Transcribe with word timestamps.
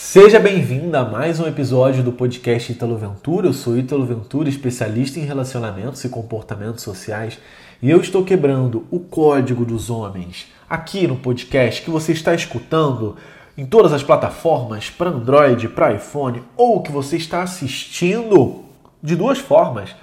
Seja 0.00 0.38
bem-vindo 0.38 0.96
a 0.96 1.04
mais 1.04 1.40
um 1.40 1.46
episódio 1.46 2.04
do 2.04 2.12
podcast 2.12 2.70
Ítalo 2.70 2.96
Ventura. 2.96 3.48
Eu 3.48 3.52
sou 3.52 3.76
Ítalo 3.76 4.06
Ventura, 4.06 4.48
especialista 4.48 5.18
em 5.18 5.24
relacionamentos 5.24 6.02
e 6.04 6.08
comportamentos 6.08 6.84
sociais, 6.84 7.36
e 7.82 7.90
eu 7.90 8.00
estou 8.00 8.24
quebrando 8.24 8.86
o 8.92 9.00
código 9.00 9.64
dos 9.64 9.90
homens 9.90 10.52
aqui 10.70 11.08
no 11.08 11.16
podcast 11.16 11.82
que 11.82 11.90
você 11.90 12.12
está 12.12 12.32
escutando 12.32 13.16
em 13.56 13.66
todas 13.66 13.92
as 13.92 14.04
plataformas 14.04 14.88
para 14.88 15.10
Android, 15.10 15.68
para 15.68 15.92
iPhone, 15.94 16.44
ou 16.56 16.80
que 16.80 16.92
você 16.92 17.16
está 17.16 17.42
assistindo 17.42 18.64
de 19.02 19.16
duas 19.16 19.38
formas, 19.38 19.96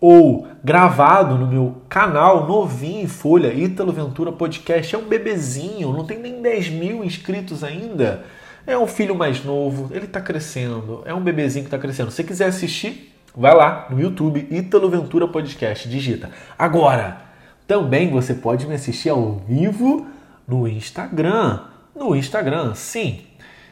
ou 0.00 0.48
gravado 0.64 1.36
no 1.36 1.46
meu 1.46 1.76
canal 1.90 2.48
novinho 2.48 3.02
em 3.02 3.06
folha, 3.06 3.52
Ítalo 3.52 3.92
Ventura 3.92 4.32
Podcast. 4.32 4.94
É 4.94 4.98
um 4.98 5.04
bebezinho, 5.04 5.92
não 5.92 6.06
tem 6.06 6.18
nem 6.18 6.40
10 6.40 6.70
mil 6.70 7.04
inscritos 7.04 7.62
ainda. 7.62 8.24
É 8.66 8.78
um 8.78 8.86
filho 8.86 9.14
mais 9.14 9.44
novo, 9.44 9.88
ele 9.92 10.04
está 10.04 10.20
crescendo, 10.20 11.02
é 11.04 11.12
um 11.12 11.20
bebezinho 11.20 11.64
que 11.64 11.68
está 11.68 11.78
crescendo. 11.78 12.10
Se 12.10 12.16
você 12.16 12.24
quiser 12.24 12.46
assistir, 12.46 13.12
vai 13.36 13.54
lá 13.54 13.88
no 13.90 14.00
YouTube, 14.00 14.46
Ítalo 14.50 14.88
Ventura 14.88 15.26
Podcast, 15.26 15.88
digita. 15.88 16.30
Agora, 16.56 17.22
também 17.66 18.10
você 18.10 18.34
pode 18.34 18.66
me 18.66 18.74
assistir 18.74 19.08
ao 19.08 19.42
vivo 19.48 20.06
no 20.46 20.68
Instagram. 20.68 21.60
No 21.94 22.14
Instagram, 22.14 22.74
sim. 22.74 23.22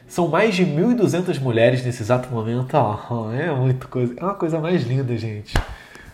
São 0.08 0.26
mais 0.26 0.56
de 0.56 0.66
1.200 0.66 1.40
mulheres 1.40 1.84
nesse 1.84 2.02
exato 2.02 2.28
momento. 2.28 2.76
Oh, 2.76 3.30
é 3.30 3.54
muito 3.54 3.86
coisa, 3.86 4.12
é 4.16 4.24
uma 4.24 4.34
coisa 4.34 4.58
mais 4.58 4.82
linda, 4.82 5.16
gente. 5.16 5.54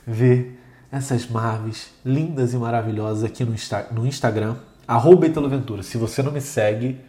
Ver 0.06 0.60
essas 0.92 1.27
maves 1.27 1.94
lindas 2.04 2.52
e 2.52 2.58
maravilhosas 2.58 3.24
aqui 3.24 3.42
no, 3.42 3.54
Insta, 3.54 3.86
no 3.91 4.06
Instagram, 4.06 4.56
arroba 4.86 5.27
Ventura. 5.48 5.82
Se 5.82 5.97
você 5.97 6.22
não 6.22 6.30
me 6.30 6.42
segue, 6.42 7.00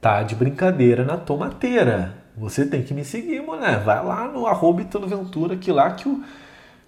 tá 0.00 0.22
de 0.22 0.34
brincadeira 0.34 1.04
na 1.04 1.16
tomateira. 1.16 2.14
Você 2.36 2.64
tem 2.64 2.82
que 2.82 2.94
me 2.94 3.04
seguir, 3.04 3.42
mulher. 3.42 3.80
Vai 3.80 4.04
lá 4.04 4.28
no 4.28 4.46
arroba 4.46 4.82
Ventura, 4.82 5.56
que 5.56 5.72
lá 5.72 5.90
que 5.90 6.08
o, 6.08 6.22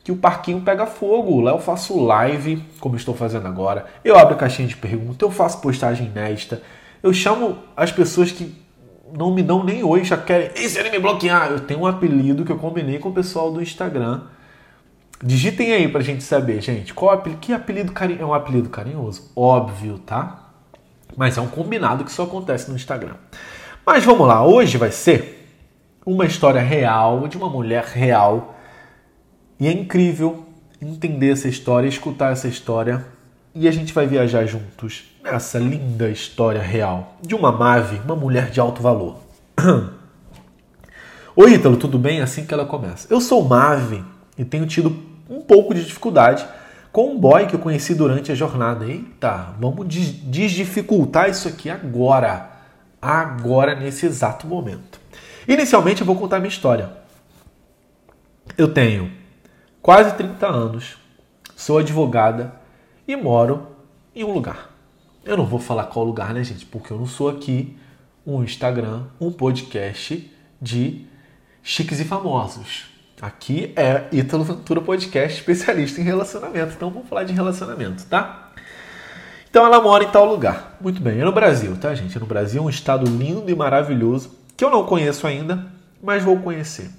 que 0.04 0.12
o 0.12 0.16
parquinho 0.16 0.60
pega 0.60 0.86
fogo. 0.86 1.40
Lá 1.40 1.50
eu 1.50 1.58
faço 1.58 1.98
live, 2.04 2.64
como 2.78 2.96
estou 2.96 3.14
fazendo 3.14 3.48
agora. 3.48 3.86
Eu 4.04 4.16
abro 4.16 4.36
caixinha 4.36 4.68
de 4.68 4.76
perguntas, 4.76 5.20
eu 5.20 5.30
faço 5.30 5.60
postagem 5.60 6.06
inédita. 6.06 6.62
Eu 7.02 7.12
chamo 7.12 7.58
as 7.76 7.90
pessoas 7.90 8.30
que 8.30 8.54
não 9.16 9.34
me 9.34 9.42
dão 9.42 9.64
nem 9.64 9.82
oi, 9.82 10.04
já 10.04 10.16
querem. 10.16 10.50
E 10.54 10.68
se 10.68 10.78
ele 10.78 10.90
me 10.90 10.98
bloquear? 10.98 11.50
Eu 11.50 11.60
tenho 11.60 11.80
um 11.80 11.86
apelido 11.86 12.44
que 12.44 12.52
eu 12.52 12.58
combinei 12.58 12.98
com 12.98 13.08
o 13.08 13.14
pessoal 13.14 13.52
do 13.52 13.60
Instagram. 13.60 14.22
Digitem 15.22 15.72
aí 15.72 15.88
pra 15.88 16.00
gente 16.00 16.22
saber, 16.22 16.62
gente. 16.62 16.94
Qual 16.94 17.10
apelido? 17.10 17.40
Que 17.40 17.52
apelido 17.52 17.92
carinhoso? 17.92 18.22
É 18.22 18.26
um 18.26 18.34
apelido 18.34 18.68
carinhoso? 18.68 19.30
Óbvio, 19.34 19.98
tá? 19.98 20.39
Mas 21.16 21.36
é 21.36 21.40
um 21.40 21.48
combinado 21.48 22.04
que 22.04 22.12
só 22.12 22.24
acontece 22.24 22.70
no 22.70 22.76
Instagram. 22.76 23.14
Mas 23.84 24.04
vamos 24.04 24.26
lá, 24.26 24.44
hoje 24.44 24.76
vai 24.76 24.90
ser 24.90 25.48
uma 26.04 26.24
história 26.24 26.60
real 26.60 27.28
de 27.28 27.36
uma 27.36 27.48
mulher 27.48 27.84
real. 27.84 28.56
E 29.58 29.66
é 29.66 29.72
incrível 29.72 30.46
entender 30.80 31.32
essa 31.32 31.48
história, 31.48 31.88
escutar 31.88 32.32
essa 32.32 32.48
história 32.48 33.04
e 33.54 33.66
a 33.66 33.72
gente 33.72 33.92
vai 33.92 34.06
viajar 34.06 34.46
juntos 34.46 35.04
nessa 35.22 35.58
linda 35.58 36.08
história 36.08 36.62
real 36.62 37.16
de 37.20 37.34
uma 37.34 37.52
Mave, 37.52 38.00
uma 38.04 38.16
mulher 38.16 38.50
de 38.50 38.60
alto 38.60 38.80
valor. 38.80 39.16
Oi, 41.36 41.54
Ítalo, 41.54 41.76
tudo 41.76 41.98
bem? 41.98 42.20
Assim 42.20 42.46
que 42.46 42.54
ela 42.54 42.64
começa. 42.64 43.06
Eu 43.10 43.20
sou 43.20 43.44
Mave 43.44 44.04
e 44.38 44.44
tenho 44.44 44.66
tido 44.66 44.96
um 45.28 45.40
pouco 45.40 45.74
de 45.74 45.84
dificuldade 45.84 46.46
com 46.92 47.12
um 47.12 47.18
boy 47.18 47.46
que 47.46 47.54
eu 47.54 47.60
conheci 47.60 47.94
durante 47.94 48.32
a 48.32 48.34
jornada. 48.34 48.84
Eita, 48.84 49.54
vamos 49.58 49.86
desdificultar 49.88 51.28
isso 51.30 51.48
aqui 51.48 51.70
agora. 51.70 52.50
Agora, 53.00 53.74
nesse 53.74 54.06
exato 54.06 54.46
momento. 54.46 55.00
Inicialmente, 55.48 56.00
eu 56.00 56.06
vou 56.06 56.16
contar 56.16 56.38
minha 56.38 56.48
história. 56.48 56.92
Eu 58.58 58.72
tenho 58.72 59.10
quase 59.80 60.14
30 60.16 60.46
anos, 60.46 60.96
sou 61.56 61.78
advogada 61.78 62.54
e 63.06 63.16
moro 63.16 63.68
em 64.14 64.24
um 64.24 64.32
lugar. 64.32 64.70
Eu 65.24 65.36
não 65.36 65.46
vou 65.46 65.58
falar 65.58 65.84
qual 65.84 66.04
lugar, 66.04 66.34
né, 66.34 66.42
gente? 66.42 66.66
Porque 66.66 66.92
eu 66.92 66.98
não 66.98 67.06
sou 67.06 67.28
aqui 67.28 67.76
um 68.26 68.42
Instagram, 68.42 69.04
um 69.20 69.30
podcast 69.30 70.30
de 70.60 71.06
chiques 71.62 72.00
e 72.00 72.04
famosos. 72.04 72.89
Aqui 73.20 73.74
é 73.76 74.04
Ítalo 74.10 74.44
Ventura 74.44 74.80
Podcast, 74.80 75.38
especialista 75.38 76.00
em 76.00 76.04
relacionamento. 76.04 76.72
Então 76.74 76.90
vamos 76.90 77.06
falar 77.06 77.24
de 77.24 77.34
relacionamento, 77.34 78.06
tá? 78.06 78.50
Então 79.50 79.66
ela 79.66 79.78
mora 79.78 80.04
em 80.04 80.08
tal 80.08 80.24
lugar. 80.24 80.78
Muito 80.80 81.02
bem, 81.02 81.20
é 81.20 81.24
no 81.24 81.32
Brasil, 81.32 81.76
tá, 81.76 81.94
gente? 81.94 82.16
É 82.16 82.20
no 82.20 82.24
Brasil, 82.24 82.62
um 82.62 82.70
estado 82.70 83.04
lindo 83.04 83.50
e 83.50 83.54
maravilhoso 83.54 84.38
que 84.56 84.64
eu 84.64 84.70
não 84.70 84.86
conheço 84.86 85.26
ainda, 85.26 85.66
mas 86.02 86.24
vou 86.24 86.38
conhecer. 86.38 86.90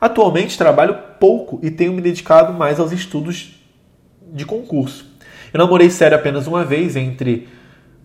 Atualmente 0.00 0.58
trabalho 0.58 0.96
pouco 1.20 1.60
e 1.62 1.70
tenho 1.70 1.92
me 1.92 2.00
dedicado 2.00 2.52
mais 2.52 2.80
aos 2.80 2.90
estudos 2.90 3.60
de 4.32 4.44
concurso. 4.44 5.06
Eu 5.52 5.58
namorei 5.58 5.90
sério 5.90 6.16
apenas 6.16 6.48
uma 6.48 6.64
vez 6.64 6.96
entre 6.96 7.46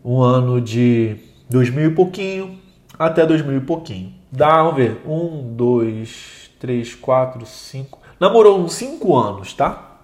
um 0.06 0.22
ano 0.22 0.62
de 0.62 1.16
2000 1.50 1.90
e 1.90 1.94
pouquinho 1.96 2.60
até 3.00 3.26
2000 3.26 3.58
e 3.58 3.62
pouquinho. 3.62 4.14
Dá, 4.32 4.62
vamos 4.62 4.76
ver, 4.76 5.02
um, 5.08 5.56
dois, 5.56 6.43
3, 6.64 6.96
4, 6.96 7.46
5. 7.46 8.00
Namorou 8.18 8.58
uns 8.58 8.76
5 8.76 9.18
anos, 9.18 9.54
tá? 9.54 9.98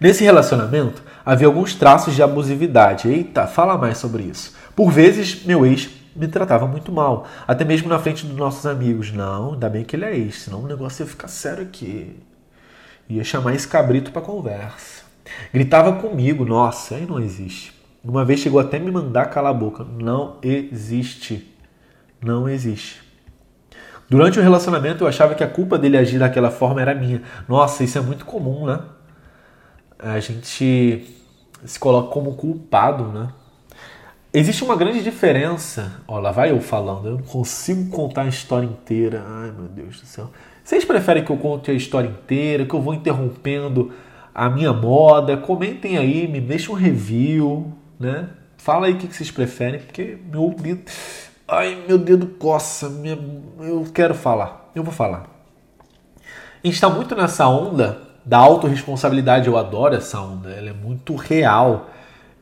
Nesse 0.00 0.24
relacionamento 0.24 1.02
havia 1.22 1.46
alguns 1.46 1.74
traços 1.74 2.14
de 2.14 2.22
abusividade. 2.22 3.08
Eita, 3.08 3.46
fala 3.46 3.76
mais 3.76 3.98
sobre 3.98 4.22
isso. 4.22 4.56
Por 4.74 4.90
vezes, 4.90 5.44
meu 5.44 5.66
ex 5.66 5.90
me 6.16 6.26
tratava 6.26 6.66
muito 6.66 6.90
mal, 6.90 7.26
até 7.46 7.62
mesmo 7.62 7.90
na 7.90 7.98
frente 7.98 8.24
dos 8.24 8.38
nossos 8.38 8.64
amigos. 8.64 9.12
Não, 9.12 9.52
ainda 9.52 9.68
bem 9.68 9.84
que 9.84 9.94
ele 9.94 10.06
é 10.06 10.16
ex, 10.16 10.44
senão 10.44 10.62
o 10.62 10.66
negócio 10.66 11.02
ia 11.02 11.06
ficar 11.06 11.28
sério 11.28 11.64
aqui. 11.64 12.18
Ia 13.06 13.22
chamar 13.22 13.54
esse 13.54 13.68
cabrito 13.68 14.12
para 14.12 14.22
conversa. 14.22 15.02
Gritava 15.52 15.92
comigo, 15.92 16.46
nossa, 16.46 16.94
aí 16.94 17.04
não 17.04 17.20
existe. 17.20 17.78
Uma 18.02 18.24
vez 18.24 18.40
chegou 18.40 18.60
até 18.60 18.78
me 18.78 18.90
mandar 18.90 19.26
calar 19.26 19.50
a 19.50 19.54
boca. 19.54 19.84
Não 19.84 20.38
existe. 20.42 21.54
Não 22.18 22.48
existe. 22.48 23.09
Durante 24.10 24.40
o 24.40 24.42
relacionamento 24.42 25.04
eu 25.04 25.08
achava 25.08 25.36
que 25.36 25.44
a 25.44 25.46
culpa 25.46 25.78
dele 25.78 25.96
agir 25.96 26.18
daquela 26.18 26.50
forma 26.50 26.82
era 26.82 26.92
minha. 26.92 27.22
Nossa, 27.48 27.84
isso 27.84 27.96
é 27.96 28.00
muito 28.00 28.24
comum, 28.24 28.66
né? 28.66 28.80
A 29.96 30.18
gente 30.18 31.06
se 31.64 31.78
coloca 31.78 32.10
como 32.10 32.34
culpado, 32.34 33.04
né? 33.04 33.28
Existe 34.34 34.64
uma 34.64 34.74
grande 34.74 35.00
diferença. 35.02 35.92
Ó, 36.08 36.18
lá 36.18 36.32
vai 36.32 36.50
eu 36.50 36.60
falando, 36.60 37.06
eu 37.06 37.12
não 37.12 37.22
consigo 37.22 37.88
contar 37.90 38.22
a 38.22 38.26
história 38.26 38.66
inteira. 38.66 39.24
Ai, 39.24 39.52
meu 39.52 39.68
Deus 39.68 40.00
do 40.00 40.06
céu. 40.06 40.28
Vocês 40.64 40.84
preferem 40.84 41.24
que 41.24 41.30
eu 41.30 41.36
conte 41.36 41.70
a 41.70 41.74
história 41.74 42.08
inteira, 42.08 42.64
que 42.64 42.74
eu 42.74 42.80
vou 42.80 42.94
interrompendo 42.94 43.92
a 44.34 44.50
minha 44.50 44.72
moda? 44.72 45.36
Comentem 45.36 45.96
aí, 45.98 46.26
me 46.26 46.40
deixem 46.40 46.70
um 46.70 46.76
review, 46.76 47.72
né? 47.98 48.28
Fala 48.56 48.88
aí 48.88 48.94
o 48.94 48.96
que 48.96 49.06
vocês 49.06 49.30
preferem, 49.30 49.80
porque 49.80 50.18
meu 50.30 50.42
Ai, 51.52 51.82
meu 51.88 51.98
dedo 51.98 52.28
coça, 52.28 52.88
minha... 52.88 53.18
eu 53.58 53.84
quero 53.92 54.14
falar, 54.14 54.70
eu 54.72 54.84
vou 54.84 54.92
falar. 54.92 55.26
A 56.22 56.66
gente 56.66 56.74
está 56.74 56.88
muito 56.88 57.16
nessa 57.16 57.48
onda 57.48 58.02
da 58.24 58.38
autorresponsabilidade, 58.38 59.48
eu 59.48 59.56
adoro 59.58 59.96
essa 59.96 60.20
onda, 60.20 60.50
ela 60.50 60.70
é 60.70 60.72
muito 60.72 61.16
real. 61.16 61.90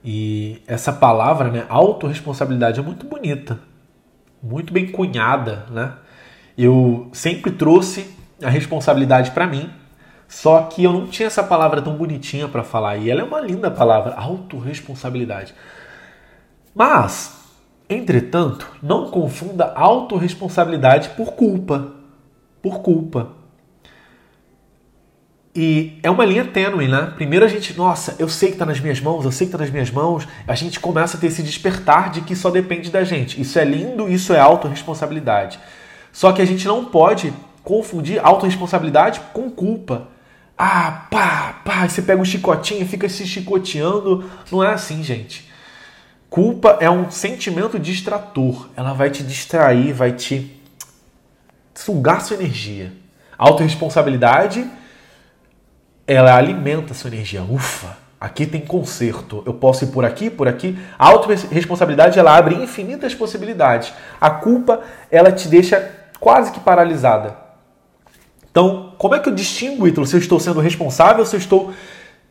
E 0.04 0.62
essa 0.66 0.92
palavra, 0.92 1.50
né, 1.50 1.64
autorresponsabilidade, 1.70 2.80
é 2.80 2.82
muito 2.82 3.06
bonita. 3.06 3.58
muito 4.42 4.72
bem 4.72 4.90
cunhada, 4.92 5.64
né? 5.70 5.94
Eu 6.56 7.08
sempre 7.12 7.50
trouxe 7.50 8.14
a 8.42 8.50
responsabilidade 8.50 9.30
para 9.30 9.46
mim, 9.46 9.70
só 10.28 10.62
que 10.64 10.84
eu 10.84 10.92
não 10.92 11.06
tinha 11.06 11.26
essa 11.26 11.42
palavra 11.42 11.80
tão 11.80 11.96
bonitinha 11.96 12.46
para 12.48 12.62
falar 12.62 12.98
e 12.98 13.10
ela 13.10 13.22
é 13.22 13.24
uma 13.24 13.40
linda 13.40 13.70
palavra, 13.70 14.14
autorresponsabilidade. 14.14 15.54
Mas, 16.74 17.37
entretanto, 17.88 18.70
não 18.82 19.10
confunda 19.10 19.72
autorresponsabilidade 19.74 21.10
por 21.10 21.32
culpa. 21.32 21.94
Por 22.62 22.80
culpa. 22.80 23.38
E 25.54 25.98
é 26.04 26.10
uma 26.10 26.24
linha 26.24 26.44
tênue, 26.44 26.86
né? 26.86 27.12
Primeiro 27.16 27.44
a 27.44 27.48
gente, 27.48 27.76
nossa, 27.76 28.14
eu 28.18 28.28
sei 28.28 28.50
que 28.50 28.54
está 28.54 28.64
nas 28.64 28.78
minhas 28.78 29.00
mãos, 29.00 29.24
eu 29.24 29.32
sei 29.32 29.46
que 29.46 29.48
está 29.48 29.58
nas 29.58 29.72
minhas 29.72 29.90
mãos. 29.90 30.28
A 30.46 30.54
gente 30.54 30.78
começa 30.78 31.16
a 31.16 31.20
ter 31.20 31.26
esse 31.26 31.42
despertar 31.42 32.10
de 32.10 32.20
que 32.20 32.36
só 32.36 32.48
depende 32.48 32.90
da 32.90 33.02
gente. 33.02 33.40
Isso 33.40 33.58
é 33.58 33.64
lindo, 33.64 34.08
isso 34.08 34.32
é 34.32 34.38
autorresponsabilidade. 34.38 35.58
Só 36.12 36.30
que 36.30 36.40
a 36.40 36.44
gente 36.44 36.66
não 36.66 36.84
pode 36.84 37.32
confundir 37.64 38.24
autorresponsabilidade 38.24 39.20
com 39.32 39.50
culpa. 39.50 40.08
Ah, 40.56 41.06
pá, 41.10 41.60
pá, 41.64 41.88
você 41.88 42.02
pega 42.02 42.20
um 42.20 42.24
chicotinho 42.24 42.82
e 42.82 42.86
fica 42.86 43.08
se 43.08 43.26
chicoteando. 43.26 44.30
Não 44.52 44.62
é 44.62 44.72
assim, 44.72 45.02
gente. 45.02 45.47
Culpa 46.30 46.76
é 46.80 46.90
um 46.90 47.10
sentimento 47.10 47.78
distrator. 47.78 48.68
Ela 48.76 48.92
vai 48.92 49.10
te 49.10 49.22
distrair, 49.22 49.92
vai 49.92 50.12
te 50.12 50.60
sugar 51.74 52.20
sua 52.20 52.36
energia. 52.36 52.92
Autoresponsabilidade 53.36 54.68
ela 56.06 56.36
alimenta 56.36 56.92
sua 56.92 57.08
energia. 57.08 57.42
Ufa, 57.42 57.96
aqui 58.20 58.46
tem 58.46 58.60
conserto. 58.60 59.42
Eu 59.46 59.54
posso 59.54 59.84
ir 59.84 59.88
por 59.88 60.04
aqui, 60.04 60.28
por 60.28 60.48
aqui. 60.48 60.78
A 60.98 61.06
autorresponsabilidade 61.06 62.18
ela 62.18 62.36
abre 62.36 62.56
infinitas 62.56 63.14
possibilidades. 63.14 63.92
A 64.20 64.30
culpa 64.30 64.80
ela 65.10 65.32
te 65.32 65.48
deixa 65.48 65.94
quase 66.20 66.52
que 66.52 66.60
paralisada. 66.60 67.36
Então, 68.50 68.94
como 68.98 69.14
é 69.14 69.20
que 69.20 69.28
eu 69.28 69.34
distingo, 69.34 69.86
Ítalo, 69.86 70.06
se 70.06 70.16
eu 70.16 70.20
estou 70.20 70.40
sendo 70.40 70.60
responsável 70.60 71.20
ou 71.20 71.26
se 71.26 71.36
eu 71.36 71.40
estou 71.40 71.72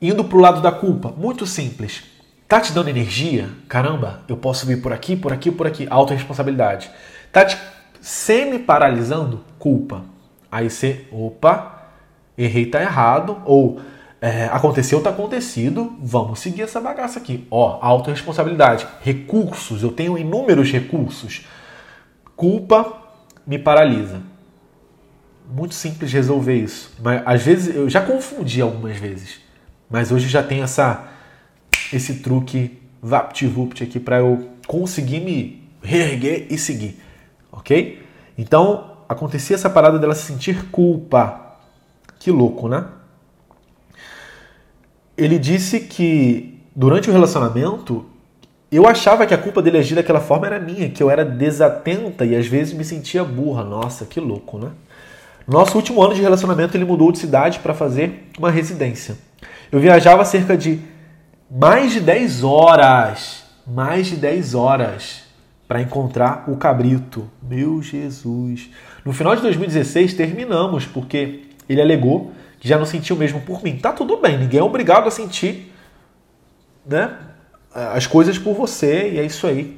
indo 0.01 0.23
para 0.23 0.37
o 0.37 0.41
lado 0.41 0.61
da 0.61 0.71
culpa? 0.71 1.13
Muito 1.15 1.45
simples. 1.45 2.03
Tá 2.47 2.61
te 2.61 2.71
dando 2.71 2.89
energia? 2.89 3.49
Caramba, 3.67 4.21
eu 4.27 4.37
posso 4.37 4.65
vir 4.65 4.81
por 4.81 4.93
aqui, 4.93 5.17
por 5.17 5.33
aqui, 5.33 5.51
por 5.51 5.67
aqui. 5.67 5.85
Autoresponsabilidade. 5.89 6.89
Tá 7.31 7.43
te 7.43 7.57
semi-paralisando? 7.99 9.43
Culpa. 9.59 10.05
Aí 10.49 10.69
você, 10.69 11.05
opa, 11.11 11.89
errei 12.37 12.67
tá 12.67 12.81
errado, 12.81 13.41
ou 13.43 13.81
é, 14.21 14.45
aconteceu 14.45 15.03
tá 15.03 15.09
acontecido, 15.09 15.97
vamos 16.01 16.39
seguir 16.39 16.61
essa 16.61 16.79
bagaça 16.79 17.19
aqui. 17.19 17.45
Ó, 17.51 17.79
autorresponsabilidade, 17.81 18.87
recursos, 19.01 19.83
eu 19.83 19.91
tenho 19.91 20.17
inúmeros 20.17 20.71
recursos. 20.71 21.45
Culpa 22.33 22.93
me 23.45 23.59
paralisa. 23.59 24.21
Muito 25.49 25.75
simples 25.75 26.13
resolver 26.13 26.55
isso. 26.55 26.93
Mas 27.03 27.21
às 27.25 27.41
vezes 27.43 27.75
eu 27.75 27.89
já 27.89 27.99
confundi 27.99 28.61
algumas 28.61 28.95
vezes. 28.95 29.41
Mas 29.89 30.13
hoje 30.13 30.29
já 30.29 30.41
tem 30.41 30.61
essa 30.61 31.16
esse 31.93 32.15
truque 32.15 32.77
vapt-vupt 33.01 33.83
aqui 33.83 33.99
para 33.99 34.19
eu 34.19 34.49
conseguir 34.65 35.19
me 35.19 35.63
reerguer 35.81 36.47
e 36.49 36.57
seguir. 36.57 36.99
OK? 37.51 38.01
Então, 38.37 38.97
acontecia 39.07 39.55
essa 39.55 39.69
parada 39.69 39.97
dela 39.97 40.13
se 40.13 40.25
sentir 40.25 40.65
culpa 40.69 41.47
que 42.19 42.31
louco, 42.31 42.67
né? 42.67 42.85
Ele 45.17 45.39
disse 45.39 45.81
que 45.81 46.59
durante 46.75 47.09
o 47.09 47.13
relacionamento 47.13 48.05
eu 48.71 48.85
achava 48.85 49.25
que 49.25 49.33
a 49.33 49.37
culpa 49.37 49.61
dele 49.61 49.77
agir 49.77 49.95
daquela 49.95 50.19
forma 50.19 50.45
era 50.45 50.59
minha, 50.59 50.89
que 50.89 51.01
eu 51.01 51.09
era 51.09 51.23
desatenta 51.23 52.25
e 52.25 52.35
às 52.35 52.45
vezes 52.47 52.73
me 52.73 52.83
sentia 52.83 53.23
burra. 53.23 53.63
Nossa, 53.63 54.05
que 54.05 54.19
louco, 54.19 54.57
né? 54.57 54.71
Nosso 55.47 55.77
último 55.77 56.03
ano 56.03 56.13
de 56.13 56.21
relacionamento 56.21 56.75
ele 56.75 56.83
mudou 56.83 57.11
de 57.11 57.19
cidade 57.19 57.59
para 57.59 57.73
fazer 57.73 58.29
uma 58.37 58.51
residência. 58.51 59.17
Eu 59.71 59.79
viajava 59.79 60.25
cerca 60.25 60.57
de 60.57 60.79
mais 61.49 61.93
de 61.93 62.01
10 62.01 62.43
horas, 62.43 63.43
mais 63.65 64.07
de 64.07 64.17
10 64.17 64.53
horas 64.53 65.23
para 65.67 65.81
encontrar 65.81 66.45
o 66.47 66.57
cabrito. 66.57 67.29
Meu 67.41 67.81
Jesus. 67.81 68.69
No 69.03 69.13
final 69.13 69.35
de 69.35 69.41
2016 69.41 70.13
terminamos 70.13 70.85
porque 70.85 71.45
ele 71.67 71.81
alegou 71.81 72.31
que 72.59 72.67
já 72.67 72.77
não 72.77 72.85
sentiu 72.85 73.15
mesmo 73.15 73.41
por 73.41 73.63
mim. 73.63 73.77
Tá 73.77 73.91
tudo 73.91 74.17
bem, 74.17 74.37
ninguém 74.37 74.59
é 74.59 74.63
obrigado 74.63 75.07
a 75.07 75.11
sentir 75.11 75.71
né, 76.85 77.17
as 77.73 78.07
coisas 78.07 78.37
por 78.37 78.53
você 78.53 79.11
e 79.11 79.19
é 79.19 79.25
isso 79.25 79.47
aí. 79.47 79.77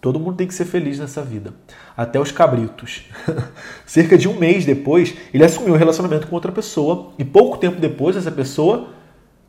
Todo 0.00 0.20
mundo 0.20 0.36
tem 0.36 0.46
que 0.46 0.54
ser 0.54 0.64
feliz 0.64 0.98
nessa 0.98 1.22
vida. 1.22 1.52
Até 1.96 2.20
os 2.20 2.30
cabritos. 2.30 3.06
Cerca 3.84 4.16
de 4.16 4.28
um 4.28 4.34
mês 4.34 4.64
depois, 4.64 5.14
ele 5.32 5.44
assumiu 5.44 5.74
um 5.74 5.76
relacionamento 5.76 6.28
com 6.28 6.34
outra 6.34 6.52
pessoa 6.52 7.12
e 7.18 7.24
pouco 7.24 7.58
tempo 7.58 7.80
depois, 7.80 8.16
essa 8.16 8.30
pessoa 8.30 8.90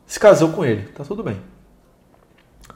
se 0.08 0.18
casou 0.18 0.48
com 0.48 0.64
ele. 0.64 0.88
Tá 0.88 1.04
tudo 1.04 1.22
bem. 1.22 1.36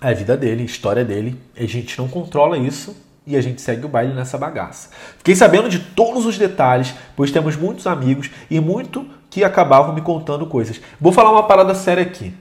É 0.01 0.11
a 0.11 0.15
vida 0.15 0.37
dele, 0.37 0.63
a 0.63 0.67
história 0.67 1.05
dele. 1.05 1.41
A 1.57 1.65
gente 1.65 1.99
não 1.99 2.07
controla 2.07 2.59
isso 2.59 2.95
e 3.27 3.37
a 3.37 3.41
gente 3.41 3.63
segue 3.63 3.87
o 3.87 3.89
baile 3.89 4.13
nessa 4.13 4.37
bagaça. 4.37 4.91
Fiquei 5.17 5.35
sabendo 5.35 5.69
de 5.69 5.79
todos 5.79 6.27
os 6.27 6.37
detalhes, 6.37 6.95
pois 7.17 7.31
temos 7.31 7.57
muitos 7.57 7.87
amigos 7.87 8.31
e 8.51 8.61
muito 8.61 9.09
que 9.31 9.43
acabavam 9.43 9.95
me 9.95 10.03
contando 10.03 10.47
coisas. 10.47 10.81
Vou 11.01 11.11
falar 11.13 11.33
uma 11.33 11.47
parada 11.47 11.75
séria 11.75 12.03
aqui. 12.03 12.35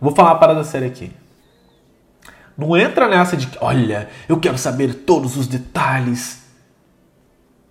Vou 0.00 0.14
falar 0.14 0.30
uma 0.30 0.40
parada 0.40 0.64
séria 0.64 0.88
aqui. 0.88 1.12
Não 2.56 2.76
entra 2.76 3.08
nessa 3.08 3.36
de 3.36 3.48
olha, 3.60 4.08
eu 4.28 4.40
quero 4.40 4.56
saber 4.56 4.94
todos 4.94 5.36
os 5.36 5.46
detalhes. 5.46 6.42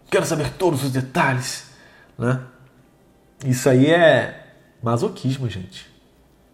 Quero 0.09 0.25
saber 0.25 0.51
todos 0.53 0.83
os 0.83 0.91
detalhes, 0.91 1.71
né? 2.17 2.41
Isso 3.45 3.67
aí 3.69 3.89
é 3.89 4.53
masoquismo, 4.83 5.49
gente. 5.49 5.90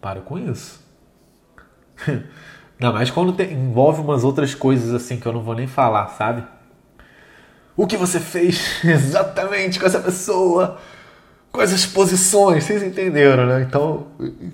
Para 0.00 0.20
com 0.20 0.38
isso. 0.38 0.80
Ainda 2.06 2.92
mais 2.92 3.10
quando 3.10 3.40
envolve 3.42 4.00
umas 4.00 4.22
outras 4.22 4.54
coisas 4.54 4.94
assim 4.94 5.16
que 5.16 5.26
eu 5.26 5.32
não 5.32 5.42
vou 5.42 5.54
nem 5.54 5.66
falar, 5.66 6.08
sabe? 6.08 6.44
O 7.76 7.86
que 7.86 7.96
você 7.96 8.20
fez 8.20 8.82
exatamente 8.84 9.78
com 9.78 9.86
essa 9.86 10.00
pessoa? 10.00 10.78
Com 11.50 11.62
essas 11.62 11.86
posições, 11.86 12.64
vocês 12.64 12.82
entenderam, 12.82 13.46
né? 13.46 13.62
Então, 13.62 14.08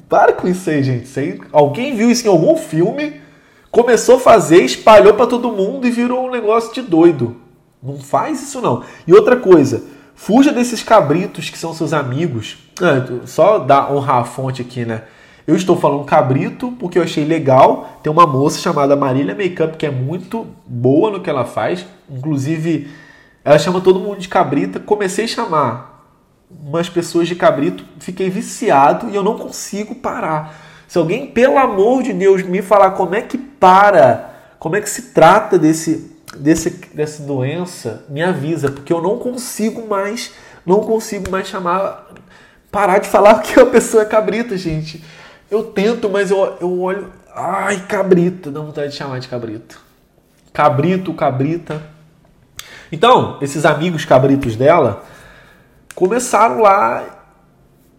para 0.09 0.33
com 0.33 0.47
isso 0.49 0.71
aí, 0.71 0.83
gente. 0.83 1.05
Isso 1.05 1.19
aí, 1.19 1.41
alguém 1.53 1.97
viu 1.97 2.11
isso 2.11 2.27
em 2.27 2.31
algum 2.31 2.57
filme, 2.57 3.21
começou 3.71 4.17
a 4.17 4.21
fazer, 4.21 4.63
espalhou 4.63 5.15
para 5.15 5.27
todo 5.27 5.53
mundo 5.53 5.87
e 5.87 5.91
virou 5.91 6.27
um 6.27 6.31
negócio 6.31 6.73
de 6.73 6.81
doido. 6.81 7.37
Não 7.83 7.99
faz 7.99 8.43
isso 8.43 8.61
não. 8.61 8.83
E 9.07 9.13
outra 9.13 9.37
coisa, 9.37 9.83
fuja 10.15 10.53
desses 10.53 10.83
cabritos 10.83 11.51
que 11.51 11.59
são 11.59 11.75
seus 11.75 11.93
amigos. 11.93 12.57
Ah, 12.81 13.27
só 13.27 13.59
dar 13.59 13.93
honrar 13.93 14.19
a 14.19 14.25
fonte 14.25 14.63
aqui, 14.63 14.85
né? 14.85 15.03
Eu 15.47 15.55
estou 15.57 15.77
falando 15.77 16.05
cabrito 16.05 16.73
porque 16.79 16.99
eu 16.99 17.03
achei 17.03 17.25
legal. 17.25 17.99
Tem 18.03 18.11
uma 18.13 18.27
moça 18.27 18.59
chamada 18.59 18.97
Marília 18.97 19.35
Makeup 19.35 19.77
que 19.77 19.87
é 19.87 19.91
muito 19.91 20.47
boa 20.67 21.11
no 21.11 21.21
que 21.21 21.29
ela 21.29 21.45
faz. 21.45 21.85
Inclusive, 22.11 22.89
ela 23.45 23.59
chama 23.59 23.81
todo 23.81 24.01
mundo 24.01 24.19
de 24.19 24.29
cabrita. 24.29 24.81
Comecei 24.81 25.27
a 25.27 25.29
chamar 25.29 25.95
umas 26.63 26.89
pessoas 26.89 27.29
de 27.29 27.35
cabrito, 27.35 27.85
fiquei 27.99 28.31
viciado 28.31 29.11
e 29.11 29.15
eu 29.15 29.23
não 29.23 29.37
consigo 29.37 29.95
parar. 29.95 30.61
Se 30.87 30.99
alguém, 30.99 31.27
pelo 31.27 31.59
amor 31.59 32.03
de 32.03 32.13
Deus, 32.13 32.43
me 32.43 32.63
falar 32.63 32.93
como 32.93 33.15
é 33.15 33.23
que 33.23 33.37
para, 33.37 34.31
como 34.59 34.77
é 34.77 34.81
que 34.81 34.89
se 34.89 35.11
trata 35.13 35.59
desse, 35.59 36.11
desse, 36.37 36.71
dessa 36.95 37.23
doença, 37.23 38.05
me 38.09 38.23
avisa, 38.23 38.71
porque 38.71 38.93
eu 38.93 39.03
não 39.03 39.19
consigo 39.19 39.89
mais, 39.89 40.33
não 40.65 40.81
consigo 40.81 41.31
mais 41.31 41.49
chamar, 41.49 42.09
parar 42.71 42.99
de 42.99 43.09
falar 43.09 43.41
que 43.43 43.59
a 43.59 43.67
pessoa 43.67 44.03
é 44.03 44.07
cabrita, 44.07 44.57
gente. 44.57 45.03
Eu 45.55 45.63
tento, 45.63 46.11
mas 46.11 46.33
eu, 46.33 46.57
eu 46.61 46.81
olho. 46.81 47.13
Ai, 47.33 47.87
cabrito. 47.87 48.51
Dá 48.51 48.61
vontade 48.61 48.91
de 48.91 48.97
chamar 48.97 49.21
de 49.21 49.29
cabrito. 49.29 49.81
Cabrito, 50.53 51.15
cabrita. 51.15 51.81
Então, 52.91 53.39
esses 53.41 53.65
amigos 53.65 54.05
cabritos 54.05 54.57
dela 54.57 55.05
começaram 55.95 56.61
lá 56.61 57.05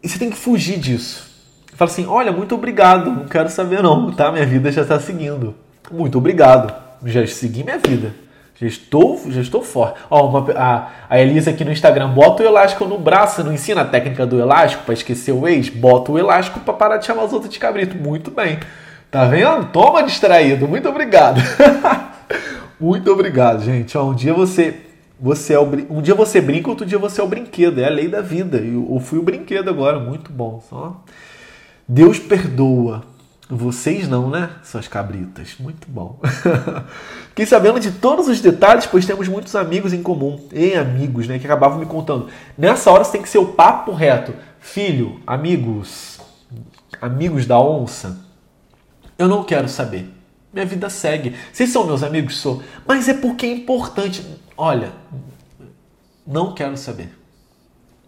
e 0.04 0.10
você 0.10 0.20
tem 0.20 0.30
que 0.30 0.36
fugir 0.36 0.78
disso. 0.78 1.32
Fala 1.76 1.90
assim: 1.90 2.06
olha, 2.08 2.30
muito 2.30 2.56
obrigado, 2.56 3.10
não 3.10 3.26
quero 3.26 3.50
saber 3.50 3.82
não, 3.82 4.12
tá? 4.12 4.34
Minha 4.34 4.46
vida 4.46 4.70
já 4.70 4.82
está 4.82 5.00
seguindo. 5.00 5.56
Muito 5.90 6.18
obrigado, 6.18 6.74
já 7.06 7.26
segui 7.26 7.64
minha 7.64 7.78
vida. 7.78 8.14
Já 8.60 8.68
estou, 8.68 9.22
já 9.28 9.42
estou 9.42 9.62
forte. 9.62 10.00
Ó, 10.10 10.30
uma, 10.30 10.52
a, 10.54 10.88
a 11.10 11.20
Elisa 11.20 11.50
aqui 11.50 11.66
no 11.66 11.72
Instagram, 11.72 12.10
bota 12.10 12.42
o 12.42 12.46
elástico 12.46 12.86
no 12.86 12.98
braço, 12.98 13.44
não 13.44 13.52
ensina 13.52 13.82
a 13.82 13.86
técnica 13.86 14.26
do 14.26 14.40
elástico 14.40 14.84
para 14.84 14.94
esquecer 14.94 15.34
o 15.34 15.46
ex? 15.48 15.68
Bota 15.68 16.14
o 16.14 16.18
elástico 16.18 16.62
para 16.62 16.74
parar 16.74 16.98
de 16.98 17.06
chamar 17.06 17.26
os 17.26 17.34
outros 17.34 17.52
de 17.52 17.60
cabrito. 17.60 17.98
Muito 17.98 18.32
bem. 18.32 18.60
Tá 19.12 19.26
vendo? 19.26 19.66
Toma 19.72 20.04
distraído. 20.04 20.68
Muito 20.68 20.88
obrigado. 20.88 21.42
Muito 22.80 23.12
obrigado, 23.12 23.64
gente. 23.64 23.98
Ó, 23.98 24.06
um 24.10 24.14
dia 24.14 24.34
você 24.34 24.82
você 25.20 25.54
é 25.54 25.60
o, 25.60 25.66
um 25.90 26.02
dia 26.02 26.14
você 26.14 26.42
brinca, 26.42 26.70
outro 26.70 26.86
dia 26.86 27.00
você 27.00 27.22
é 27.22 27.24
o 27.24 27.28
brinquedo. 27.28 27.80
É 27.80 27.86
a 27.86 27.90
lei 27.90 28.08
da 28.08 28.22
vida. 28.22 28.58
Eu, 28.58 28.88
eu 28.90 29.00
fui 29.00 29.20
o 29.20 29.24
brinquedo 29.24 29.70
agora. 29.70 30.00
Muito 30.00 30.32
bom. 30.32 30.62
Só 30.70 31.02
Deus 31.88 32.20
perdoa. 32.20 33.04
Vocês 33.48 34.08
não, 34.08 34.30
né? 34.30 34.50
Suas 34.64 34.88
cabritas. 34.88 35.56
Muito 35.60 35.88
bom. 35.88 36.20
Fiquei 37.30 37.46
sabendo 37.46 37.80
de 37.80 37.92
todos 37.92 38.28
os 38.28 38.42
detalhes, 38.42 38.88
pois 38.88 39.06
temos 39.06 39.28
muitos 39.28 39.56
amigos 39.56 39.94
em 39.94 40.02
comum. 40.02 40.48
E 40.52 40.74
amigos, 40.74 41.28
né? 41.28 41.38
Que 41.38 41.46
acabavam 41.46 41.78
me 41.78 41.86
contando. 41.86 42.28
Nessa 42.58 42.92
hora 42.92 43.04
você 43.04 43.12
tem 43.12 43.22
que 43.22 43.30
ser 43.30 43.38
o 43.38 43.54
papo 43.54 43.92
reto. 43.94 44.34
Filho, 44.60 45.20
amigos, 45.28 46.20
amigos 47.00 47.46
da 47.46 47.60
onça, 47.60 48.20
eu 49.16 49.28
não 49.28 49.44
quero 49.44 49.70
saber. 49.70 50.12
Minha 50.52 50.66
vida 50.66 50.90
segue. 50.90 51.36
Vocês 51.54 51.70
são 51.70 51.86
meus 51.86 52.02
amigos? 52.02 52.38
Sou. 52.38 52.64
Mas 52.88 53.08
é 53.08 53.14
porque 53.14 53.46
é 53.46 53.52
importante. 53.52 54.26
Olha, 54.58 54.92
não 56.26 56.56
quero 56.56 56.76
saber. 56.78 57.10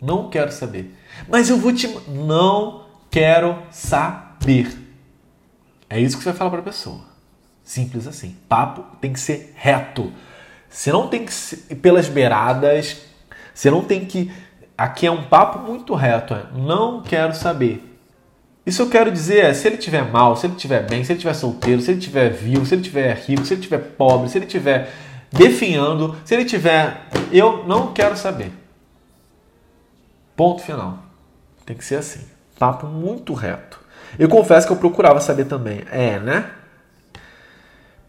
Não 0.02 0.30
quero 0.30 0.52
saber. 0.52 0.96
Mas 1.30 1.50
eu 1.50 1.58
vou 1.58 1.72
te. 1.72 1.88
Não 2.08 2.86
quero 3.12 3.56
saber. 3.70 4.87
É 5.90 6.00
isso 6.00 6.18
que 6.18 6.24
você 6.24 6.30
vai 6.30 6.38
falar 6.38 6.52
para 6.52 6.60
a 6.60 6.64
pessoa. 6.64 7.02
Simples 7.64 8.08
assim. 8.08 8.36
Papo 8.48 8.84
tem 9.02 9.14
que 9.14 9.20
ser 9.20 9.54
reto. 9.56 10.12
Você 10.70 10.92
não 10.92 11.08
tem 11.08 11.26
que 11.26 11.34
ser 11.34 11.76
pelas 11.76 12.08
beiradas. 12.08 13.02
Você 13.54 13.72
não 13.72 13.84
tem 13.84 14.06
que. 14.06 14.32
Aqui 14.78 15.08
é 15.08 15.12
um 15.12 15.24
papo 15.24 15.60
muito 15.60 15.94
reto. 15.96 16.34
É, 16.34 16.46
não 16.54 17.02
quero 17.02 17.36
saber. 17.36 17.84
Isso 18.66 18.82
eu 18.82 18.90
quero 18.90 19.10
dizer 19.12 19.46
é, 19.46 19.54
se 19.54 19.66
ele 19.66 19.78
tiver 19.78 20.04
mal, 20.12 20.36
se 20.36 20.46
ele 20.46 20.56
tiver 20.56 20.86
bem, 20.86 21.04
se 21.04 21.14
ele 21.14 21.20
tiver 21.20 21.34
solteiro, 21.34 21.82
se 21.82 21.92
ele 21.92 22.02
tiver 22.02 22.30
vivo, 22.30 22.66
se 22.66 22.76
ele 22.76 22.82
tiver 22.82 23.16
rico, 23.16 23.46
se 23.46 23.54
ele 23.54 23.62
tiver 23.62 23.78
pobre, 23.78 24.30
se 24.30 24.38
ele 24.38 24.46
tiver 24.46 24.92
definhando, 25.32 26.18
se 26.26 26.36
ele 26.36 26.44
tiver, 26.44 27.08
eu 27.32 27.66
não 27.66 27.94
quero 27.94 28.18
saber. 28.18 28.52
Ponto 30.36 30.62
final. 30.62 31.00
Tem 31.66 31.76
que 31.76 31.84
ser 31.84 31.96
assim. 31.96 32.26
Papo 32.60 32.88
muito 32.88 33.34
reto. 33.34 33.77
Eu 34.18 34.30
confesso 34.30 34.68
que 34.68 34.74
eu 34.74 34.78
procurava 34.78 35.20
saber 35.20 35.46
também. 35.46 35.84
É, 35.92 36.20
né? 36.20 36.50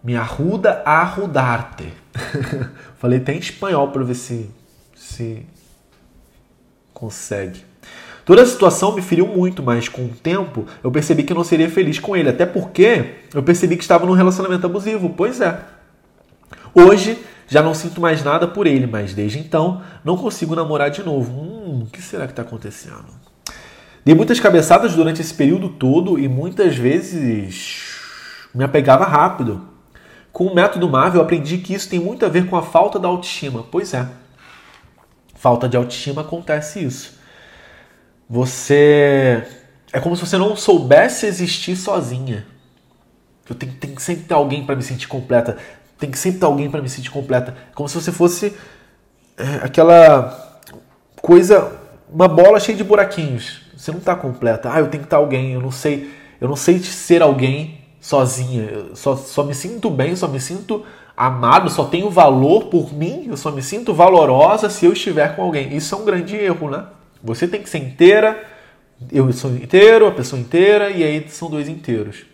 Me 0.02 0.16
arruda 0.16 0.82
a 0.84 1.00
arrudarte. 1.00 1.92
Falei 2.98 3.18
até 3.18 3.34
em 3.34 3.38
espanhol 3.38 3.88
para 3.88 4.04
ver 4.04 4.14
se, 4.14 4.50
se 4.94 5.46
consegue. 6.92 7.64
Toda 8.24 8.42
a 8.42 8.46
situação 8.46 8.94
me 8.94 9.00
feriu 9.00 9.26
muito, 9.26 9.62
mas 9.62 9.88
com 9.88 10.04
o 10.04 10.08
tempo 10.08 10.66
eu 10.84 10.90
percebi 10.90 11.22
que 11.22 11.32
eu 11.32 11.36
não 11.36 11.44
seria 11.44 11.70
feliz 11.70 11.98
com 11.98 12.16
ele. 12.16 12.28
Até 12.28 12.44
porque 12.44 13.14
eu 13.34 13.42
percebi 13.42 13.76
que 13.76 13.82
estava 13.82 14.04
num 14.04 14.12
relacionamento 14.12 14.66
abusivo. 14.66 15.10
Pois 15.16 15.40
é. 15.40 15.58
Hoje 16.74 17.18
já 17.48 17.62
não 17.62 17.72
sinto 17.72 18.00
mais 18.00 18.22
nada 18.22 18.46
por 18.46 18.66
ele, 18.66 18.86
mas 18.86 19.14
desde 19.14 19.38
então 19.38 19.82
não 20.04 20.16
consigo 20.16 20.54
namorar 20.54 20.90
de 20.90 21.02
novo. 21.02 21.32
Hum, 21.32 21.84
o 21.84 21.90
que 21.90 22.02
será 22.02 22.26
que 22.26 22.32
está 22.32 22.42
acontecendo? 22.42 23.06
Dei 24.08 24.14
muitas 24.14 24.40
cabeçadas 24.40 24.94
durante 24.94 25.20
esse 25.20 25.34
período 25.34 25.68
todo 25.68 26.18
e 26.18 26.26
muitas 26.26 26.74
vezes 26.74 28.00
me 28.54 28.64
apegava 28.64 29.04
rápido. 29.04 29.68
Com 30.32 30.46
o 30.46 30.54
método 30.54 30.88
Marvel, 30.88 31.20
aprendi 31.20 31.58
que 31.58 31.74
isso 31.74 31.90
tem 31.90 32.00
muito 32.00 32.24
a 32.24 32.28
ver 32.30 32.46
com 32.46 32.56
a 32.56 32.62
falta 32.62 32.98
da 32.98 33.06
autoestima. 33.06 33.66
Pois 33.70 33.92
é. 33.92 34.08
Falta 35.34 35.68
de 35.68 35.76
autoestima 35.76 36.22
acontece 36.22 36.82
isso. 36.82 37.18
Você. 38.30 39.46
É 39.92 40.00
como 40.00 40.16
se 40.16 40.24
você 40.24 40.38
não 40.38 40.56
soubesse 40.56 41.26
existir 41.26 41.76
sozinha. 41.76 42.46
Eu 43.46 43.54
tenho, 43.54 43.74
tenho 43.74 43.94
que 43.94 44.00
sempre 44.00 44.24
ter 44.24 44.32
alguém 44.32 44.64
para 44.64 44.74
me 44.74 44.82
sentir 44.82 45.06
completa. 45.06 45.58
Tem 45.98 46.10
que 46.10 46.18
sempre 46.18 46.40
ter 46.40 46.46
alguém 46.46 46.70
para 46.70 46.80
me 46.80 46.88
sentir 46.88 47.10
completa. 47.10 47.54
É 47.70 47.74
como 47.74 47.86
se 47.86 47.94
você 47.94 48.10
fosse 48.10 48.56
é, 49.36 49.66
aquela 49.66 50.60
coisa, 51.20 51.78
uma 52.10 52.26
bola 52.26 52.58
cheia 52.58 52.78
de 52.78 52.82
buraquinhos. 52.82 53.67
Você 53.78 53.92
não 53.92 54.00
está 54.00 54.16
completa. 54.16 54.72
Ah, 54.72 54.80
eu 54.80 54.88
tenho 54.88 55.04
que 55.04 55.06
estar 55.06 55.18
alguém. 55.18 55.52
Eu 55.52 55.62
não 55.62 55.70
sei, 55.70 56.10
eu 56.40 56.48
não 56.48 56.56
sei 56.56 56.80
ser 56.80 57.22
alguém 57.22 57.78
sozinha. 58.00 58.64
Eu 58.64 58.96
só, 58.96 59.14
só 59.14 59.44
me 59.44 59.54
sinto 59.54 59.88
bem, 59.88 60.16
só 60.16 60.26
me 60.26 60.40
sinto 60.40 60.84
amado, 61.16 61.70
só 61.70 61.84
tenho 61.84 62.10
valor 62.10 62.64
por 62.64 62.92
mim. 62.92 63.26
Eu 63.28 63.36
só 63.36 63.52
me 63.52 63.62
sinto 63.62 63.94
valorosa 63.94 64.68
se 64.68 64.84
eu 64.84 64.92
estiver 64.92 65.36
com 65.36 65.42
alguém. 65.42 65.76
Isso 65.76 65.94
é 65.94 65.98
um 65.98 66.04
grande 66.04 66.34
erro, 66.34 66.68
né? 66.68 66.86
Você 67.22 67.46
tem 67.46 67.62
que 67.62 67.70
ser 67.70 67.78
inteira, 67.78 68.44
eu 69.12 69.32
sou 69.32 69.52
inteiro, 69.52 70.08
a 70.08 70.12
pessoa 70.12 70.40
inteira, 70.40 70.90
e 70.90 71.04
aí 71.04 71.28
são 71.28 71.48
dois 71.48 71.68
inteiros. 71.68 72.26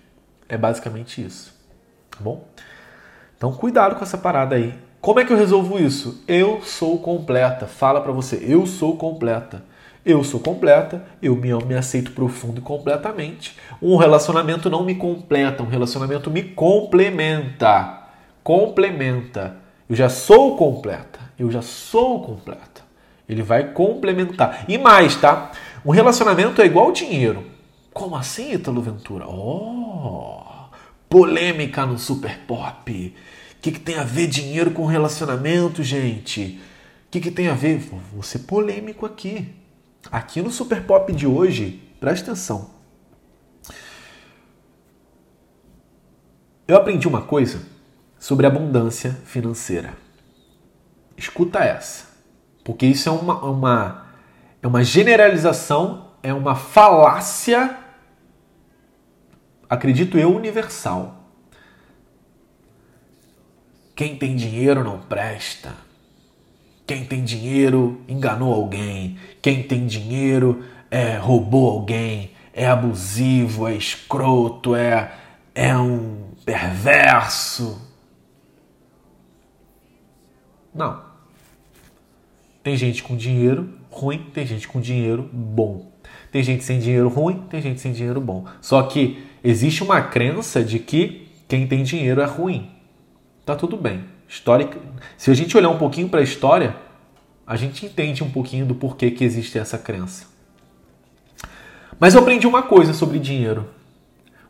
É 0.49 0.57
basicamente 0.57 1.23
isso. 1.23 1.55
Tá 2.11 2.19
bom? 2.21 2.49
Então 3.37 3.53
cuidado 3.53 3.97
com 3.97 4.03
essa 4.03 4.17
parada 4.17 4.57
aí. 4.57 4.73
Como 4.99 5.21
é 5.21 5.25
que 5.27 5.33
eu 5.33 5.37
resolvo 5.37 5.79
isso? 5.79 6.23
Eu 6.27 6.63
sou 6.63 6.99
completa. 6.99 7.67
Fala 7.67 8.01
para 8.01 8.13
você, 8.13 8.43
eu 8.49 8.67
sou 8.67 8.97
completa. 8.97 9.63
Eu 10.05 10.23
sou 10.23 10.39
completa, 10.39 11.03
eu 11.23 11.35
me, 11.35 11.49
me 11.65 11.75
aceito 11.75 12.13
profundo 12.13 12.59
e 12.59 12.63
completamente. 12.63 13.57
Um 13.81 13.97
relacionamento 13.97 14.69
não 14.69 14.85
me 14.85 14.95
completa, 14.95 15.63
um 15.63 15.69
relacionamento 15.69 16.31
me 16.31 16.43
complementa. 16.43 18.03
Complementa. 18.43 19.57
Eu 19.89 19.97
já 19.97 20.11
sou 20.11 20.59
completa. 20.59 21.19
Eu 21.39 21.51
já 21.51 21.63
sou 21.63 22.23
completa. 22.23 22.83
Ele 23.27 23.43
vai 23.43 23.73
complementar. 23.73 24.67
E 24.69 24.77
mais, 24.77 25.17
tá? 25.17 25.53
Um 25.83 25.91
relacionamento 25.91 26.61
é 26.61 26.67
igual 26.67 26.93
dinheiro. 26.93 27.47
Como 27.91 28.15
assim, 28.15 28.53
Italo 28.53 28.83
Ventura? 28.83 29.27
Oh, 29.27 30.43
polêmica 31.09 31.87
no 31.87 31.99
Super 31.99 32.41
Pop. 32.41 32.93
O 32.93 33.61
que, 33.63 33.73
que 33.73 33.81
tem 33.81 33.97
a 33.97 34.05
ver 34.05 34.27
dinheiro 34.27 34.71
com 34.73 34.85
relacionamento, 34.85 35.83
gente? 35.83 36.61
O 37.07 37.11
que, 37.11 37.21
que 37.21 37.31
tem 37.31 37.49
a 37.49 37.55
ver? 37.55 37.79
Vou 38.13 38.23
ser 38.23 38.41
polêmico 38.41 39.07
aqui. 39.07 39.64
Aqui 40.11 40.43
no 40.43 40.51
Super 40.51 40.85
Pop 40.85 41.13
de 41.13 41.27
hoje, 41.27 41.83
presta 41.99 42.31
atenção. 42.33 42.71
Eu 46.67 46.77
aprendi 46.77 47.07
uma 47.07 47.23
coisa 47.23 47.63
sobre 48.19 48.47
abundância 48.47 49.13
financeira. 49.25 49.95
Escuta 51.17 51.59
essa. 51.59 52.07
Porque 52.65 52.87
isso 52.87 53.09
é 53.09 53.13
uma, 53.13 53.45
uma, 53.45 54.07
é 54.63 54.67
uma 54.67 54.83
generalização, 54.83 56.13
é 56.23 56.33
uma 56.33 56.55
falácia, 56.55 57.77
acredito 59.69 60.19
eu, 60.19 60.35
universal. 60.35 61.29
Quem 63.95 64.17
tem 64.17 64.35
dinheiro 64.35 64.83
não 64.83 64.99
presta. 65.01 65.84
Quem 66.87 67.05
tem 67.05 67.25
dinheiro 67.25 68.01
enganou 68.07 68.53
alguém. 68.53 69.19
Quem 69.41 69.63
tem 69.63 69.87
dinheiro 69.87 70.65
é, 70.91 71.17
roubou 71.17 71.71
alguém. 71.71 72.31
É 72.53 72.67
abusivo, 72.67 73.67
é 73.67 73.75
escroto, 73.75 74.77
é, 74.77 75.13
é 75.55 75.77
um 75.77 76.25
perverso. 76.45 77.81
Não. 80.75 81.03
Tem 82.63 82.77
gente 82.77 83.03
com 83.03 83.17
dinheiro 83.17 83.75
ruim, 83.91 84.27
tem 84.33 84.47
gente 84.47 84.69
com 84.69 84.81
dinheiro 84.81 85.29
bom. 85.33 85.93
Tem 86.31 86.43
gente 86.43 86.65
sem 86.65 86.79
dinheiro 86.79 87.09
ruim, 87.09 87.45
tem 87.49 87.63
gente 87.63 87.81
sem 87.81 87.93
dinheiro 87.93 88.21
bom. 88.21 88.47
Só 88.61 88.83
que 88.83 89.25
existe 89.43 89.83
uma 89.83 90.01
crença 90.03 90.65
de 90.65 90.79
que 90.79 91.29
quem 91.47 91.67
tem 91.67 91.83
dinheiro 91.83 92.21
é 92.21 92.25
ruim. 92.25 92.71
Tá 93.45 93.55
tudo 93.55 93.77
bem. 93.77 94.14
Histórica. 94.35 94.81
Se 95.17 95.31
a 95.31 95.35
gente 95.35 95.57
olhar 95.57 95.69
um 95.69 95.79
pouquinho 95.79 96.09
para 96.09 96.19
a 96.19 96.23
história, 96.23 96.75
a 97.47 97.55
gente 97.55 97.87
entende 97.87 98.25
um 98.25 98.31
pouquinho 98.31 98.67
do 98.67 98.75
porquê 98.75 99.13
que 99.13 99.23
existe 99.23 99.57
essa 99.57 99.79
crença. 99.79 100.27
Mas 102.01 102.15
eu 102.15 102.21
aprendi 102.21 102.45
uma 102.45 102.63
coisa 102.63 102.93
sobre 102.93 103.21
dinheiro. 103.21 103.71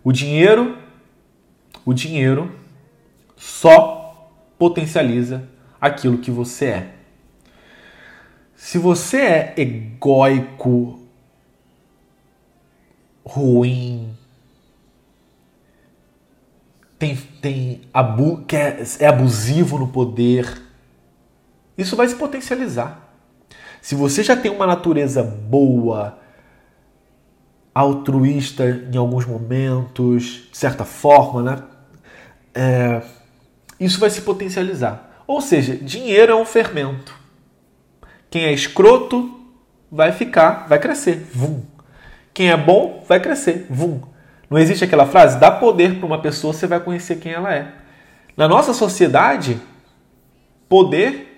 O 0.03 0.11
dinheiro, 0.11 0.79
o 1.85 1.93
dinheiro 1.93 2.51
só 3.37 4.33
potencializa 4.59 5.47
aquilo 5.79 6.17
que 6.17 6.31
você 6.31 6.65
é. 6.65 6.95
Se 8.57 8.79
você 8.79 9.19
é 9.19 9.55
egóico, 9.55 10.99
ruim, 13.23 14.17
tem, 17.05 17.17
tem 17.43 17.81
abu, 17.93 18.45
quer, 18.47 18.83
é 18.99 19.07
abusivo 19.07 19.79
no 19.79 19.89
poder, 19.89 20.63
isso 21.77 21.97
vai 21.97 22.09
se 22.09 22.15
potencializar. 22.15 23.15
Se 23.83 23.95
você 23.95 24.23
já 24.23 24.35
tem 24.35 24.51
uma 24.51 24.67
natureza 24.67 25.23
boa, 25.23 26.19
altruísta 27.75 28.65
em 28.91 28.97
alguns 28.97 29.27
momentos, 29.27 30.49
de 30.51 30.57
certa 30.57 30.85
forma, 30.85 31.43
né? 31.43 31.63
É, 32.55 33.03
isso 33.79 34.01
vai 34.01 34.09
se 34.09 34.23
potencializar. 34.23 35.23
Ou 35.27 35.43
seja, 35.43 35.77
dinheiro 35.77 36.33
é 36.33 36.35
um 36.35 36.47
fermento. 36.47 37.15
Quem 38.31 38.45
é 38.45 38.53
escroto 38.53 39.43
vai 39.91 40.13
ficar, 40.13 40.67
vai 40.69 40.79
crescer. 40.79 41.27
Vum. 41.35 41.63
Quem 42.33 42.51
é 42.51 42.57
bom 42.57 43.05
vai 43.07 43.21
crescer. 43.21 43.67
Vum. 43.69 44.01
Não 44.51 44.59
existe 44.59 44.85
aquela 44.85 45.07
frase? 45.07 45.39
Dá 45.39 45.51
poder 45.51 45.97
para 45.97 46.07
uma 46.07 46.21
pessoa, 46.21 46.53
você 46.53 46.67
vai 46.67 46.81
conhecer 46.81 47.17
quem 47.17 47.33
ela 47.33 47.53
é. 47.55 47.73
Na 48.37 48.49
nossa 48.49 48.73
sociedade, 48.73 49.61
poder. 50.69 51.31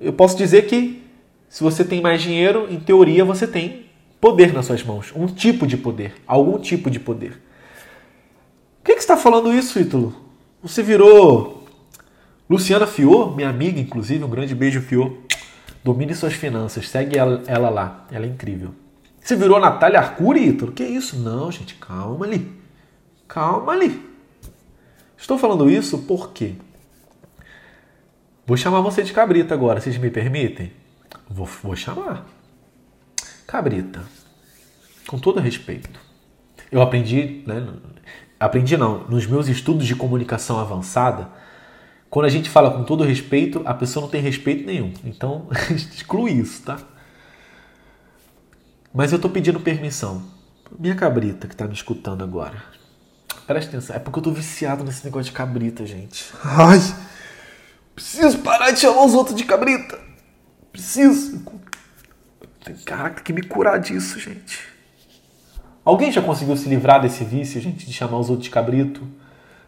Eu 0.00 0.12
posso 0.12 0.36
dizer 0.36 0.66
que 0.66 1.02
se 1.48 1.62
você 1.62 1.84
tem 1.84 2.00
mais 2.00 2.22
dinheiro, 2.22 2.66
em 2.70 2.80
teoria 2.80 3.24
você 3.24 3.46
tem 3.46 3.86
poder 4.20 4.52
nas 4.52 4.66
suas 4.66 4.82
mãos. 4.82 5.12
Um 5.14 5.26
tipo 5.26 5.66
de 5.66 5.76
poder. 5.76 6.14
Algum 6.26 6.58
tipo 6.58 6.90
de 6.90 6.98
poder. 6.98 7.40
Por 8.82 8.86
que, 8.86 8.94
que 8.94 9.00
você 9.00 9.04
está 9.04 9.16
falando 9.16 9.52
isso, 9.52 9.78
Ítalo? 9.78 10.14
Você 10.62 10.82
virou 10.82 11.66
Luciana 12.48 12.86
Fiô, 12.86 13.30
minha 13.30 13.48
amiga, 13.48 13.78
inclusive. 13.78 14.24
Um 14.24 14.30
grande 14.30 14.54
beijo, 14.54 14.80
Fiô. 14.80 15.18
Domine 15.84 16.14
suas 16.14 16.32
finanças. 16.32 16.88
Segue 16.88 17.18
ela, 17.18 17.42
ela 17.46 17.68
lá. 17.68 18.06
Ela 18.10 18.26
é 18.26 18.28
incrível. 18.28 18.74
Você 19.22 19.36
virou 19.36 19.60
Natália 19.60 20.00
Arcuri, 20.00 20.48
Ítalo? 20.48 20.72
Que 20.72 20.82
isso? 20.82 21.16
Não, 21.18 21.50
gente. 21.50 21.74
Calma 21.76 22.26
ali. 22.26 22.52
Calma 23.28 23.72
ali. 23.72 24.12
Estou 25.16 25.38
falando 25.38 25.70
isso 25.70 25.98
porque 25.98 26.54
vou 28.44 28.56
chamar 28.56 28.80
você 28.80 29.04
de 29.04 29.12
cabrita 29.12 29.54
agora, 29.54 29.80
vocês 29.80 29.96
me 29.96 30.10
permitem? 30.10 30.72
Vou, 31.30 31.46
vou 31.46 31.76
chamar. 31.76 32.26
Cabrita, 33.46 34.02
com 35.06 35.18
todo 35.18 35.38
respeito. 35.38 36.00
Eu 36.72 36.82
aprendi, 36.82 37.44
né, 37.46 37.68
aprendi 38.40 38.76
não, 38.76 39.04
nos 39.04 39.26
meus 39.26 39.46
estudos 39.46 39.86
de 39.86 39.94
comunicação 39.94 40.58
avançada, 40.58 41.28
quando 42.10 42.26
a 42.26 42.30
gente 42.30 42.50
fala 42.50 42.70
com 42.72 42.82
todo 42.82 43.04
respeito, 43.04 43.62
a 43.64 43.72
pessoa 43.72 44.02
não 44.02 44.10
tem 44.10 44.20
respeito 44.20 44.66
nenhum. 44.66 44.92
Então, 45.04 45.46
exclui 45.70 46.32
isso, 46.32 46.62
tá? 46.62 46.78
Mas 48.94 49.12
eu 49.12 49.18
tô 49.18 49.28
pedindo 49.28 49.58
permissão. 49.58 50.22
Minha 50.78 50.94
cabrita 50.94 51.46
que 51.46 51.56
tá 51.56 51.66
me 51.66 51.72
escutando 51.72 52.22
agora. 52.22 52.62
Presta 53.46 53.70
atenção. 53.70 53.96
É 53.96 53.98
porque 53.98 54.18
eu 54.18 54.22
tô 54.22 54.30
viciado 54.30 54.84
nesse 54.84 55.04
negócio 55.04 55.30
de 55.30 55.32
cabrita, 55.32 55.86
gente. 55.86 56.30
Ai! 56.44 56.78
Preciso 57.94 58.38
parar 58.38 58.70
de 58.70 58.80
chamar 58.80 59.04
os 59.04 59.14
outros 59.14 59.36
de 59.36 59.44
cabrita. 59.44 59.98
Preciso. 60.70 61.42
Caraca, 62.84 63.16
tem 63.16 63.24
que 63.24 63.32
me 63.32 63.42
curar 63.42 63.78
disso, 63.78 64.18
gente. 64.20 64.60
Alguém 65.84 66.12
já 66.12 66.22
conseguiu 66.22 66.56
se 66.56 66.68
livrar 66.68 67.00
desse 67.00 67.24
vício, 67.24 67.60
gente, 67.60 67.84
de 67.84 67.92
chamar 67.92 68.18
os 68.18 68.30
outros 68.30 68.44
de 68.44 68.50
cabrito? 68.50 69.06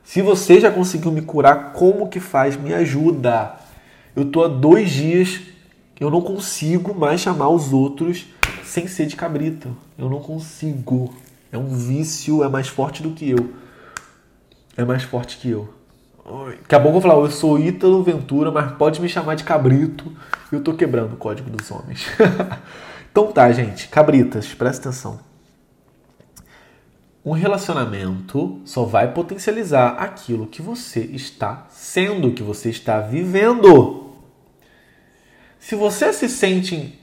Se 0.05 0.23
você 0.23 0.61
já 0.61 0.71
conseguiu 0.71 1.11
me 1.11 1.23
curar, 1.23 1.73
como 1.73 2.09
que 2.09 2.21
faz? 2.21 2.57
Me 2.57 2.73
ajuda. 2.73 3.57
Eu 4.15 4.27
tô 4.27 4.45
há 4.45 4.49
dois 4.49 4.91
dias, 4.91 5.41
eu 5.99 6.11
não 6.11 6.21
consigo 6.21 6.95
mais 6.95 7.21
chamar 7.21 7.49
os 7.49 7.73
outros 7.73 8.27
sem 8.65 8.87
ser 8.87 9.07
de 9.07 9.17
cabrito. 9.17 9.77
Eu 9.97 10.09
não 10.09 10.21
consigo. 10.21 11.15
É 11.53 11.59
um 11.59 11.77
vício, 11.77 12.43
é 12.43 12.49
mais 12.49 12.69
forte 12.69 13.03
do 13.03 13.11
que 13.11 13.31
eu 13.31 13.65
é 14.77 14.85
mais 14.85 15.03
forte 15.03 15.39
que 15.39 15.51
eu. 15.51 15.73
Daqui 16.63 16.75
a 16.75 16.81
pouco 16.81 16.89
eu 16.89 16.93
vou 16.93 17.01
falar, 17.01 17.15
eu 17.15 17.31
sou 17.31 17.59
Ítalo 17.59 18.03
Ventura, 18.03 18.51
mas 18.51 18.73
pode 18.73 19.01
me 19.01 19.09
chamar 19.09 19.35
de 19.35 19.45
cabrito. 19.45 20.13
Eu 20.51 20.63
tô 20.63 20.75
quebrando 20.75 21.15
o 21.15 21.17
código 21.17 21.51
dos 21.51 21.71
homens. 21.71 22.07
então 23.11 23.31
tá, 23.31 23.51
gente. 23.53 23.89
Cabritas, 23.89 24.53
presta 24.55 24.89
atenção. 24.89 25.21
Um 27.25 27.33
relacionamento 27.33 28.61
só 28.65 28.85
vai 28.85 29.13
potencializar 29.13 29.97
aquilo 29.99 30.47
que 30.47 30.61
você 30.61 31.01
está 31.01 31.67
sendo, 31.71 32.33
que 32.33 32.43
você 32.43 32.71
está 32.71 33.01
vivendo. 33.01 34.13
Se 35.59 35.75
você 35.75 36.13
se 36.13 36.29
sente. 36.29 36.99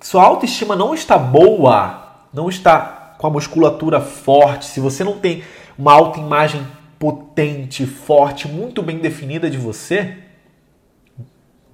Sua 0.00 0.24
autoestima 0.24 0.76
não 0.76 0.94
está 0.94 1.16
boa, 1.18 2.26
não 2.32 2.48
está 2.48 3.14
com 3.18 3.26
a 3.26 3.30
musculatura 3.30 4.00
forte, 4.00 4.66
se 4.66 4.80
você 4.80 5.02
não 5.02 5.18
tem 5.18 5.42
uma 5.78 5.92
autoimagem 5.92 6.66
potente, 6.98 7.86
forte, 7.86 8.48
muito 8.48 8.82
bem 8.82 8.98
definida 8.98 9.50
de 9.50 9.58
você, 9.58 10.18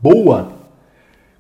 boa. 0.01 0.53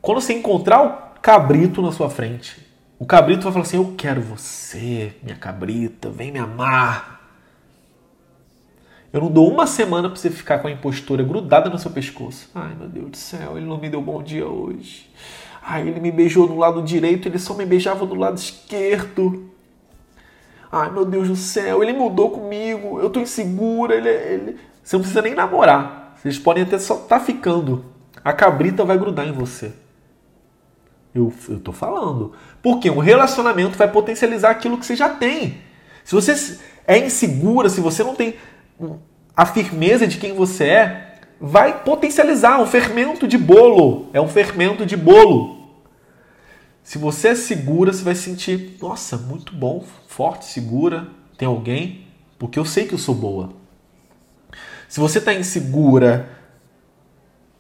Quando 0.00 0.20
você 0.20 0.32
encontrar 0.32 0.82
o 0.82 1.20
cabrito 1.20 1.82
na 1.82 1.92
sua 1.92 2.10
frente, 2.10 2.56
o 2.98 3.06
cabrito 3.06 3.42
vai 3.42 3.52
falar 3.52 3.64
assim: 3.64 3.76
Eu 3.76 3.94
quero 3.96 4.20
você, 4.20 5.14
minha 5.22 5.36
cabrita, 5.36 6.10
vem 6.10 6.30
me 6.32 6.38
amar. 6.38 7.20
Eu 9.12 9.20
não 9.20 9.30
dou 9.30 9.52
uma 9.52 9.66
semana 9.66 10.08
para 10.08 10.16
você 10.16 10.30
ficar 10.30 10.60
com 10.60 10.68
a 10.68 10.70
impostura 10.70 11.22
grudada 11.22 11.68
no 11.68 11.78
seu 11.78 11.90
pescoço. 11.90 12.48
Ai, 12.54 12.74
meu 12.74 12.88
Deus 12.88 13.10
do 13.10 13.16
céu, 13.16 13.58
ele 13.58 13.66
não 13.66 13.76
me 13.76 13.90
deu 13.90 14.00
bom 14.00 14.22
dia 14.22 14.46
hoje. 14.46 15.10
Ai, 15.64 15.86
ele 15.86 16.00
me 16.00 16.10
beijou 16.10 16.46
do 16.46 16.56
lado 16.56 16.82
direito, 16.82 17.28
ele 17.28 17.38
só 17.38 17.54
me 17.54 17.64
beijava 17.64 18.04
do 18.04 18.14
lado 18.14 18.36
esquerdo. 18.36 19.50
Ai, 20.70 20.90
meu 20.90 21.04
Deus 21.04 21.28
do 21.28 21.36
céu, 21.36 21.82
ele 21.82 21.92
mudou 21.92 22.30
comigo, 22.30 22.98
eu 22.98 23.10
tô 23.10 23.20
insegura, 23.20 23.94
ele, 23.94 24.08
ele... 24.08 24.56
Você 24.82 24.96
não 24.96 25.02
precisa 25.02 25.22
nem 25.22 25.34
namorar. 25.34 26.14
Vocês 26.16 26.38
podem 26.38 26.62
até 26.64 26.78
só 26.78 26.94
estar 26.94 27.18
tá 27.18 27.24
ficando. 27.24 27.84
A 28.24 28.32
cabrita 28.32 28.84
vai 28.84 28.98
grudar 28.98 29.26
em 29.26 29.32
você. 29.32 29.72
Eu, 31.14 31.32
eu 31.48 31.60
tô 31.60 31.72
falando. 31.72 32.32
Porque 32.62 32.90
um 32.90 32.98
relacionamento 32.98 33.76
vai 33.76 33.90
potencializar 33.90 34.50
aquilo 34.50 34.78
que 34.78 34.86
você 34.86 34.96
já 34.96 35.08
tem. 35.08 35.58
Se 36.04 36.14
você 36.14 36.58
é 36.86 36.98
insegura, 36.98 37.68
se 37.68 37.80
você 37.80 38.02
não 38.02 38.14
tem 38.14 38.34
a 39.36 39.46
firmeza 39.46 40.06
de 40.06 40.18
quem 40.18 40.34
você 40.34 40.64
é, 40.64 41.11
vai 41.42 41.82
potencializar 41.82 42.60
um 42.60 42.66
fermento 42.66 43.26
de 43.26 43.36
bolo. 43.36 44.08
É 44.12 44.20
um 44.20 44.28
fermento 44.28 44.86
de 44.86 44.96
bolo. 44.96 45.60
Se 46.84 46.98
você 46.98 47.28
é 47.28 47.34
segura, 47.34 47.92
você 47.92 48.04
vai 48.04 48.14
sentir, 48.14 48.76
nossa, 48.80 49.16
muito 49.16 49.52
bom, 49.52 49.84
forte, 50.06 50.44
segura, 50.44 51.08
tem 51.36 51.48
alguém, 51.48 52.06
porque 52.38 52.58
eu 52.58 52.64
sei 52.64 52.86
que 52.86 52.94
eu 52.94 52.98
sou 52.98 53.14
boa. 53.14 53.50
Se 54.88 55.00
você 55.00 55.18
está 55.18 55.34
insegura, 55.34 56.28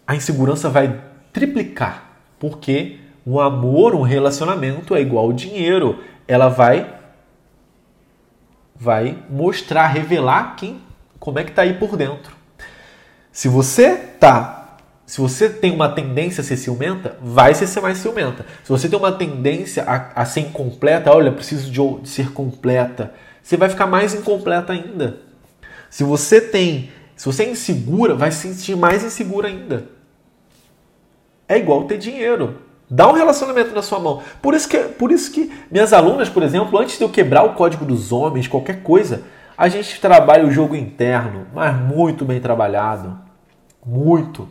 a 0.06 0.14
insegurança 0.14 0.68
vai 0.68 1.02
triplicar, 1.32 2.18
porque 2.38 3.00
o 3.26 3.40
amor, 3.40 3.96
um 3.96 4.02
relacionamento 4.02 4.94
é 4.94 5.00
igual 5.00 5.24
ao 5.24 5.32
dinheiro. 5.32 6.02
Ela 6.28 6.48
vai 6.48 7.00
vai 8.76 9.22
mostrar, 9.30 9.86
revelar 9.86 10.56
quem, 10.56 10.80
como 11.18 11.38
é 11.38 11.44
que 11.44 11.52
tá 11.52 11.62
aí 11.62 11.74
por 11.74 11.96
dentro. 11.96 12.41
Se 13.32 13.48
você 13.48 13.96
tá 13.96 14.62
se 15.04 15.20
você 15.20 15.50
tem 15.50 15.72
uma 15.72 15.90
tendência 15.90 16.40
a 16.40 16.44
ser 16.44 16.56
ciumenta, 16.56 17.18
vai 17.20 17.52
ser 17.54 17.80
mais 17.82 17.98
ciumenta. 17.98 18.46
Se 18.62 18.70
você 18.70 18.88
tem 18.88 18.98
uma 18.98 19.12
tendência 19.12 19.82
a, 19.82 20.22
a 20.22 20.24
ser 20.24 20.40
incompleta, 20.40 21.10
olha, 21.10 21.30
preciso 21.30 21.70
de, 21.70 22.02
de 22.02 22.08
ser 22.08 22.32
completa, 22.32 23.12
você 23.42 23.56
vai 23.56 23.68
ficar 23.68 23.86
mais 23.86 24.14
incompleta 24.14 24.72
ainda. 24.72 25.18
Se 25.90 26.02
você 26.02 26.40
tem, 26.40 26.90
se 27.14 27.26
você 27.26 27.42
é 27.42 27.50
insegura, 27.50 28.14
vai 28.14 28.32
se 28.32 28.48
sentir 28.48 28.74
mais 28.74 29.04
insegura 29.04 29.48
ainda. 29.48 29.86
É 31.46 31.58
igual 31.58 31.84
ter 31.84 31.98
dinheiro. 31.98 32.62
Dá 32.88 33.06
um 33.06 33.12
relacionamento 33.12 33.74
na 33.74 33.82
sua 33.82 33.98
mão. 33.98 34.22
Por 34.40 34.54
isso 34.54 34.68
que, 34.68 34.78
por 34.78 35.12
isso 35.12 35.30
que 35.30 35.52
minhas 35.70 35.92
alunas, 35.92 36.30
por 36.30 36.42
exemplo, 36.42 36.78
antes 36.78 36.96
de 36.96 37.04
eu 37.04 37.10
quebrar 37.10 37.42
o 37.42 37.54
código 37.54 37.84
dos 37.84 38.12
homens, 38.12 38.48
qualquer 38.48 38.82
coisa, 38.82 39.24
a 39.58 39.68
gente 39.68 40.00
trabalha 40.00 40.46
o 40.46 40.50
jogo 40.50 40.74
interno, 40.74 41.46
mas 41.54 41.76
muito 41.76 42.24
bem 42.24 42.40
trabalhado. 42.40 43.21
Muito. 43.84 44.48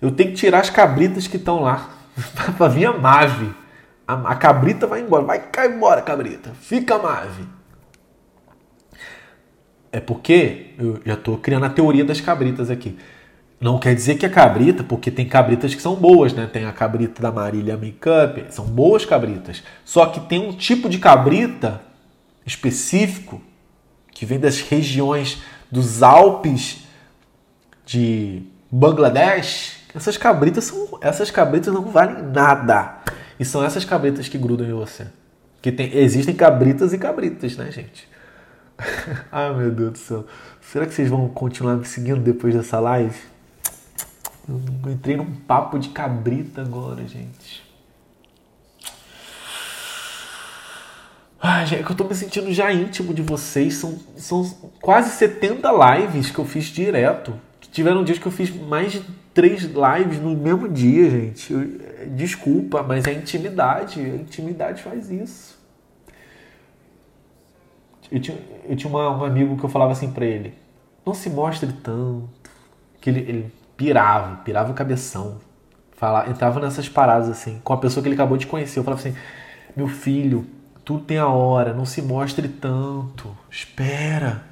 Eu 0.00 0.10
tenho 0.10 0.30
que 0.30 0.36
tirar 0.36 0.60
as 0.60 0.70
cabritas 0.70 1.26
que 1.26 1.36
estão 1.36 1.60
lá 1.60 1.90
para 2.56 2.68
vir 2.68 2.86
a 2.86 2.92
Mave. 2.92 3.54
A, 4.06 4.14
a, 4.32 4.34
cabrita 4.34 4.86
vai 4.86 5.00
embora. 5.00 5.24
Vai 5.24 5.38
cair 5.38 5.74
embora, 5.74 6.02
cabrita. 6.02 6.50
Fica 6.60 6.96
a 6.96 6.98
Mave. 6.98 7.44
É 9.92 10.00
porque 10.00 10.74
eu 10.78 11.00
já 11.04 11.14
estou 11.14 11.36
criando 11.36 11.66
a 11.66 11.70
teoria 11.70 12.04
das 12.04 12.20
cabritas 12.20 12.70
aqui. 12.70 12.98
Não 13.60 13.78
quer 13.78 13.94
dizer 13.94 14.16
que 14.16 14.26
é 14.26 14.28
cabrita, 14.28 14.82
porque 14.82 15.08
tem 15.08 15.28
cabritas 15.28 15.72
que 15.72 15.80
são 15.80 15.94
boas, 15.94 16.32
né? 16.32 16.48
Tem 16.52 16.64
a 16.64 16.72
cabrita 16.72 17.22
da 17.22 17.30
Marília 17.30 17.76
Makeup, 17.76 18.44
são 18.50 18.64
boas 18.64 19.04
cabritas. 19.04 19.62
Só 19.84 20.06
que 20.06 20.18
tem 20.20 20.48
um 20.48 20.52
tipo 20.52 20.88
de 20.88 20.98
cabrita 20.98 21.80
específico 22.44 23.40
que 24.10 24.26
vem 24.26 24.40
das 24.40 24.60
regiões 24.60 25.42
dos 25.70 26.02
Alpes 26.02 26.84
de 27.86 28.42
Bangladesh, 28.74 29.82
essas 29.94 30.16
cabritas 30.16 30.64
são, 30.64 30.98
essas 31.02 31.30
cabritas 31.30 31.74
não 31.74 31.82
valem 31.82 32.22
nada. 32.22 33.02
E 33.38 33.44
são 33.44 33.62
essas 33.62 33.84
cabritas 33.84 34.28
que 34.28 34.38
grudam 34.38 34.66
em 34.66 34.72
você. 34.72 35.08
Que 35.60 35.70
tem, 35.70 35.94
existem 35.94 36.34
cabritas 36.34 36.94
e 36.94 36.98
cabritas, 36.98 37.54
né, 37.58 37.70
gente? 37.70 38.08
Ai, 39.30 39.54
meu 39.54 39.70
Deus 39.70 39.92
do 39.92 39.98
céu. 39.98 40.26
Será 40.62 40.86
que 40.86 40.94
vocês 40.94 41.10
vão 41.10 41.28
continuar 41.28 41.76
me 41.76 41.84
seguindo 41.84 42.20
depois 42.20 42.54
dessa 42.54 42.80
live? 42.80 43.18
Eu 44.48 44.90
entrei 44.90 45.18
num 45.18 45.30
papo 45.30 45.78
de 45.78 45.90
cabrita 45.90 46.62
agora, 46.62 47.06
gente. 47.06 47.62
Ai, 51.40 51.66
gente, 51.66 51.82
é 51.82 51.90
eu 51.90 51.94
tô 51.94 52.04
me 52.04 52.14
sentindo 52.14 52.50
já 52.54 52.72
íntimo 52.72 53.12
de 53.12 53.20
vocês. 53.20 53.74
São, 53.74 53.98
são 54.16 54.44
quase 54.80 55.10
70 55.10 55.68
lives 55.70 56.30
que 56.30 56.38
eu 56.38 56.46
fiz 56.46 56.64
direto. 56.64 57.38
Tiveram 57.72 58.04
dias 58.04 58.18
que 58.18 58.26
eu 58.26 58.30
fiz 58.30 58.54
mais 58.54 58.92
de 58.92 59.00
três 59.32 59.62
lives 59.62 60.20
no 60.20 60.36
mesmo 60.36 60.68
dia, 60.68 61.08
gente. 61.08 61.50
Eu, 61.50 61.66
desculpa, 62.14 62.82
mas 62.82 63.06
é 63.06 63.14
intimidade. 63.14 63.98
A 63.98 64.16
intimidade 64.16 64.82
faz 64.82 65.10
isso. 65.10 65.58
Eu 68.10 68.20
tinha, 68.20 68.38
eu 68.68 68.76
tinha 68.76 68.90
uma, 68.90 69.10
um 69.10 69.24
amigo 69.24 69.56
que 69.56 69.64
eu 69.64 69.70
falava 69.70 69.92
assim 69.92 70.12
pra 70.12 70.26
ele: 70.26 70.52
não 71.04 71.14
se 71.14 71.30
mostre 71.30 71.72
tanto. 71.72 72.28
Que 73.00 73.08
ele, 73.08 73.20
ele 73.20 73.52
pirava, 73.74 74.36
pirava 74.44 74.70
o 74.70 74.74
cabeção. 74.74 75.38
Fala, 75.92 76.28
entrava 76.28 76.60
nessas 76.60 76.90
paradas 76.90 77.30
assim, 77.30 77.58
com 77.64 77.72
a 77.72 77.78
pessoa 77.78 78.02
que 78.02 78.08
ele 78.08 78.14
acabou 78.14 78.36
de 78.36 78.46
conhecer. 78.46 78.80
Eu 78.80 78.84
falava 78.84 79.00
assim: 79.00 79.16
Meu 79.74 79.88
filho, 79.88 80.46
tudo 80.84 81.04
tem 81.04 81.16
a 81.16 81.28
hora, 81.28 81.72
não 81.72 81.86
se 81.86 82.02
mostre 82.02 82.48
tanto. 82.48 83.34
Espera. 83.50 84.51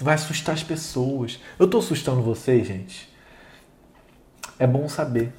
Vai 0.00 0.14
assustar 0.14 0.54
as 0.54 0.62
pessoas. 0.62 1.40
Eu 1.58 1.68
tô 1.68 1.78
assustando 1.78 2.22
vocês, 2.22 2.66
gente. 2.66 3.08
É 4.58 4.66
bom 4.66 4.88
saber. 4.88 5.32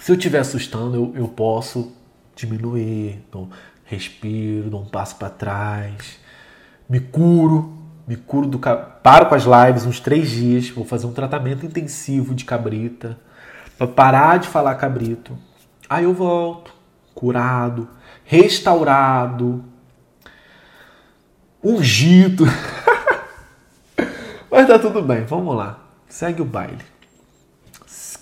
Se 0.00 0.12
eu 0.12 0.16
estiver 0.16 0.38
assustando, 0.38 0.96
eu, 0.96 1.12
eu 1.14 1.28
posso 1.28 1.92
diminuir, 2.34 3.22
então, 3.28 3.50
respiro, 3.84 4.70
dou 4.70 4.82
um 4.82 4.86
passo 4.86 5.16
para 5.16 5.28
trás, 5.28 6.18
me 6.88 7.00
curo, 7.00 7.76
me 8.06 8.16
curo 8.16 8.46
do 8.46 8.58
paro 8.58 9.26
com 9.26 9.34
as 9.34 9.44
lives 9.44 9.84
uns 9.84 10.00
três 10.00 10.30
dias, 10.30 10.70
vou 10.70 10.84
fazer 10.84 11.06
um 11.06 11.12
tratamento 11.12 11.66
intensivo 11.66 12.34
de 12.34 12.44
cabrita 12.44 13.18
para 13.76 13.86
parar 13.86 14.38
de 14.38 14.48
falar 14.48 14.74
cabrito. 14.76 15.36
Aí 15.88 16.04
eu 16.04 16.14
volto, 16.14 16.74
curado, 17.14 17.88
restaurado, 18.24 19.64
ungido. 21.62 22.44
Mas 24.50 24.66
tá 24.66 24.78
tudo 24.78 25.00
bem, 25.02 25.24
vamos 25.24 25.54
lá. 25.54 25.78
Segue 26.08 26.42
o 26.42 26.44
baile. 26.44 26.84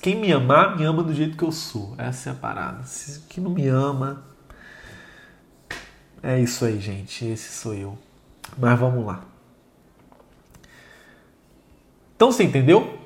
Quem 0.00 0.16
me 0.16 0.32
amar, 0.32 0.76
me 0.76 0.84
ama 0.84 1.02
do 1.02 1.12
jeito 1.12 1.36
que 1.36 1.42
eu 1.42 1.50
sou. 1.50 1.94
Essa 1.98 2.30
é 2.30 2.32
a 2.32 2.34
parada. 2.34 2.84
Quem 3.28 3.42
não 3.42 3.50
me 3.50 3.66
ama. 3.66 4.24
É 6.22 6.38
isso 6.38 6.64
aí, 6.64 6.78
gente. 6.78 7.26
Esse 7.26 7.52
sou 7.52 7.74
eu. 7.74 7.98
Mas 8.56 8.78
vamos 8.78 9.04
lá. 9.04 9.24
Então 12.14 12.30
você 12.30 12.44
entendeu 12.44 12.98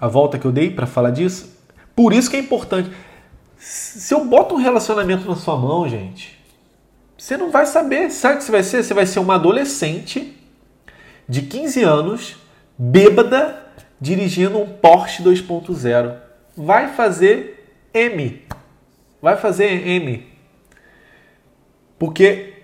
a 0.00 0.08
volta 0.08 0.38
que 0.38 0.46
eu 0.46 0.52
dei 0.52 0.70
para 0.70 0.86
falar 0.86 1.10
disso? 1.10 1.56
Por 1.94 2.12
isso 2.12 2.30
que 2.30 2.36
é 2.36 2.40
importante. 2.40 2.90
Se 3.56 4.14
eu 4.14 4.24
boto 4.24 4.54
um 4.54 4.58
relacionamento 4.58 5.28
na 5.28 5.36
sua 5.36 5.56
mão, 5.56 5.88
gente, 5.88 6.38
você 7.16 7.36
não 7.36 7.50
vai 7.50 7.66
saber. 7.66 8.10
Sabe 8.10 8.36
o 8.36 8.38
que 8.38 8.44
você 8.44 8.52
vai 8.52 8.62
ser? 8.62 8.82
Você 8.82 8.94
vai 8.94 9.06
ser 9.06 9.20
uma 9.20 9.34
adolescente 9.34 10.36
de 11.28 11.42
15 11.42 11.82
anos, 11.82 12.36
bêbada, 12.80 13.62
dirigindo 14.00 14.58
um 14.58 14.66
Porsche 14.66 15.22
2.0. 15.22 16.16
Vai 16.56 16.88
fazer 16.88 17.68
M. 17.92 18.42
Vai 19.20 19.36
fazer 19.36 19.86
M. 19.86 20.26
Porque 21.98 22.54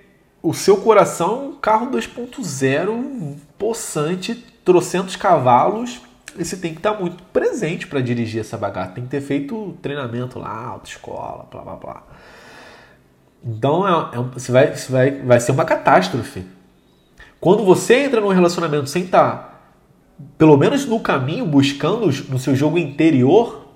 o 0.42 0.54
seu 0.54 0.78
coração 0.78 1.50
um 1.50 1.56
carro 1.56 1.90
2.0 1.90 3.36
possante, 3.58 4.34
trocentos 4.64 5.16
cavalos, 5.16 6.00
e 6.38 6.44
você 6.44 6.56
tem 6.56 6.72
que 6.72 6.78
estar 6.78 6.94
muito 6.94 7.22
presente 7.24 7.86
para 7.86 8.00
dirigir 8.00 8.40
essa 8.40 8.56
bagaça. 8.56 8.92
Tem 8.92 9.04
que 9.04 9.10
ter 9.10 9.20
feito 9.20 9.76
treinamento 9.82 10.38
lá, 10.38 10.66
autoescola, 10.66 11.46
blá 11.50 11.60
blá 11.60 11.76
blá. 11.76 12.02
Então 13.44 13.86
é, 13.86 14.18
é, 14.18 14.22
você 14.32 14.50
vai, 14.50 14.74
você 14.74 14.90
vai, 14.90 15.10
vai 15.10 15.40
ser 15.40 15.52
uma 15.52 15.64
catástrofe. 15.66 16.46
Quando 17.38 17.64
você 17.64 18.04
entra 18.04 18.20
num 18.20 18.28
relacionamento 18.28 18.88
sem 18.88 19.04
estar, 19.04 19.55
pelo 20.38 20.56
menos 20.56 20.86
no 20.86 21.00
caminho, 21.00 21.46
buscando 21.46 22.06
no 22.06 22.38
seu 22.38 22.54
jogo 22.54 22.78
interior, 22.78 23.66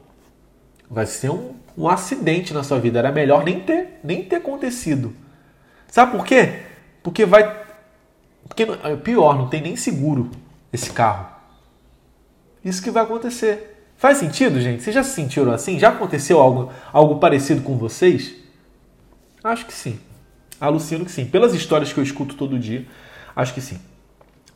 vai 0.91 1.07
ser 1.07 1.31
um, 1.31 1.55
um 1.77 1.89
acidente 1.89 2.55
na 2.55 2.63
sua 2.63 2.79
vida. 2.79 2.99
Era 2.99 3.13
melhor 3.13 3.45
nem 3.45 3.61
ter, 3.61 4.01
nem 4.03 4.23
ter 4.23 4.37
acontecido. 4.37 5.15
Sabe 5.89 6.13
por 6.13 6.25
quê? 6.25 6.63
Porque 7.03 7.25
vai. 7.25 7.61
Porque 8.47 8.63
é 8.63 8.97
pior, 8.97 9.37
não 9.37 9.49
tem 9.49 9.61
nem 9.61 9.77
seguro 9.77 10.31
esse 10.73 10.91
carro. 10.91 11.29
Isso 12.65 12.83
que 12.83 12.91
vai 12.91 13.03
acontecer. 13.03 13.93
Faz 13.97 14.19
sentido, 14.19 14.61
gente? 14.61 14.83
Vocês 14.83 14.95
já 14.95 15.03
se 15.03 15.11
sentiram 15.11 15.53
assim? 15.53 15.79
Já 15.79 15.91
aconteceu 15.91 16.41
algo, 16.41 16.73
algo 16.93 17.19
parecido 17.19 17.63
com 17.63 17.77
vocês? 17.77 18.35
Acho 19.45 19.67
que 19.67 19.73
sim. 19.73 20.01
Alucino 20.61 21.05
que 21.05 21.11
sim. 21.11 21.27
Pelas 21.27 21.55
histórias 21.55 21.93
que 21.93 21.99
eu 21.99 22.05
escuto 22.05 22.35
todo 22.35 22.59
dia, 22.59 22.87
acho 23.37 23.53
que 23.55 23.61
sim. 23.61 23.79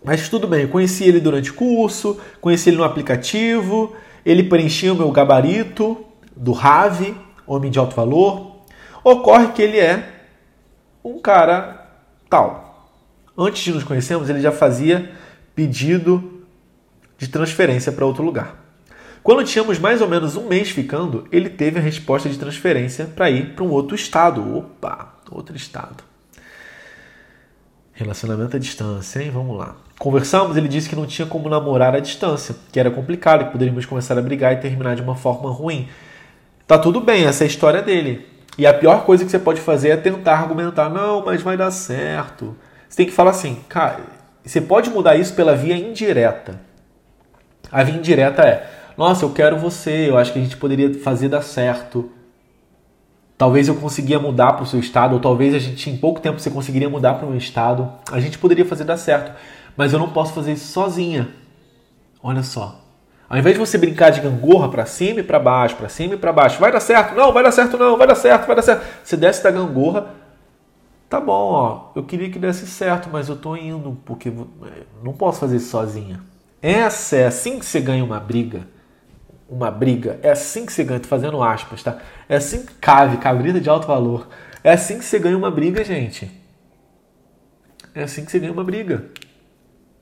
Mas 0.05 0.29
tudo 0.29 0.47
bem, 0.47 0.67
conheci 0.67 1.05
ele 1.05 1.19
durante 1.19 1.51
o 1.51 1.55
curso, 1.55 2.21
conheci 2.39 2.69
ele 2.69 2.77
no 2.77 2.85
aplicativo, 2.85 3.97
ele 4.25 4.43
preenchia 4.43 4.93
o 4.93 4.97
meu 4.97 5.11
gabarito 5.11 6.05
do 6.37 6.53
RAV, 6.53 7.15
Homem 7.47 7.71
de 7.71 7.79
Alto 7.79 7.97
Valor. 7.97 8.59
Ocorre 9.03 9.49
que 9.49 9.63
ele 9.63 9.79
é 9.79 10.07
um 11.03 11.19
cara 11.19 11.91
tal. 12.29 12.91
Antes 13.37 13.63
de 13.63 13.73
nos 13.73 13.83
conhecermos, 13.83 14.29
ele 14.29 14.41
já 14.41 14.53
fazia 14.53 15.11
pedido 15.55 16.43
de 17.17 17.29
transferência 17.29 17.91
para 17.91 18.05
outro 18.05 18.23
lugar. 18.23 18.63
Quando 19.23 19.43
tínhamos 19.43 19.79
mais 19.79 20.03
ou 20.03 20.09
menos 20.09 20.37
um 20.37 20.47
mês 20.47 20.69
ficando, 20.69 21.27
ele 21.33 21.49
teve 21.49 21.79
a 21.79 21.83
resposta 21.83 22.29
de 22.29 22.39
transferência 22.39 23.07
para 23.07 23.31
ir 23.31 23.55
para 23.55 23.65
um 23.65 23.71
outro 23.71 23.95
estado. 23.95 24.59
Opa, 24.59 25.15
outro 25.31 25.57
estado. 25.57 26.05
Relacionamento 27.95 28.57
à 28.57 28.59
distância, 28.59 29.23
hein? 29.23 29.31
Vamos 29.31 29.57
lá. 29.57 29.77
Conversamos, 29.99 30.57
ele 30.57 30.67
disse 30.67 30.89
que 30.89 30.97
não 30.97 31.07
tinha 31.07 31.27
como 31.27 31.49
namorar 31.49 31.95
à 31.95 32.01
distância, 32.01 32.55
que 32.73 32.81
era 32.81 32.91
complicado, 32.91 33.47
que 33.47 33.53
poderíamos 33.53 33.87
começar 33.87 34.19
a 34.19 34.23
brigar 34.23 34.53
e 34.53 34.57
terminar 34.57 34.97
de 34.97 35.03
uma 35.03 35.15
forma 35.15 35.49
ruim. 35.51 35.89
Tá 36.67 36.77
tudo 36.77 37.01
bem, 37.01 37.25
essa 37.25 37.45
é 37.45 37.47
a 37.47 37.49
história 37.49 37.81
dele. 37.81 38.27
E 38.59 38.67
a 38.67 38.75
pior 38.75 39.05
coisa 39.05 39.25
que 39.25 39.31
você 39.31 39.39
pode 39.39 39.61
fazer 39.61 39.91
é 39.91 39.97
tentar 39.97 40.39
argumentar, 40.39 40.89
não, 40.89 41.25
mas 41.25 41.43
vai 41.43 41.57
dar 41.57 41.71
certo. 41.71 42.57
Você 42.89 42.97
tem 42.97 43.07
que 43.07 43.13
falar 43.13 43.31
assim, 43.31 43.59
cara, 43.69 44.01
você 44.45 44.61
pode 44.61 44.91
mudar 44.91 45.17
isso 45.17 45.35
pela 45.35 45.55
via 45.55 45.77
indireta. 45.77 46.61
A 47.71 47.83
via 47.83 47.95
indireta 47.95 48.43
é: 48.43 48.71
nossa, 48.97 49.25
eu 49.25 49.31
quero 49.31 49.57
você, 49.59 50.09
eu 50.09 50.17
acho 50.17 50.33
que 50.33 50.39
a 50.39 50.43
gente 50.43 50.57
poderia 50.57 50.93
fazer 51.01 51.29
dar 51.29 51.43
certo. 51.43 52.11
Talvez 53.37 53.67
eu 53.67 53.75
conseguia 53.75 54.19
mudar 54.19 54.53
para 54.53 54.63
o 54.63 54.67
seu 54.67 54.79
estado, 54.79 55.15
ou 55.15 55.21
talvez 55.21 55.55
a 55.55 55.59
gente 55.59 55.91
em 55.91 55.97
pouco 55.97 56.21
tempo 56.21 56.39
você 56.39 56.51
conseguiria 56.51 56.89
mudar 56.89 57.15
para 57.15 57.27
o 57.27 57.31
meu 57.31 57.39
estado. 57.39 57.91
A 58.11 58.21
gente 58.21 58.39
poderia 58.39 58.65
fazer 58.65 58.85
dar 58.85 58.97
certo, 58.97 59.33
mas 59.77 59.93
eu 59.93 59.99
não 59.99 60.11
posso 60.11 60.33
fazer 60.33 60.53
isso 60.53 60.73
sozinha. 60.73 61.29
Olha 62.23 62.43
só. 62.43 62.81
Ao 63.29 63.37
invés 63.37 63.55
de 63.55 63.61
você 63.61 63.77
brincar 63.77 64.11
de 64.11 64.21
gangorra 64.21 64.69
para 64.69 64.87
cima 64.87 65.21
e 65.21 65.23
para 65.23 65.41
baixo, 65.41 65.75
para 65.77 65.89
cima 65.89 66.15
e 66.15 66.17
para 66.17 66.33
baixo, 66.33 66.61
vai 66.61 66.71
dar 66.71 66.79
certo? 66.79 67.15
Não, 67.15 67.33
vai 67.33 67.43
dar 67.43 67.51
certo 67.51 67.77
não, 67.77 67.97
vai 67.97 68.07
dar 68.07 68.15
certo, 68.15 68.47
vai 68.47 68.55
dar 68.55 68.63
certo. 68.63 68.87
Você 69.03 69.17
desce 69.17 69.43
da 69.43 69.51
gangorra, 69.51 70.07
tá 71.09 71.21
bom, 71.21 71.33
ó, 71.53 71.91
eu 71.97 72.05
queria 72.05 72.31
que 72.31 72.39
desse 72.39 72.67
certo, 72.67 73.09
mas 73.11 73.29
eu 73.29 73.37
tô 73.37 73.57
indo 73.57 73.99
porque 74.05 74.33
não 75.03 75.13
posso 75.13 75.41
fazer 75.41 75.57
isso 75.57 75.71
sozinha. 75.71 76.21
Essa 76.63 77.17
é 77.17 77.27
assim 77.27 77.59
que 77.59 77.67
você 77.67 77.81
ganha 77.81 78.05
uma 78.05 78.21
briga. 78.21 78.69
Uma 79.49 79.71
briga. 79.71 80.19
É 80.23 80.31
assim 80.31 80.65
que 80.65 80.73
você 80.73 80.85
ganha, 80.85 81.01
tô 81.01 81.09
fazendo 81.09 81.43
aspas, 81.43 81.83
tá? 81.83 81.99
É 82.29 82.37
assim 82.37 82.65
que 82.65 82.75
cave, 82.75 83.19
cabrita 83.19 83.61
de 83.61 83.69
alto 83.69 83.87
valor. 83.87 84.29
É 84.63 84.73
assim 84.73 84.99
que 84.99 85.05
você 85.05 85.19
ganha 85.19 85.37
uma 85.37 85.51
briga, 85.51 85.85
gente. 85.85 86.31
É 87.95 88.03
assim 88.03 88.25
que 88.25 88.31
você 88.31 88.39
ganha 88.39 88.53
uma 88.53 88.65
briga. 88.65 89.05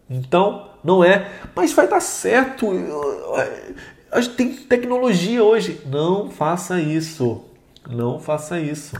Então, 0.09 0.70
não 0.85 1.02
é, 1.02 1.31
mas 1.55 1.72
vai 1.72 1.88
dar 1.88 2.00
certo. 2.00 2.68
Tem 4.37 4.55
tecnologia 4.55 5.42
hoje. 5.42 5.81
Não 5.87 6.31
faça 6.31 6.81
isso. 6.81 7.44
Não 7.90 8.20
faça 8.20 8.61
isso. 8.61 8.94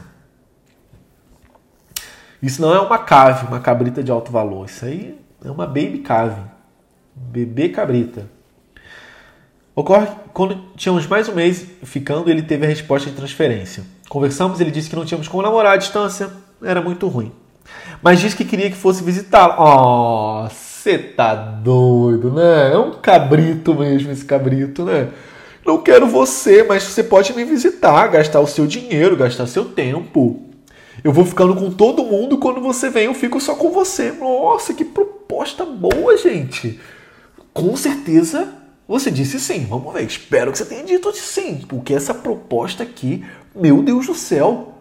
Isso 2.41 2.61
não 2.61 2.73
é 2.73 2.79
uma 2.79 2.97
cave, 2.97 3.47
uma 3.47 3.61
cabrita 3.61 4.03
de 4.03 4.11
alto 4.11 4.31
valor. 4.31 4.65
Isso 4.65 4.83
aí 4.83 5.17
é 5.43 5.49
uma 5.49 5.65
baby 5.65 5.99
cave. 5.99 6.41
Bebê 7.15 7.69
Cabrita. 7.69 8.27
Ocorre 9.75 10.05
quando 10.33 10.55
tínhamos 10.75 11.07
mais 11.07 11.27
um 11.27 11.33
mês 11.33 11.65
ficando, 11.81 12.29
ele 12.29 12.43
teve 12.43 12.63
a 12.63 12.69
resposta 12.69 13.09
de 13.09 13.15
transferência. 13.15 13.83
Conversamos, 14.07 14.61
ele 14.61 14.69
disse 14.69 14.87
que 14.87 14.95
não 14.95 15.03
tínhamos 15.03 15.27
como 15.27 15.41
namorar 15.41 15.73
à 15.73 15.77
distância, 15.77 16.29
era 16.61 16.79
muito 16.79 17.07
ruim. 17.07 17.31
Mas 17.99 18.19
disse 18.19 18.35
que 18.35 18.45
queria 18.45 18.69
que 18.69 18.77
fosse 18.77 19.03
visitá-lo. 19.03 19.55
Oh, 19.57 20.47
você 20.47 20.99
tá 20.99 21.33
doido, 21.33 22.31
né? 22.31 22.73
É 22.73 22.77
um 22.77 22.91
cabrito 22.91 23.73
mesmo 23.73 24.11
esse 24.11 24.23
cabrito, 24.23 24.85
né? 24.85 25.09
Não 25.65 25.81
quero 25.81 26.05
você, 26.05 26.61
mas 26.61 26.83
você 26.83 27.03
pode 27.03 27.33
me 27.33 27.43
visitar, 27.43 28.05
gastar 28.09 28.41
o 28.41 28.47
seu 28.47 28.67
dinheiro, 28.67 29.17
gastar 29.17 29.47
seu 29.47 29.65
tempo. 29.65 30.39
Eu 31.03 31.11
vou 31.11 31.25
ficando 31.25 31.55
com 31.55 31.71
todo 31.71 32.03
mundo, 32.03 32.37
quando 32.37 32.61
você 32.61 32.91
vem 32.91 33.05
eu 33.05 33.13
fico 33.15 33.41
só 33.41 33.55
com 33.55 33.71
você. 33.71 34.11
Nossa, 34.11 34.71
que 34.71 34.85
proposta 34.85 35.65
boa, 35.65 36.15
gente. 36.15 36.79
Com 37.51 37.75
certeza 37.75 38.61
você 38.87 39.09
disse 39.09 39.39
sim. 39.39 39.65
Vamos 39.65 39.93
ver. 39.93 40.03
Espero 40.03 40.51
que 40.51 40.57
você 40.57 40.65
tenha 40.65 40.83
dito 40.83 41.11
sim, 41.13 41.63
porque 41.67 41.93
essa 41.93 42.13
proposta 42.13 42.83
aqui, 42.83 43.25
meu 43.55 43.81
Deus 43.81 44.07
do 44.07 44.15
céu, 44.15 44.73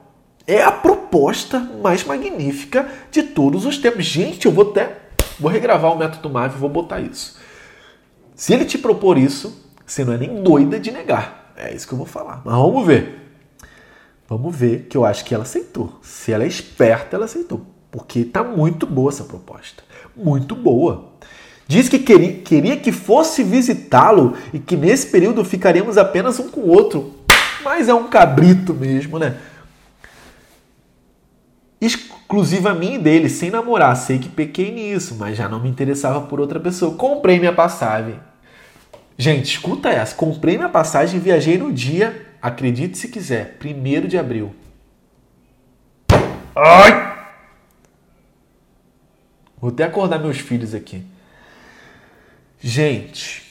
é 0.47 0.63
a 0.63 0.73
proposta 0.73 1.59
mais 1.61 2.05
magnífica 2.05 2.89
de 3.11 3.23
todos 3.23 3.65
os 3.65 3.79
tempos. 3.79 4.05
Gente, 4.05 4.47
eu 4.47 4.53
vou 4.53 4.71
até 4.71 5.03
vou 5.39 5.51
regravar 5.51 5.93
o 5.93 5.99
método 5.99 6.31
MAV 6.31 6.55
e 6.55 6.59
vou 6.59 6.69
botar 6.69 7.01
isso. 7.01 7.39
Se 8.35 8.53
ele 8.53 8.65
te 8.65 8.79
propor 8.79 9.19
isso, 9.19 9.71
você 9.85 10.05
não 10.05 10.13
é 10.13 10.19
nem 10.19 10.43
doida 10.43 10.79
de 10.79 10.91
negar. 10.91 11.53
É 11.57 11.75
isso 11.75 11.87
que 11.87 11.95
eu 11.95 11.99
vou 11.99 12.07
falar. 12.07 12.43
Mas 12.45 12.55
vamos 12.55 12.87
ver. 12.87 13.21
Vamos 14.29 14.57
ver 14.57 14.87
que 14.89 14.97
eu 14.97 15.05
acho 15.05 15.25
que 15.25 15.35
ela 15.35 15.43
aceitou. 15.43 15.99
Se 16.01 16.33
ela 16.33 16.45
é 16.45 16.47
esperta, 16.47 17.17
ela 17.17 17.27
aceitou. 17.27 17.67
Porque 17.91 18.25
tá 18.25 18.43
muito 18.43 18.87
boa 18.87 19.11
essa 19.11 19.25
proposta. 19.25 19.85
Muito 20.17 20.57
boa. 20.57 21.12
Diz 21.67 21.89
que 21.89 21.99
queria, 21.99 22.77
que 22.77 22.93
fosse 22.93 23.43
visitá-lo 23.43 24.37
e 24.53 24.59
que 24.59 24.77
nesse 24.77 25.07
período 25.07 25.45
ficaríamos 25.45 25.97
apenas 25.97 26.39
um 26.39 26.49
com 26.49 26.61
o 26.61 26.69
outro. 26.69 27.15
Mas 27.65 27.89
é 27.89 27.95
um 27.95 28.09
cabrito 28.09 28.75
mesmo, 28.75 29.19
né? 29.19 29.37
exclusiva 31.83 32.71
a 32.71 32.75
mim 32.75 32.95
e 32.95 32.99
dele, 32.99 33.29
sem 33.29 33.51
namorar. 33.51 33.97
Sei 33.97 34.19
que 34.19 34.29
pequei 34.29 34.73
nisso, 34.73 35.17
mas 35.19 35.37
já 35.37 35.49
não 35.49 35.61
me 35.61 35.69
interessava 35.69 36.23
por 36.23 36.41
outra 36.41 36.61
pessoa. 36.61 36.95
Comprei 36.95 37.39
minha 37.39 37.53
passagem. 37.53 38.19
Gente, 39.19 39.47
escuta 39.47 39.91
essa. 39.91 40.15
Comprei 40.15 40.57
minha 40.57 40.69
passagem 40.69 41.19
e 41.19 41.23
viajei 41.23 41.59
no 41.59 41.73
dia, 41.73 42.27
acredite 42.41 42.97
se 42.97 43.09
quiser, 43.09 43.59
1 43.63 44.07
de 44.07 44.17
abril. 44.17 44.55
Ai! 46.55 47.13
Vou 49.61 49.71
até 49.71 49.85
acordar 49.85 50.19
meus 50.19 50.39
filhos 50.39 50.75
aqui. 50.75 51.05
Gente, 52.65 53.43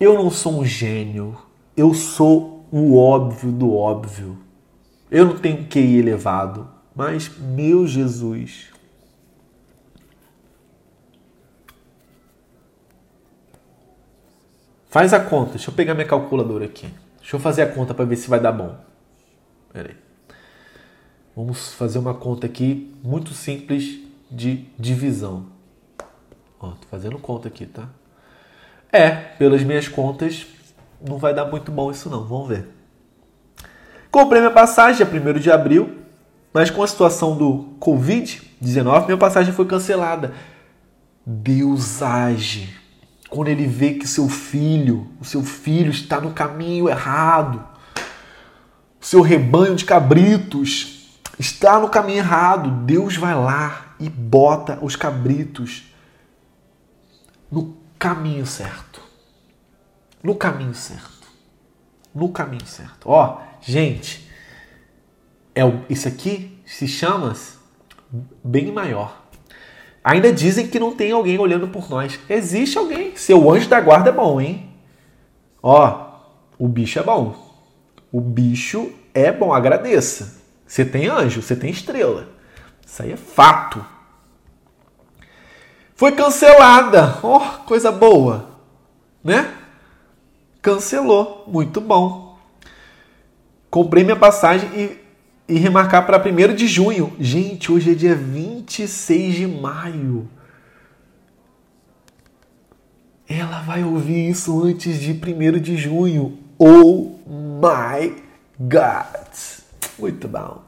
eu 0.00 0.14
não 0.14 0.30
sou 0.30 0.60
um 0.60 0.64
gênio. 0.64 1.36
Eu 1.76 1.92
sou 1.92 2.66
o 2.72 2.96
óbvio 2.96 3.52
do 3.52 3.74
óbvio. 3.74 4.38
Eu 5.10 5.26
não 5.26 5.38
tenho 5.38 5.68
QI 5.68 5.98
elevado. 5.98 6.66
Mas, 6.96 7.28
meu 7.38 7.86
Jesus. 7.86 8.70
Faz 14.88 15.12
a 15.12 15.20
conta. 15.20 15.52
Deixa 15.52 15.70
eu 15.70 15.74
pegar 15.74 15.92
minha 15.92 16.06
calculadora 16.06 16.64
aqui. 16.64 16.88
Deixa 17.18 17.36
eu 17.36 17.40
fazer 17.40 17.60
a 17.60 17.70
conta 17.70 17.92
para 17.92 18.06
ver 18.06 18.16
se 18.16 18.30
vai 18.30 18.40
dar 18.40 18.52
bom. 18.52 18.74
Pera 19.70 19.90
aí. 19.90 19.96
Vamos 21.36 21.74
fazer 21.74 21.98
uma 21.98 22.14
conta 22.14 22.46
aqui 22.46 22.90
muito 23.04 23.34
simples 23.34 24.00
de 24.30 24.64
divisão. 24.78 25.46
Ó, 26.58 26.70
tô 26.70 26.88
fazendo 26.88 27.18
conta 27.18 27.48
aqui, 27.48 27.66
tá? 27.66 27.99
É, 28.92 29.10
pelas 29.10 29.62
minhas 29.62 29.86
contas, 29.88 30.46
não 31.00 31.18
vai 31.18 31.32
dar 31.32 31.46
muito 31.46 31.70
bom 31.70 31.90
isso 31.90 32.10
não. 32.10 32.24
Vamos 32.24 32.48
ver. 32.48 32.68
Comprei 34.10 34.40
minha 34.40 34.52
passagem 34.52 35.06
dia 35.06 35.34
1 35.34 35.38
de 35.38 35.50
abril, 35.50 35.98
mas 36.52 36.70
com 36.70 36.82
a 36.82 36.86
situação 36.86 37.36
do 37.36 37.76
Covid-19, 37.80 39.06
minha 39.06 39.16
passagem 39.16 39.52
foi 39.54 39.66
cancelada. 39.66 40.32
Deus 41.24 42.02
age 42.02 42.80
quando 43.28 43.48
ele 43.48 43.66
vê 43.66 43.94
que 43.94 44.08
seu 44.08 44.28
filho, 44.28 45.06
o 45.20 45.24
seu 45.24 45.44
filho 45.44 45.90
está 45.90 46.20
no 46.20 46.32
caminho 46.32 46.88
errado. 46.88 47.64
O 49.00 49.04
seu 49.06 49.22
rebanho 49.22 49.76
de 49.76 49.84
cabritos 49.84 51.20
está 51.38 51.78
no 51.78 51.88
caminho 51.88 52.18
errado. 52.18 52.84
Deus 52.84 53.16
vai 53.16 53.34
lá 53.34 53.94
e 54.00 54.10
bota 54.10 54.78
os 54.82 54.96
cabritos 54.96 55.84
no 57.50 57.79
caminho 58.00 58.46
certo. 58.46 59.02
No 60.22 60.34
caminho 60.34 60.74
certo. 60.74 61.28
No 62.14 62.30
caminho 62.30 62.66
certo. 62.66 63.10
Ó, 63.10 63.42
gente, 63.60 64.26
é 65.54 65.60
isso 65.90 66.08
aqui 66.08 66.58
se 66.64 66.88
chama 66.88 67.36
bem 68.42 68.72
maior. 68.72 69.20
Ainda 70.02 70.32
dizem 70.32 70.66
que 70.66 70.80
não 70.80 70.96
tem 70.96 71.12
alguém 71.12 71.38
olhando 71.38 71.68
por 71.68 71.90
nós. 71.90 72.18
Existe 72.26 72.78
alguém. 72.78 73.14
Seu 73.16 73.50
anjo 73.52 73.68
da 73.68 73.78
guarda 73.82 74.08
é 74.08 74.12
bom, 74.12 74.40
hein? 74.40 74.70
Ó, 75.62 76.20
o 76.58 76.66
bicho 76.66 76.98
é 76.98 77.02
bom. 77.02 77.36
O 78.10 78.18
bicho 78.18 78.92
é 79.12 79.30
bom, 79.30 79.52
agradeça. 79.52 80.40
Você 80.66 80.86
tem 80.86 81.06
anjo, 81.06 81.42
você 81.42 81.54
tem 81.54 81.70
estrela. 81.70 82.30
Isso 82.84 83.02
aí 83.02 83.12
é 83.12 83.16
fato. 83.16 83.84
Foi 86.00 86.12
cancelada. 86.12 87.18
Oh, 87.22 87.40
coisa 87.66 87.92
boa. 87.92 88.52
Né? 89.22 89.52
Cancelou. 90.62 91.44
Muito 91.46 91.78
bom. 91.78 92.38
Comprei 93.68 94.02
minha 94.02 94.16
passagem 94.16 94.70
e, 94.74 94.98
e 95.46 95.58
remarcar 95.58 96.06
para 96.06 96.16
1 96.16 96.54
de 96.54 96.66
junho. 96.66 97.14
Gente, 97.20 97.70
hoje 97.70 97.92
é 97.92 97.94
dia 97.94 98.14
26 98.14 99.34
de 99.34 99.46
maio. 99.46 100.26
Ela 103.28 103.60
vai 103.60 103.84
ouvir 103.84 104.30
isso 104.30 104.64
antes 104.64 104.98
de 104.98 105.12
1 105.12 105.60
de 105.60 105.76
junho. 105.76 106.38
Oh 106.58 107.18
my 107.26 108.16
God! 108.58 109.28
Muito 109.98 110.26
bom. 110.26 110.62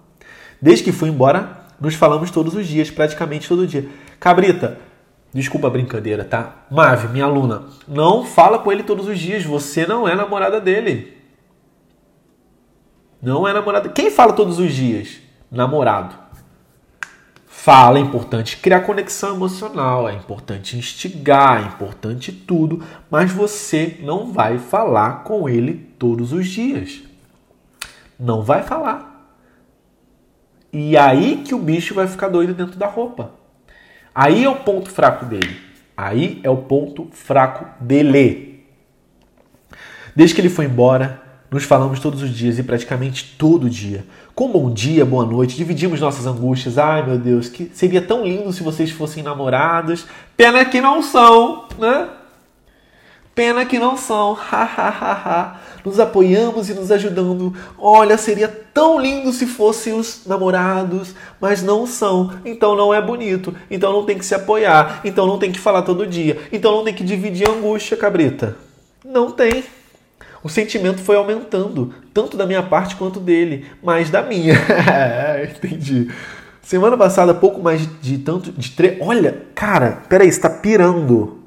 Desde 0.61 0.85
que 0.85 0.93
fui 0.93 1.09
embora, 1.09 1.69
nos 1.81 1.95
falamos 1.95 2.31
todos 2.31 2.55
os 2.55 2.67
dias, 2.67 2.91
praticamente 2.91 3.49
todo 3.49 3.67
dia. 3.67 3.89
Cabrita, 4.21 4.92
Desculpa 5.33 5.67
a 5.67 5.71
brincadeira, 5.71 6.25
tá? 6.25 6.67
Mave, 6.71 7.09
minha 7.09 7.25
aluna, 7.25 7.65
não 7.89 8.25
fala 8.25 8.59
com 8.59 8.71
ele 8.71 8.83
todos 8.83 9.09
os 9.09 9.19
dias. 9.19 9.45
Você 9.45 9.87
não 9.87 10.07
é 10.07 10.15
namorada 10.15 10.61
dele. 10.61 11.17
Não 13.21 13.49
é 13.49 13.53
namorada. 13.53 13.89
Quem 13.89 14.11
fala 14.11 14.35
todos 14.35 14.59
os 14.59 14.75
dias? 14.75 15.21
Namorado. 15.51 16.15
Fala, 17.47 17.99
é 17.99 18.03
importante 18.03 18.57
criar 18.57 18.81
conexão 18.81 19.37
emocional, 19.37 20.09
é 20.09 20.15
importante 20.15 20.77
instigar, 20.77 21.63
é 21.63 21.67
importante 21.69 22.33
tudo, 22.33 22.83
mas 23.09 23.31
você 23.31 23.99
não 24.03 24.33
vai 24.33 24.59
falar 24.59 25.23
com 25.23 25.49
ele 25.49 25.75
todos 25.97 26.33
os 26.33 26.49
dias. 26.49 27.03
Não 28.19 28.43
vai 28.43 28.65
falar. 28.65 29.31
E 30.73 30.97
aí 30.97 31.45
que 31.45 31.55
o 31.55 31.59
bicho 31.59 31.95
vai 31.95 32.09
ficar 32.09 32.29
doido 32.29 32.53
dentro 32.53 32.77
da 32.77 32.89
roupa. 32.89 33.42
Aí 34.15 34.45
é 34.45 34.49
o 34.49 34.57
ponto 34.57 34.91
fraco 34.91 35.25
dele. 35.25 35.57
Aí 35.97 36.41
é 36.43 36.51
o 36.51 36.57
ponto 36.57 37.09
fraco 37.13 37.67
dele. 37.81 38.65
Desde 40.15 40.35
que 40.35 40.41
ele 40.41 40.51
foi 40.51 40.67
embora, 40.67 41.23
nos 41.51 41.65
falamos 41.65 42.01
todos 42.01 42.23
os 42.23 42.31
dias 42.31 42.59
e 42.59 42.63
praticamente 42.63 43.37
todo 43.39 43.71
dia. 43.71 44.05
Com 44.35 44.51
bom 44.51 44.71
dia, 44.73 45.05
boa 45.05 45.25
noite, 45.25 45.57
dividimos 45.57 46.01
nossas 46.01 46.27
angústias. 46.27 46.79
Ai 46.79 47.07
meu 47.07 47.19
Deus, 47.19 47.49
que 47.49 47.71
seria 47.73 48.03
tão 48.03 48.25
lindo 48.25 48.53
se 48.53 48.63
vocês 48.63 48.91
fossem 48.91 49.23
namorados. 49.23 50.07
Pena 50.37 50.65
que 50.65 50.81
não 50.81 51.03
são, 51.03 51.67
né? 51.79 52.09
Pena 53.35 53.65
que 53.65 53.79
não 53.79 53.97
são. 53.97 54.37
nos 55.85 55.99
apoiamos 55.99 56.69
e 56.69 56.75
nos 56.75 56.91
ajudando. 56.91 57.55
Olha, 57.79 58.17
seria 58.19 58.49
tão 58.49 59.01
lindo 59.01 59.33
se 59.33 59.47
fossem 59.47 59.93
os 59.93 60.27
namorados, 60.27 61.15
mas 61.41 61.63
não 61.63 61.87
são. 61.87 62.33
Então 62.45 62.77
não 62.77 62.93
é 62.93 63.01
bonito. 63.01 63.55
Então 63.71 63.93
não 63.93 64.05
tem 64.05 64.19
que 64.19 64.25
se 64.25 64.35
apoiar. 64.35 65.01
Então 65.05 65.27
não 65.27 65.39
tem 65.39 65.51
que 65.51 65.59
falar 65.59 65.83
todo 65.83 66.07
dia. 66.07 66.41
Então 66.53 66.73
não 66.73 66.85
tem 66.85 66.95
que 66.95 67.05
dividir 67.05 67.49
a 67.49 67.53
angústia, 67.53 67.97
cabrita. 67.97 68.57
Não 69.05 69.31
tem. 69.31 69.65
O 70.45 70.49
sentimento 70.49 71.01
foi 71.01 71.17
aumentando, 71.17 71.95
tanto 72.13 72.37
da 72.37 72.45
minha 72.45 72.63
parte 72.65 72.97
quanto 72.97 73.21
dele, 73.21 73.65
mas 73.83 74.11
da 74.11 74.23
minha. 74.23 74.55
Entendi. 75.45 76.11
Semana 76.61 76.97
passada, 76.97 77.33
pouco 77.33 77.63
mais 77.63 77.81
de, 77.81 77.87
de 77.87 78.19
tanto 78.19 78.51
de 78.51 78.71
três. 78.71 78.99
Olha, 79.01 79.43
cara, 79.55 80.03
peraí, 80.09 80.29
está 80.29 80.51
pirando. 80.51 81.42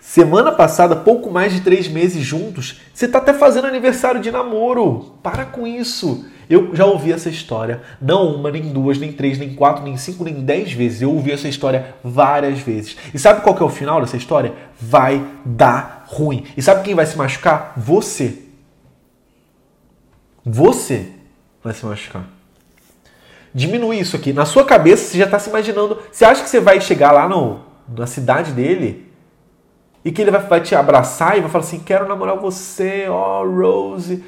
Semana 0.00 0.50
passada, 0.50 0.96
pouco 0.96 1.30
mais 1.30 1.52
de 1.52 1.60
três 1.60 1.86
meses 1.86 2.24
juntos, 2.24 2.80
você 2.92 3.04
está 3.04 3.18
até 3.18 3.34
fazendo 3.34 3.66
aniversário 3.66 4.18
de 4.18 4.30
namoro. 4.30 5.14
Para 5.22 5.44
com 5.44 5.66
isso. 5.66 6.24
Eu 6.48 6.74
já 6.74 6.84
ouvi 6.84 7.12
essa 7.12 7.28
história, 7.28 7.80
não 8.00 8.34
uma, 8.34 8.50
nem 8.50 8.72
duas, 8.72 8.98
nem 8.98 9.12
três, 9.12 9.38
nem 9.38 9.54
quatro, 9.54 9.84
nem 9.84 9.96
cinco, 9.96 10.24
nem 10.24 10.42
dez 10.42 10.72
vezes. 10.72 11.02
Eu 11.02 11.12
ouvi 11.12 11.30
essa 11.30 11.46
história 11.46 11.94
várias 12.02 12.58
vezes. 12.58 12.96
E 13.14 13.18
sabe 13.18 13.42
qual 13.42 13.54
que 13.54 13.62
é 13.62 13.66
o 13.66 13.68
final 13.68 14.00
dessa 14.00 14.16
história? 14.16 14.52
Vai 14.80 15.24
dar 15.44 16.06
ruim. 16.08 16.44
E 16.56 16.62
sabe 16.62 16.82
quem 16.82 16.94
vai 16.94 17.06
se 17.06 17.16
machucar? 17.16 17.74
Você. 17.76 18.38
Você 20.44 21.08
vai 21.62 21.74
se 21.74 21.84
machucar. 21.86 22.24
Diminui 23.54 24.00
isso 24.00 24.16
aqui. 24.16 24.32
Na 24.32 24.46
sua 24.46 24.64
cabeça, 24.64 25.04
você 25.04 25.18
já 25.18 25.26
está 25.26 25.38
se 25.38 25.50
imaginando. 25.50 25.98
Você 26.10 26.24
acha 26.24 26.42
que 26.42 26.48
você 26.48 26.58
vai 26.58 26.80
chegar 26.80 27.12
lá 27.12 27.28
no, 27.28 27.60
na 27.88 28.06
cidade 28.06 28.52
dele 28.52 29.09
e 30.04 30.10
que 30.10 30.22
ele 30.22 30.30
vai, 30.30 30.40
vai 30.40 30.60
te 30.60 30.74
abraçar 30.74 31.36
e 31.36 31.40
vai 31.40 31.50
falar 31.50 31.64
assim: 31.64 31.80
Quero 31.80 32.08
namorar 32.08 32.36
você, 32.36 33.06
ó, 33.08 33.42
oh, 33.42 33.50
Rose. 33.50 34.24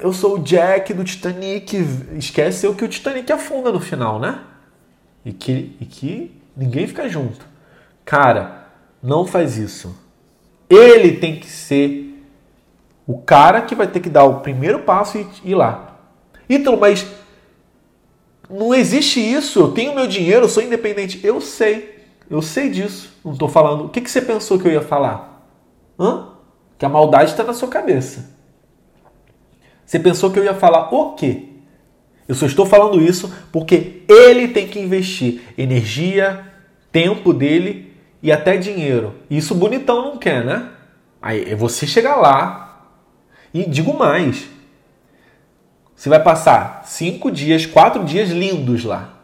Eu 0.00 0.12
sou 0.12 0.36
o 0.36 0.38
Jack 0.38 0.94
do 0.94 1.04
Titanic. 1.04 1.76
Esquece 2.16 2.72
que 2.74 2.84
o 2.84 2.88
Titanic 2.88 3.30
afunda 3.30 3.70
no 3.70 3.80
final, 3.80 4.18
né? 4.18 4.40
E 5.24 5.32
que, 5.32 5.76
e 5.80 5.84
que 5.84 6.40
ninguém 6.56 6.86
fica 6.86 7.08
junto. 7.08 7.44
Cara, 8.04 8.68
não 9.02 9.26
faz 9.26 9.58
isso. 9.58 9.94
Ele 10.68 11.16
tem 11.16 11.38
que 11.38 11.46
ser 11.46 12.24
o 13.06 13.18
cara 13.18 13.60
que 13.62 13.74
vai 13.74 13.86
ter 13.86 14.00
que 14.00 14.08
dar 14.08 14.24
o 14.24 14.40
primeiro 14.40 14.80
passo 14.80 15.18
e 15.18 15.50
ir 15.50 15.54
lá. 15.54 15.98
Ítalo, 16.48 16.78
mas 16.78 17.06
não 18.48 18.74
existe 18.74 19.20
isso. 19.20 19.60
Eu 19.60 19.72
tenho 19.72 19.94
meu 19.94 20.06
dinheiro, 20.06 20.46
eu 20.46 20.48
sou 20.48 20.62
independente. 20.62 21.20
Eu 21.22 21.40
sei. 21.40 21.91
Eu 22.32 22.40
sei 22.40 22.70
disso. 22.70 23.12
Não 23.22 23.34
estou 23.34 23.46
falando. 23.46 23.84
O 23.84 23.88
que, 23.90 24.00
que 24.00 24.10
você 24.10 24.22
pensou 24.22 24.58
que 24.58 24.66
eu 24.66 24.72
ia 24.72 24.80
falar? 24.80 25.46
Hã? 26.00 26.28
Que 26.78 26.86
a 26.86 26.88
maldade 26.88 27.30
está 27.30 27.44
na 27.44 27.52
sua 27.52 27.68
cabeça. 27.68 28.34
Você 29.84 29.98
pensou 29.98 30.30
que 30.30 30.38
eu 30.38 30.44
ia 30.44 30.54
falar 30.54 30.94
o 30.94 31.12
quê? 31.12 31.50
Eu 32.26 32.34
só 32.34 32.46
estou 32.46 32.64
falando 32.64 33.02
isso 33.02 33.30
porque 33.52 34.04
ele 34.08 34.48
tem 34.48 34.66
que 34.66 34.80
investir 34.80 35.42
energia, 35.58 36.42
tempo 36.90 37.34
dele 37.34 37.94
e 38.22 38.32
até 38.32 38.56
dinheiro. 38.56 39.14
Isso 39.28 39.54
bonitão 39.54 40.02
não 40.02 40.16
quer, 40.16 40.42
né? 40.42 40.70
Aí 41.20 41.52
é 41.52 41.54
você 41.54 41.86
chegar 41.86 42.16
lá 42.16 42.88
e 43.52 43.68
digo 43.68 43.92
mais. 43.92 44.48
Você 45.94 46.08
vai 46.08 46.22
passar 46.22 46.82
cinco 46.86 47.30
dias, 47.30 47.66
quatro 47.66 48.02
dias 48.02 48.30
lindos 48.30 48.84
lá. 48.84 49.21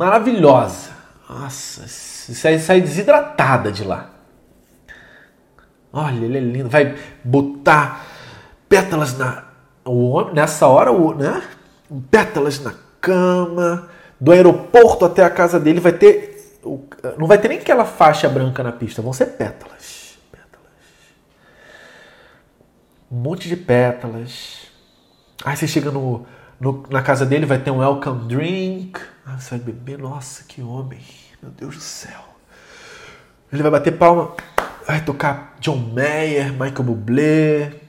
Maravilhosa. 0.00 0.92
Nossa, 1.28 1.86
sai, 1.86 2.58
sai 2.58 2.80
desidratada 2.80 3.70
de 3.70 3.84
lá. 3.84 4.08
Olha, 5.92 6.24
ele 6.24 6.38
é 6.38 6.40
lindo. 6.40 6.70
Vai 6.70 6.96
botar 7.22 8.06
pétalas 8.66 9.18
na. 9.18 9.44
O 9.84 10.10
homem, 10.10 10.34
nessa 10.34 10.66
hora, 10.66 10.90
o, 10.90 11.14
né? 11.14 11.42
Pétalas 12.10 12.60
na 12.60 12.74
cama. 12.98 13.90
Do 14.18 14.32
aeroporto 14.32 15.04
até 15.04 15.22
a 15.22 15.30
casa 15.30 15.60
dele 15.60 15.80
vai 15.80 15.92
ter. 15.92 16.58
Não 17.18 17.26
vai 17.26 17.36
ter 17.36 17.48
nem 17.48 17.58
aquela 17.58 17.84
faixa 17.84 18.28
branca 18.28 18.62
na 18.62 18.72
pista, 18.72 19.02
vão 19.02 19.12
ser 19.12 19.26
pétalas. 19.26 20.18
Pétalas. 20.30 20.72
Um 23.10 23.16
monte 23.16 23.48
de 23.48 23.56
pétalas. 23.56 24.66
Aí 25.44 25.56
você 25.56 25.66
chega 25.66 25.90
no, 25.90 26.26
no, 26.58 26.84
na 26.90 27.02
casa 27.02 27.24
dele, 27.24 27.46
vai 27.46 27.58
ter 27.58 27.70
um 27.70 27.78
welcome 27.78 28.28
drink. 28.28 29.00
Ah, 29.32 29.38
você 29.38 29.50
vai 29.50 29.58
beber. 29.60 29.98
Nossa, 29.98 30.42
que 30.44 30.60
homem. 30.60 30.98
Meu 31.40 31.52
Deus 31.52 31.76
do 31.76 31.80
céu. 31.80 32.20
Ele 33.52 33.62
vai 33.62 33.70
bater 33.70 33.96
palma. 33.96 34.34
Vai 34.86 35.04
tocar 35.04 35.56
John 35.60 35.76
Mayer, 35.76 36.52
Michael 36.52 36.82
Bublé. 36.82 37.80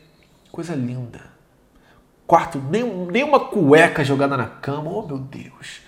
Coisa 0.51 0.75
linda. 0.75 1.21
Quarto, 2.27 2.59
nem, 2.59 2.83
nem 2.83 3.23
uma 3.23 3.39
cueca 3.39 4.03
jogada 4.03 4.37
na 4.37 4.45
cama. 4.45 4.91
Oh, 4.91 5.01
meu 5.01 5.17
Deus. 5.17 5.81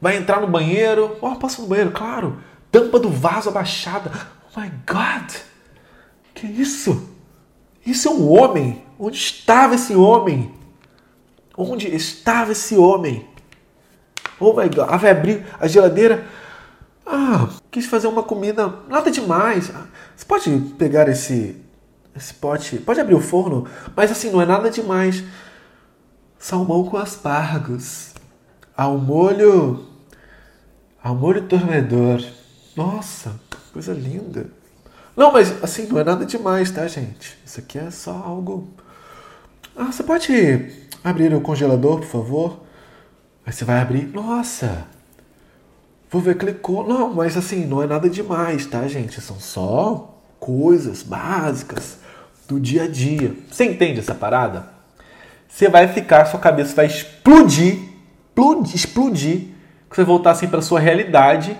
Vai 0.00 0.16
entrar 0.16 0.40
no 0.40 0.46
banheiro. 0.46 1.18
Oh, 1.20 1.34
passa 1.36 1.60
no 1.60 1.68
banheiro, 1.68 1.90
claro. 1.90 2.40
Tampa 2.70 2.98
do 3.00 3.10
vaso 3.10 3.48
abaixada. 3.48 4.12
Oh, 4.56 4.60
my 4.60 4.70
God. 4.86 5.32
Que 6.34 6.46
isso? 6.46 7.16
Isso 7.84 8.08
é 8.08 8.10
um 8.12 8.30
homem. 8.30 8.84
Onde 8.98 9.16
estava 9.16 9.74
esse 9.74 9.94
homem? 9.94 10.54
Onde 11.56 11.88
estava 11.88 12.52
esse 12.52 12.76
homem? 12.76 13.28
Oh 14.40 14.54
my 14.54 14.68
God. 14.68 14.86
Ah, 14.88 14.96
vai 14.96 15.10
abrir 15.10 15.46
a 15.60 15.68
geladeira. 15.68 16.24
Ah, 17.06 17.48
quis 17.70 17.86
fazer 17.86 18.06
uma 18.06 18.22
comida, 18.22 18.72
nada 18.88 19.10
demais. 19.10 19.70
Você 20.16 20.24
pode 20.24 20.50
pegar 20.78 21.08
esse 21.08 21.56
esse 22.16 22.34
pote, 22.34 22.78
pode 22.78 23.00
abrir 23.00 23.14
o 23.14 23.20
forno, 23.20 23.68
mas 23.94 24.10
assim, 24.10 24.30
não 24.30 24.42
é 24.42 24.46
nada 24.46 24.68
demais. 24.68 25.22
Salmão 26.38 26.84
com 26.84 26.96
aspargos. 26.96 28.14
Ao 28.76 28.96
molho 28.96 29.86
ao 31.02 31.14
molho 31.14 31.42
tornedor. 31.42 32.22
Nossa, 32.76 33.38
coisa 33.72 33.92
linda. 33.92 34.46
Não, 35.16 35.32
mas 35.32 35.62
assim, 35.62 35.86
não 35.86 35.98
é 35.98 36.04
nada 36.04 36.24
demais, 36.24 36.70
tá, 36.70 36.86
gente? 36.86 37.38
Isso 37.44 37.60
aqui 37.60 37.78
é 37.78 37.90
só 37.90 38.12
algo. 38.12 38.68
Ah, 39.76 39.86
você 39.86 40.02
pode 40.02 40.88
abrir 41.02 41.34
o 41.34 41.40
congelador, 41.40 42.00
por 42.00 42.06
favor? 42.06 42.60
Aí 43.50 43.54
você 43.54 43.64
vai 43.64 43.80
abrir. 43.80 44.06
Nossa! 44.14 44.86
Vou 46.08 46.22
ver, 46.22 46.38
clicou. 46.38 46.86
Não, 46.86 47.12
mas 47.12 47.36
assim, 47.36 47.66
não 47.66 47.82
é 47.82 47.86
nada 47.88 48.08
demais, 48.08 48.64
tá, 48.64 48.86
gente? 48.86 49.20
São 49.20 49.40
só 49.40 50.22
coisas 50.38 51.02
básicas 51.02 51.98
do 52.46 52.60
dia 52.60 52.84
a 52.84 52.86
dia. 52.86 53.34
Você 53.50 53.64
entende 53.64 53.98
essa 53.98 54.14
parada? 54.14 54.68
Você 55.48 55.68
vai 55.68 55.88
ficar, 55.88 56.26
sua 56.26 56.38
cabeça 56.38 56.76
vai 56.76 56.86
explodir, 56.86 57.80
explodir, 58.28 58.76
explodir, 58.76 59.38
que 59.90 59.96
você 59.96 60.04
voltar 60.04 60.30
assim 60.30 60.46
para 60.46 60.62
sua 60.62 60.78
realidade. 60.78 61.58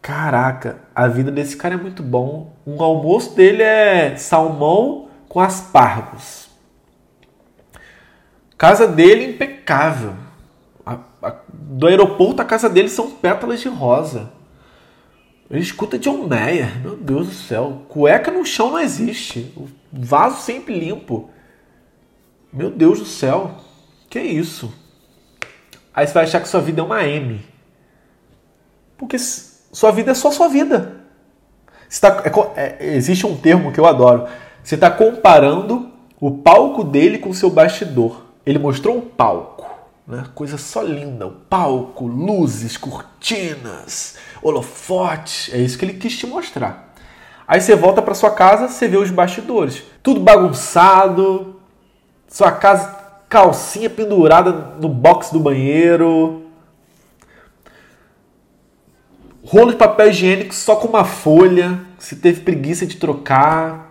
Caraca, 0.00 0.78
a 0.94 1.08
vida 1.08 1.32
desse 1.32 1.56
cara 1.56 1.74
é 1.74 1.76
muito 1.76 2.04
bom. 2.04 2.54
Um 2.64 2.80
almoço 2.80 3.34
dele 3.34 3.64
é 3.64 4.14
salmão 4.16 5.08
com 5.28 5.40
aspargos. 5.40 6.48
Casa 8.56 8.86
dele 8.86 9.24
impecável. 9.24 10.27
Do 11.50 11.86
aeroporto 11.86 12.42
à 12.42 12.44
casa 12.44 12.68
dele 12.68 12.88
são 12.88 13.10
pétalas 13.10 13.60
de 13.60 13.68
rosa. 13.68 14.30
Ele 15.50 15.60
escuta 15.60 15.98
John 15.98 16.26
Mayer. 16.26 16.80
Meu 16.80 16.96
Deus 16.96 17.26
do 17.26 17.34
céu. 17.34 17.82
Cueca 17.88 18.30
no 18.30 18.44
chão 18.44 18.70
não 18.70 18.78
existe. 18.78 19.52
O 19.56 19.68
vaso 19.92 20.42
sempre 20.42 20.78
limpo. 20.78 21.30
Meu 22.52 22.70
Deus 22.70 22.98
do 23.00 23.06
céu. 23.06 23.52
Que 24.08 24.20
isso? 24.20 24.72
Aí 25.94 26.06
você 26.06 26.12
vai 26.12 26.24
achar 26.24 26.40
que 26.40 26.48
sua 26.48 26.60
vida 26.60 26.80
é 26.80 26.84
uma 26.84 27.04
M. 27.04 27.40
Porque 28.96 29.18
sua 29.18 29.90
vida 29.90 30.10
é 30.10 30.14
só 30.14 30.30
sua 30.30 30.48
vida. 30.48 30.98
Tá, 32.00 32.22
é, 32.54 32.62
é, 32.78 32.94
existe 32.94 33.26
um 33.26 33.36
termo 33.36 33.72
que 33.72 33.80
eu 33.80 33.86
adoro. 33.86 34.28
Você 34.62 34.74
está 34.74 34.90
comparando 34.90 35.90
o 36.20 36.30
palco 36.30 36.84
dele 36.84 37.18
com 37.18 37.30
o 37.30 37.34
seu 37.34 37.48
bastidor. 37.48 38.26
Ele 38.44 38.58
mostrou 38.58 38.96
um 38.96 39.00
palco, 39.00 39.57
né? 40.08 40.24
coisa 40.34 40.56
só 40.56 40.82
linda. 40.82 41.26
O 41.26 41.30
palco, 41.30 42.06
luzes, 42.06 42.76
cortinas, 42.76 44.16
holofotes. 44.42 45.52
É 45.52 45.58
isso 45.58 45.78
que 45.78 45.84
ele 45.84 45.94
quis 45.94 46.16
te 46.16 46.26
mostrar. 46.26 46.94
Aí 47.46 47.60
você 47.60 47.76
volta 47.76 48.00
para 48.00 48.14
sua 48.14 48.30
casa, 48.30 48.68
você 48.68 48.88
vê 48.88 48.96
os 48.96 49.10
bastidores. 49.10 49.82
Tudo 50.02 50.20
bagunçado. 50.20 51.60
Sua 52.26 52.50
casa, 52.50 52.96
calcinha 53.28 53.88
pendurada 53.88 54.50
no 54.80 54.88
box 54.88 55.30
do 55.30 55.38
banheiro. 55.40 56.46
Rolo 59.44 59.70
de 59.72 59.76
papel 59.76 60.08
higiênico 60.08 60.54
só 60.54 60.76
com 60.76 60.88
uma 60.88 61.04
folha. 61.04 61.80
Você 61.98 62.16
teve 62.16 62.40
preguiça 62.40 62.86
de 62.86 62.96
trocar 62.96 63.88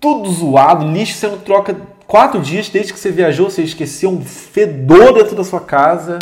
tudo 0.00 0.30
zoado, 0.30 0.86
lixo 0.90 1.18
você 1.18 1.28
não 1.28 1.38
troca 1.38 1.76
quatro 2.10 2.40
dias 2.40 2.68
desde 2.68 2.92
que 2.92 2.98
você 2.98 3.12
viajou, 3.12 3.48
você 3.48 3.62
esqueceu 3.62 4.10
um 4.10 4.20
fedor 4.20 5.14
dentro 5.14 5.36
da 5.36 5.44
sua 5.44 5.60
casa. 5.60 6.18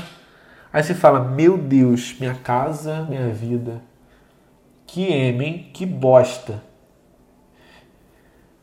Aí 0.71 0.83
você 0.83 0.95
fala: 0.95 1.21
Meu 1.21 1.57
Deus, 1.57 2.15
minha 2.21 2.35
casa, 2.35 3.07
minha 3.09 3.29
vida. 3.31 3.81
Que 4.87 5.11
M, 5.11 5.45
hein? 5.45 5.71
Que 5.73 5.87
bosta. 5.87 6.63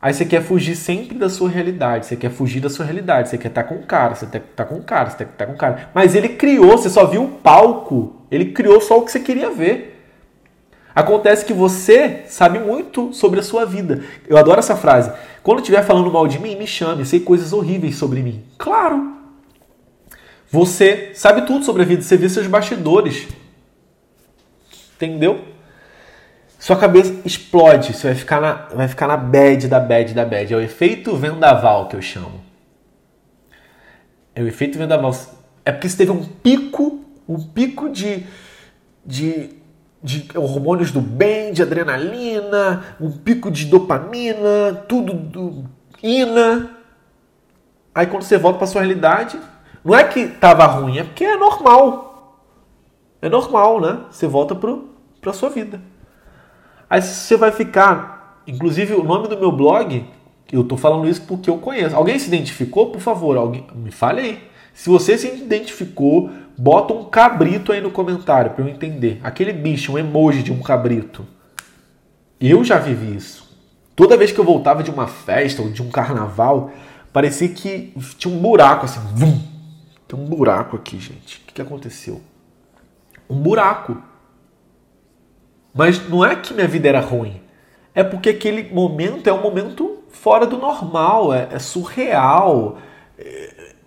Aí 0.00 0.14
você 0.14 0.24
quer 0.24 0.40
fugir 0.40 0.76
sempre 0.76 1.18
da 1.18 1.28
sua 1.28 1.48
realidade, 1.48 2.06
você 2.06 2.14
quer 2.14 2.30
fugir 2.30 2.60
da 2.60 2.70
sua 2.70 2.84
realidade, 2.84 3.28
você 3.28 3.38
quer 3.38 3.48
estar 3.48 3.64
tá 3.64 3.68
com 3.68 3.76
o 3.76 3.82
cara, 3.82 4.14
você 4.14 4.26
quer 4.26 4.38
estar 4.38 4.64
tá 4.64 4.64
com 4.64 4.76
o 4.76 4.82
cara, 4.82 5.10
você 5.10 5.16
quer 5.16 5.24
estar 5.24 5.36
tá 5.36 5.46
com 5.46 5.52
o 5.54 5.58
cara. 5.58 5.90
Mas 5.92 6.14
ele 6.14 6.28
criou, 6.28 6.78
você 6.78 6.88
só 6.88 7.06
viu 7.06 7.24
o 7.24 7.28
palco, 7.28 8.22
ele 8.30 8.52
criou 8.52 8.80
só 8.80 8.98
o 8.98 9.04
que 9.04 9.10
você 9.10 9.18
queria 9.18 9.50
ver. 9.50 9.95
Acontece 10.96 11.44
que 11.44 11.52
você 11.52 12.22
sabe 12.26 12.58
muito 12.58 13.12
sobre 13.12 13.38
a 13.38 13.42
sua 13.42 13.66
vida. 13.66 14.02
Eu 14.26 14.38
adoro 14.38 14.60
essa 14.60 14.74
frase. 14.74 15.12
Quando 15.42 15.58
estiver 15.58 15.84
falando 15.84 16.10
mal 16.10 16.26
de 16.26 16.38
mim, 16.38 16.56
me 16.56 16.66
chame. 16.66 17.04
Sei 17.04 17.20
coisas 17.20 17.52
horríveis 17.52 17.96
sobre 17.96 18.22
mim. 18.22 18.42
Claro. 18.56 19.14
Você 20.50 21.10
sabe 21.14 21.42
tudo 21.42 21.66
sobre 21.66 21.82
a 21.82 21.84
vida. 21.84 22.00
Você 22.00 22.16
vê 22.16 22.30
seus 22.30 22.46
bastidores. 22.46 23.28
Entendeu? 24.94 25.44
Sua 26.58 26.76
cabeça 26.76 27.14
explode. 27.26 27.92
Você 27.92 28.06
vai 28.06 28.16
ficar 28.16 28.40
na, 28.40 28.52
vai 28.74 28.88
ficar 28.88 29.06
na 29.06 29.18
bad 29.18 29.68
da 29.68 29.78
bad 29.78 30.14
da 30.14 30.24
bad. 30.24 30.54
É 30.54 30.56
o 30.56 30.62
efeito 30.62 31.14
vendaval 31.14 31.88
que 31.88 31.96
eu 31.96 32.00
chamo. 32.00 32.40
É 34.34 34.40
o 34.40 34.48
efeito 34.48 34.78
vendaval. 34.78 35.14
É 35.62 35.72
porque 35.72 35.90
você 35.90 35.96
teve 35.98 36.12
um 36.12 36.24
pico, 36.24 37.04
um 37.28 37.38
pico 37.38 37.90
de, 37.90 38.24
de 39.04 39.55
de 40.06 40.28
hormônios 40.36 40.92
do 40.92 41.00
bem, 41.00 41.52
de 41.52 41.62
adrenalina, 41.62 42.94
um 43.00 43.10
pico 43.10 43.50
de 43.50 43.64
dopamina, 43.66 44.84
tudo 44.88 45.12
do 45.12 45.64
ina. 46.00 46.70
Aí 47.92 48.06
quando 48.06 48.22
você 48.22 48.38
volta 48.38 48.58
para 48.58 48.68
sua 48.68 48.82
realidade, 48.82 49.36
não 49.84 49.96
é 49.96 50.04
que 50.04 50.28
tava 50.28 50.64
ruim, 50.64 50.98
é 50.98 51.02
porque 51.02 51.24
é 51.24 51.36
normal. 51.36 52.38
É 53.20 53.28
normal, 53.28 53.80
né? 53.80 53.98
Você 54.08 54.28
volta 54.28 54.54
para 54.54 55.30
a 55.30 55.34
sua 55.34 55.50
vida. 55.50 55.80
Aí 56.88 57.02
você 57.02 57.36
vai 57.36 57.50
ficar, 57.50 58.42
inclusive 58.46 58.94
o 58.94 59.02
nome 59.02 59.26
do 59.26 59.36
meu 59.36 59.50
blog, 59.50 60.08
eu 60.52 60.62
tô 60.62 60.76
falando 60.76 61.08
isso 61.08 61.22
porque 61.26 61.50
eu 61.50 61.58
conheço. 61.58 61.96
Alguém 61.96 62.16
se 62.16 62.28
identificou? 62.28 62.92
Por 62.92 63.00
favor, 63.00 63.36
alguém 63.36 63.66
me 63.74 63.90
fale 63.90 64.20
aí. 64.20 64.55
Se 64.76 64.90
você 64.90 65.16
se 65.16 65.26
identificou, 65.26 66.30
bota 66.56 66.92
um 66.92 67.02
cabrito 67.04 67.72
aí 67.72 67.80
no 67.80 67.90
comentário 67.90 68.50
para 68.50 68.62
eu 68.62 68.68
entender. 68.68 69.18
Aquele 69.24 69.50
bicho, 69.50 69.94
um 69.94 69.98
emoji 69.98 70.42
de 70.42 70.52
um 70.52 70.60
cabrito. 70.60 71.26
Eu 72.38 72.62
já 72.62 72.78
vivi 72.78 73.16
isso. 73.16 73.56
Toda 73.96 74.18
vez 74.18 74.32
que 74.32 74.38
eu 74.38 74.44
voltava 74.44 74.82
de 74.82 74.90
uma 74.90 75.06
festa 75.06 75.62
ou 75.62 75.70
de 75.70 75.82
um 75.82 75.88
carnaval, 75.88 76.70
parecia 77.10 77.48
que 77.48 77.94
tinha 78.18 78.32
um 78.32 78.38
buraco 78.38 78.84
assim. 78.84 79.00
Vum! 79.14 79.40
Tem 80.06 80.20
um 80.20 80.26
buraco 80.26 80.76
aqui, 80.76 81.00
gente. 81.00 81.42
O 81.48 81.54
que 81.54 81.62
aconteceu? 81.62 82.20
Um 83.30 83.36
buraco. 83.36 83.96
Mas 85.72 86.06
não 86.06 86.22
é 86.22 86.36
que 86.36 86.52
minha 86.52 86.68
vida 86.68 86.86
era 86.86 87.00
ruim. 87.00 87.40
É 87.94 88.04
porque 88.04 88.28
aquele 88.28 88.70
momento 88.74 89.26
é 89.26 89.32
um 89.32 89.40
momento 89.40 90.02
fora 90.10 90.46
do 90.46 90.58
normal, 90.58 91.32
é, 91.32 91.48
é 91.50 91.58
surreal. 91.58 92.76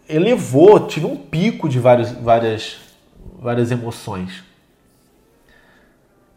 Elevou, 0.10 0.88
tive 0.88 1.06
um 1.06 1.16
pico 1.16 1.70
de 1.70 1.80
várias, 1.80 2.12
várias, 2.12 2.78
várias 3.40 3.70
emoções. 3.70 4.44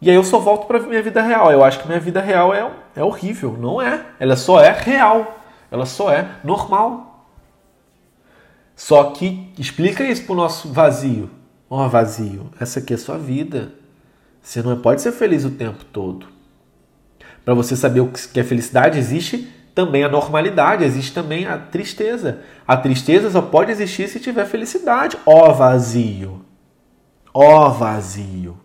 E 0.01 0.11
aí 0.11 0.17
eu 0.17 0.25
só 0.25 0.39
volto 0.39 0.67
para 0.67 0.81
minha 0.81 1.03
vida 1.03 1.23
real. 1.23 1.51
Eu 1.51 1.65
acho 1.65 1.81
que 1.81 1.87
minha 1.87 2.01
vida 2.01 2.21
real 2.21 2.53
é, 2.53 2.71
é 2.95 3.03
horrível. 3.03 3.57
Não 3.59 3.81
é. 3.81 4.05
Ela 4.21 4.37
só 4.37 4.61
é 4.61 4.71
real. 4.71 5.41
Ela 5.71 5.87
só 5.87 6.13
é 6.13 6.29
normal. 6.45 7.25
Só 8.77 9.05
que 9.13 9.53
explica 9.59 10.05
isso 10.05 10.25
pro 10.25 10.35
nosso 10.35 10.73
vazio. 10.73 11.31
Ó, 11.71 11.87
oh, 11.87 11.89
vazio, 11.89 12.51
essa 12.61 12.81
aqui 12.81 12.93
é 12.93 12.97
sua 12.97 13.17
vida. 13.17 13.73
Você 14.43 14.61
não 14.61 14.79
pode 14.79 15.01
ser 15.01 15.13
feliz 15.13 15.45
o 15.45 15.51
tempo 15.51 15.85
todo. 15.87 16.27
Para 17.45 17.55
você 17.55 17.77
saber 17.77 18.01
o 18.01 18.09
que 18.09 18.41
é 18.41 18.45
felicidade, 18.45 18.99
existe 18.99 19.49
também 19.75 20.05
a 20.05 20.09
normalidade, 20.09 20.85
existe 20.85 21.13
também 21.13 21.47
a 21.47 21.57
tristeza. 21.59 22.41
A 22.67 22.77
tristeza 22.77 23.31
só 23.31 23.41
pode 23.41 23.71
existir 23.71 24.09
se 24.09 24.21
tiver 24.21 24.47
felicidade. 24.47 25.17
Ó 25.25 25.51
oh, 25.51 25.55
vazio. 25.55 26.45
Ó 27.33 27.67
oh, 27.67 27.71
vazio. 27.71 28.59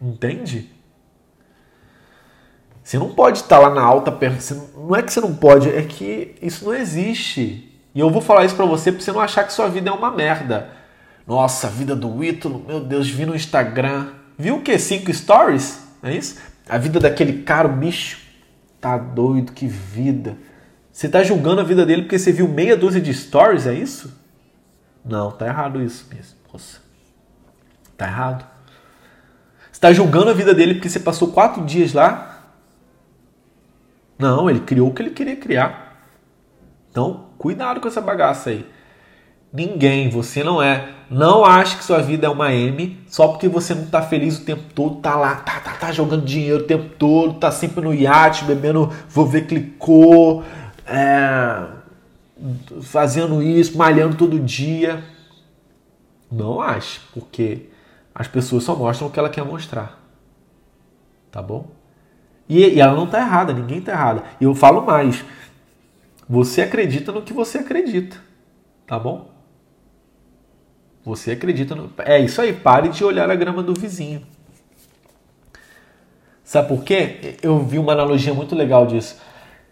Entende? 0.00 0.70
Você 2.82 2.98
não 2.98 3.10
pode 3.10 3.38
estar 3.38 3.58
lá 3.58 3.68
na 3.68 3.82
alta 3.82 4.10
Não 4.74 4.96
é 4.96 5.02
que 5.02 5.12
você 5.12 5.20
não 5.20 5.34
pode, 5.34 5.68
é 5.68 5.82
que 5.82 6.36
isso 6.40 6.64
não 6.64 6.74
existe. 6.74 7.78
E 7.94 8.00
eu 8.00 8.08
vou 8.08 8.22
falar 8.22 8.44
isso 8.44 8.54
para 8.54 8.64
você 8.64 8.92
para 8.92 9.02
você 9.02 9.12
não 9.12 9.20
achar 9.20 9.44
que 9.44 9.52
sua 9.52 9.68
vida 9.68 9.90
é 9.90 9.92
uma 9.92 10.10
merda. 10.10 10.70
Nossa, 11.26 11.66
a 11.66 11.70
vida 11.70 11.94
do 11.94 12.24
Ítalo, 12.24 12.64
meu 12.66 12.80
Deus, 12.80 13.08
vi 13.10 13.26
no 13.26 13.34
Instagram. 13.34 14.12
Viu 14.38 14.56
o 14.56 14.62
que? 14.62 14.78
Cinco 14.78 15.12
stories? 15.12 15.82
É 16.02 16.14
isso? 16.14 16.38
A 16.68 16.78
vida 16.78 17.00
daquele 17.00 17.42
caro 17.42 17.68
bicho. 17.68 18.27
Tá 18.80 18.96
doido, 18.96 19.52
que 19.52 19.66
vida. 19.66 20.36
Você 20.92 21.08
tá 21.08 21.22
julgando 21.22 21.60
a 21.60 21.64
vida 21.64 21.84
dele 21.86 22.02
porque 22.02 22.18
você 22.18 22.32
viu 22.32 22.48
meia 22.48 22.76
dúzia 22.76 23.00
de 23.00 23.12
stories, 23.12 23.66
é 23.66 23.74
isso? 23.74 24.16
Não, 25.04 25.30
tá 25.30 25.46
errado 25.46 25.82
isso 25.82 26.06
mesmo. 26.12 26.36
Nossa. 26.52 26.80
Tá 27.96 28.06
errado. 28.06 28.46
Você 29.70 29.80
tá 29.80 29.92
julgando 29.92 30.30
a 30.30 30.34
vida 30.34 30.54
dele 30.54 30.74
porque 30.74 30.88
você 30.88 31.00
passou 31.00 31.32
quatro 31.32 31.64
dias 31.64 31.92
lá? 31.92 32.52
Não, 34.18 34.50
ele 34.50 34.60
criou 34.60 34.88
o 34.88 34.94
que 34.94 35.02
ele 35.02 35.10
queria 35.10 35.36
criar. 35.36 36.04
Então, 36.90 37.28
cuidado 37.38 37.80
com 37.80 37.86
essa 37.86 38.00
bagaça 38.00 38.50
aí. 38.50 38.68
Ninguém, 39.52 40.10
você 40.10 40.44
não 40.44 40.62
é. 40.62 40.94
Não 41.10 41.44
ache 41.44 41.78
que 41.78 41.84
sua 41.84 42.00
vida 42.00 42.26
é 42.26 42.30
uma 42.30 42.52
M 42.52 42.98
só 43.06 43.28
porque 43.28 43.48
você 43.48 43.74
não 43.74 43.86
tá 43.86 44.02
feliz 44.02 44.38
o 44.38 44.44
tempo 44.44 44.62
todo, 44.74 44.96
tá 44.96 45.16
lá, 45.16 45.36
tá, 45.36 45.58
tá, 45.58 45.72
tá 45.72 45.90
jogando 45.90 46.24
dinheiro 46.24 46.64
o 46.64 46.66
tempo 46.66 46.90
todo, 46.98 47.38
tá 47.38 47.50
sempre 47.50 47.80
no 47.80 47.94
iate, 47.94 48.44
bebendo, 48.44 48.92
vou 49.08 49.24
ver, 49.24 49.46
clicou, 49.46 50.44
é, 50.86 51.64
fazendo 52.82 53.42
isso, 53.42 53.76
malhando 53.78 54.16
todo 54.16 54.38
dia. 54.38 55.02
Não 56.30 56.60
ache, 56.60 57.00
porque 57.14 57.70
as 58.14 58.28
pessoas 58.28 58.64
só 58.64 58.76
mostram 58.76 59.08
o 59.08 59.10
que 59.10 59.18
ela 59.18 59.30
quer 59.30 59.44
mostrar. 59.44 59.98
Tá 61.30 61.40
bom? 61.40 61.70
E, 62.46 62.58
e 62.58 62.80
ela 62.80 62.94
não 62.94 63.06
tá 63.06 63.18
errada, 63.20 63.54
ninguém 63.54 63.80
tá 63.80 63.92
errado. 63.92 64.22
E 64.38 64.44
eu 64.44 64.54
falo 64.54 64.84
mais. 64.84 65.24
Você 66.28 66.60
acredita 66.60 67.12
no 67.12 67.22
que 67.22 67.32
você 67.32 67.58
acredita. 67.58 68.18
Tá 68.86 68.98
bom? 68.98 69.37
Você 71.04 71.32
acredita 71.32 71.74
no. 71.74 71.90
É 71.98 72.18
isso 72.18 72.40
aí, 72.40 72.52
pare 72.52 72.88
de 72.88 73.04
olhar 73.04 73.30
a 73.30 73.34
grama 73.34 73.62
do 73.62 73.74
vizinho. 73.74 74.22
Sabe 76.44 76.68
por 76.68 76.82
quê? 76.82 77.36
Eu 77.42 77.58
vi 77.60 77.78
uma 77.78 77.92
analogia 77.92 78.32
muito 78.32 78.54
legal 78.54 78.86
disso. 78.86 79.16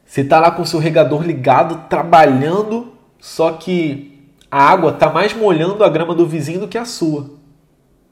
Você 0.05 0.21
está 0.21 0.39
lá 0.39 0.51
com 0.51 0.63
o 0.63 0.67
seu 0.67 0.79
regador 0.79 1.23
ligado, 1.23 1.89
trabalhando, 1.89 2.93
só 3.19 3.53
que 3.53 4.31
a 4.51 4.63
água 4.63 4.91
está 4.91 5.11
mais 5.11 5.35
molhando 5.35 5.83
a 5.83 5.89
grama 5.89 6.15
do 6.15 6.27
vizinho 6.27 6.61
do 6.61 6.69
que 6.69 6.79
a 6.79 6.85
sua. 6.85 7.31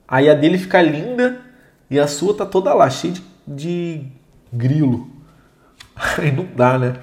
Aí 0.08 0.28
a 0.28 0.34
dele 0.34 0.58
fica 0.58 0.82
linda 0.82 1.40
e 1.90 1.98
a 1.98 2.06
sua 2.06 2.34
tá 2.34 2.44
toda 2.44 2.74
lá, 2.74 2.88
cheia 2.90 3.14
de, 3.14 3.22
de 3.46 4.06
grilo. 4.52 5.08
Aí 6.18 6.32
não 6.32 6.46
dá, 6.56 6.78
né? 6.78 6.94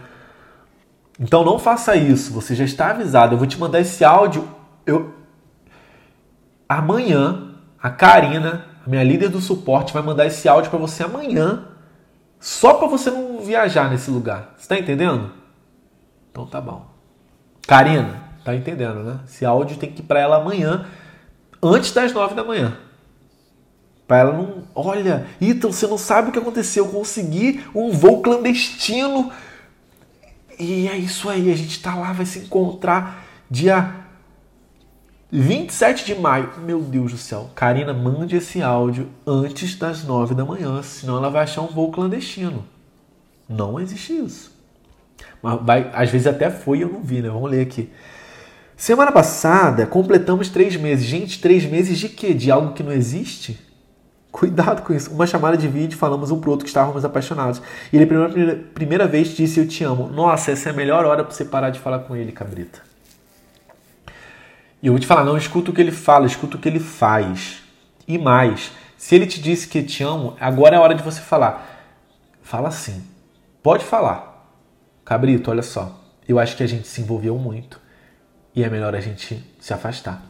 Então 1.20 1.46
não 1.46 1.60
faça 1.60 1.96
isso, 1.96 2.34
você 2.34 2.56
já 2.56 2.66
está 2.66 2.90
avisado. 2.90 3.36
Eu 3.36 3.38
vou 3.38 3.48
te 3.48 3.60
mandar 3.60 3.80
esse 3.80 4.04
áudio. 4.04 4.48
Eu, 4.86 5.14
amanhã, 6.78 7.52
a 7.82 7.90
Karina, 7.90 8.66
minha 8.86 9.04
líder 9.04 9.30
do 9.30 9.42
suporte, 9.42 9.94
vai 9.94 10.02
mandar 10.02 10.26
esse 10.26 10.48
áudio 10.48 10.70
para 10.70 10.80
você 10.80 11.04
amanhã, 11.04 11.66
só 12.40 12.74
para 12.74 12.88
você 12.88 13.10
não 13.12 13.40
viajar 13.40 13.90
nesse 13.90 14.10
lugar. 14.10 14.54
Você 14.56 14.64
está 14.64 14.78
entendendo? 14.78 15.32
Então 16.32 16.46
tá 16.46 16.60
bom. 16.60 16.86
Karina, 17.68 18.22
tá 18.44 18.56
entendendo, 18.56 19.04
né? 19.04 19.20
Esse 19.28 19.46
áudio 19.46 19.78
tem 19.78 19.92
que 19.92 20.02
ir 20.02 20.06
para 20.06 20.20
ela 20.20 20.38
amanhã, 20.38 20.86
antes 21.62 21.92
das 21.92 22.12
nove 22.14 22.34
da 22.34 22.44
manhã. 22.44 22.78
Para 24.08 24.18
ela 24.18 24.34
não. 24.34 24.64
Olha, 24.76 25.26
Ítalo, 25.40 25.72
você 25.72 25.88
não 25.88 25.98
sabe 25.98 26.30
o 26.30 26.32
que 26.34 26.40
aconteceu. 26.40 26.86
Eu 26.86 26.92
consegui 26.92 27.64
um 27.74 27.92
voo 27.92 28.22
clandestino. 28.22 29.32
E 30.60 30.88
é 30.88 30.98
isso 30.98 31.30
aí, 31.30 31.52
a 31.52 31.56
gente 31.56 31.82
tá 31.82 31.96
lá, 31.96 32.12
vai 32.12 32.26
se 32.26 32.40
encontrar 32.40 33.24
dia 33.50 33.96
27 35.32 36.06
de 36.06 36.16
maio. 36.16 36.52
Meu 36.66 36.82
Deus 36.82 37.14
do 37.14 37.18
céu. 37.18 37.50
Karina, 37.56 37.94
mande 37.94 38.36
esse 38.36 38.62
áudio 38.62 39.08
antes 39.26 39.76
das 39.76 40.04
9 40.04 40.36
da 40.36 40.44
manhã, 40.44 40.82
senão 40.84 41.18
ela 41.18 41.30
vai 41.30 41.44
achar 41.44 41.62
um 41.62 41.68
voo 41.68 41.92
clandestino. 41.92 42.66
Não 43.48 43.80
existe 43.80 44.14
isso. 44.14 44.52
Mas 45.42 45.62
vai, 45.62 45.90
às 45.94 46.10
vezes 46.10 46.28
até 46.28 46.50
foi 46.50 46.80
e 46.80 46.82
eu 46.82 46.90
não 46.90 47.02
vi, 47.02 47.22
né? 47.22 47.30
Vamos 47.30 47.50
ler 47.50 47.62
aqui. 47.62 47.90
Semana 48.76 49.12
passada 49.12 49.86
completamos 49.86 50.50
três 50.50 50.76
meses. 50.76 51.06
Gente, 51.06 51.40
três 51.40 51.66
meses 51.66 51.98
de 51.98 52.10
quê? 52.10 52.34
De 52.34 52.52
algo 52.52 52.74
que 52.74 52.84
não 52.84 52.92
existe? 52.92 53.60
Cuidado 54.32 54.82
com 54.82 54.94
isso. 54.94 55.12
Uma 55.12 55.28
chamada 55.28 55.56
de 55.56 55.68
vídeo, 55.68 55.98
falamos 55.98 56.32
um 56.32 56.40
pro 56.40 56.52
outro 56.52 56.64
que 56.64 56.70
estávamos 56.70 57.06
apaixonados. 57.06 57.62
E 57.92 57.96
ele, 57.96 58.06
primeira, 58.06 58.56
primeira 58.74 59.08
vez, 59.08 59.30
disse: 59.30 59.60
Eu 59.60 59.68
te 59.68 59.84
amo. 59.84 60.08
Nossa, 60.08 60.52
essa 60.52 60.70
é 60.70 60.72
a 60.72 60.76
melhor 60.76 61.06
hora 61.06 61.24
para 61.24 61.34
você 61.34 61.46
parar 61.46 61.70
de 61.70 61.80
falar 61.80 62.00
com 62.00 62.16
ele, 62.16 62.32
cabrita. 62.32 62.91
E 64.82 64.88
eu 64.88 64.94
vou 64.94 65.00
te 65.00 65.06
falar, 65.06 65.24
não 65.24 65.38
escuta 65.38 65.70
o 65.70 65.74
que 65.74 65.82
ele 65.82 65.92
fala, 65.92 66.26
escuta 66.26 66.58
o 66.58 66.60
que 66.60 66.68
ele 66.68 66.80
faz. 66.80 67.62
E 68.08 68.18
mais, 68.18 68.72
se 68.98 69.16
ele 69.16 69.28
te 69.28 69.42
disse 69.42 69.68
que 69.68 69.84
te 69.84 70.04
amo, 70.04 70.36
agora 70.40 70.76
é 70.76 70.80
a 70.80 70.82
hora 70.82 70.96
de 70.96 71.04
você 71.04 71.22
falar. 71.22 71.94
Fala 72.42 72.70
assim. 72.70 73.04
Pode 73.62 73.86
falar. 73.86 74.50
Cabrito, 75.06 75.52
olha 75.52 75.62
só. 75.62 76.00
Eu 76.28 76.40
acho 76.40 76.58
que 76.58 76.64
a 76.64 76.68
gente 76.68 76.88
se 76.88 77.02
envolveu 77.02 77.38
muito. 77.38 77.80
E 78.56 78.64
é 78.64 78.70
melhor 78.70 78.96
a 78.96 79.00
gente 79.00 79.44
se 79.60 79.74
afastar. 79.74 80.24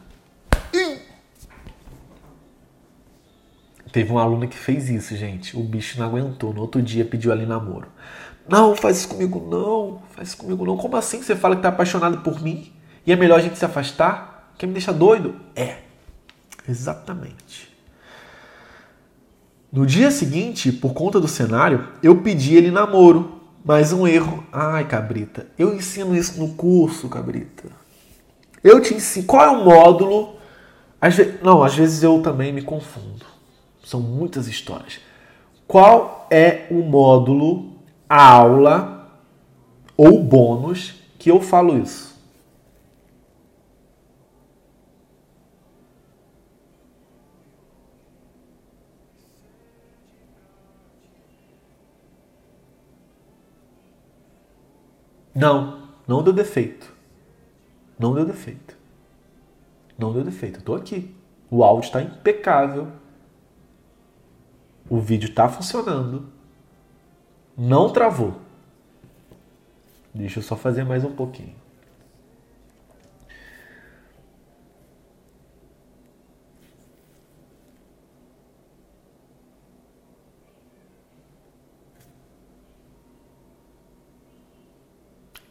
Teve 3.92 4.10
um 4.10 4.18
aluno 4.18 4.48
que 4.48 4.56
fez 4.56 4.88
isso, 4.88 5.14
gente. 5.16 5.54
O 5.54 5.62
bicho 5.62 5.98
não 5.98 6.06
aguentou. 6.06 6.54
No 6.54 6.62
outro 6.62 6.80
dia 6.80 7.04
pediu 7.04 7.30
ali 7.30 7.44
namoro. 7.44 7.88
Não, 8.48 8.74
faz 8.74 8.98
isso 8.98 9.08
comigo 9.08 9.46
não. 9.50 10.02
Faz 10.10 10.28
isso 10.28 10.36
comigo 10.38 10.64
não. 10.64 10.78
Como 10.78 10.96
assim 10.96 11.22
você 11.22 11.36
fala 11.36 11.54
que 11.56 11.62
tá 11.62 11.68
apaixonado 11.68 12.18
por 12.22 12.40
mim? 12.42 12.72
E 13.06 13.12
é 13.12 13.16
melhor 13.16 13.38
a 13.38 13.42
gente 13.42 13.58
se 13.58 13.64
afastar? 13.64 14.31
Quer 14.58 14.66
me 14.66 14.72
deixar 14.72 14.92
doido? 14.92 15.34
É. 15.56 15.78
Exatamente. 16.68 17.72
No 19.72 19.86
dia 19.86 20.10
seguinte, 20.10 20.70
por 20.70 20.92
conta 20.92 21.18
do 21.18 21.26
cenário, 21.26 21.88
eu 22.02 22.20
pedi 22.20 22.56
ele 22.56 22.70
namoro. 22.70 23.40
Mas 23.64 23.92
um 23.92 24.06
erro. 24.06 24.44
Ai, 24.52 24.86
cabrita. 24.86 25.46
Eu 25.56 25.72
ensino 25.74 26.16
isso 26.16 26.38
no 26.40 26.54
curso, 26.54 27.08
cabrita. 27.08 27.68
Eu 28.62 28.80
te 28.80 28.94
ensino. 28.94 29.26
Qual 29.26 29.44
é 29.44 29.50
o 29.50 29.64
módulo? 29.64 30.36
Às 31.00 31.14
ve... 31.14 31.38
Não, 31.42 31.62
às 31.62 31.74
vezes 31.74 32.02
eu 32.02 32.20
também 32.20 32.52
me 32.52 32.62
confundo. 32.62 33.24
São 33.84 34.00
muitas 34.00 34.46
histórias. 34.46 35.00
Qual 35.66 36.26
é 36.30 36.66
o 36.70 36.82
módulo, 36.82 37.72
a 38.08 38.30
aula 38.30 39.20
ou 39.96 40.22
bônus 40.22 40.94
que 41.18 41.30
eu 41.30 41.40
falo 41.40 41.78
isso? 41.78 42.11
Não, 55.34 55.88
não 56.06 56.22
deu 56.22 56.32
defeito. 56.32 56.92
Não 57.98 58.14
deu 58.14 58.24
defeito. 58.24 58.76
Não 59.98 60.12
deu 60.12 60.24
defeito. 60.24 60.60
Eu 60.60 60.64
tô 60.64 60.74
aqui. 60.74 61.14
O 61.50 61.62
áudio 61.62 61.86
está 61.86 62.02
impecável. 62.02 62.88
O 64.88 64.98
vídeo 64.98 65.28
está 65.28 65.48
funcionando. 65.48 66.26
Não 67.56 67.90
travou. 67.90 68.40
Deixa 70.14 70.40
eu 70.40 70.42
só 70.42 70.56
fazer 70.56 70.84
mais 70.84 71.04
um 71.04 71.12
pouquinho. 71.12 71.61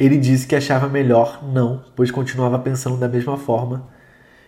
Ele 0.01 0.17
disse 0.17 0.47
que 0.47 0.55
achava 0.55 0.89
melhor 0.89 1.43
não, 1.43 1.85
pois 1.95 2.09
continuava 2.09 2.57
pensando 2.57 2.97
da 2.97 3.07
mesma 3.07 3.37
forma, 3.37 3.87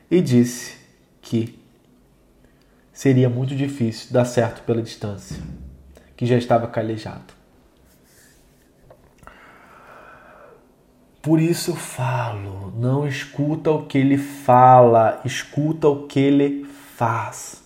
e 0.09 0.19
disse 0.19 0.75
que 1.21 1.63
seria 2.91 3.29
muito 3.29 3.55
difícil 3.55 4.11
dar 4.11 4.25
certo 4.25 4.63
pela 4.63 4.81
distância, 4.81 5.39
que 6.17 6.25
já 6.25 6.35
estava 6.37 6.65
calejado. 6.65 7.35
Por 11.21 11.39
isso 11.39 11.69
eu 11.69 11.75
falo, 11.75 12.73
não 12.75 13.07
escuta 13.07 13.69
o 13.69 13.85
que 13.85 13.99
ele 13.99 14.17
fala, 14.17 15.21
escuta 15.23 15.87
o 15.87 16.07
que 16.07 16.19
ele 16.19 16.65
faz. 16.95 17.61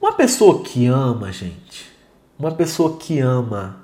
Uma 0.00 0.12
pessoa 0.12 0.62
que 0.62 0.86
ama, 0.86 1.32
gente, 1.32 1.90
uma 2.38 2.52
pessoa 2.52 2.96
que 2.96 3.18
ama, 3.18 3.79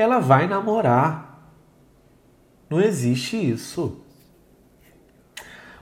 ela 0.00 0.18
vai 0.18 0.46
namorar. 0.46 1.52
Não 2.68 2.80
existe 2.80 3.36
isso. 3.36 4.04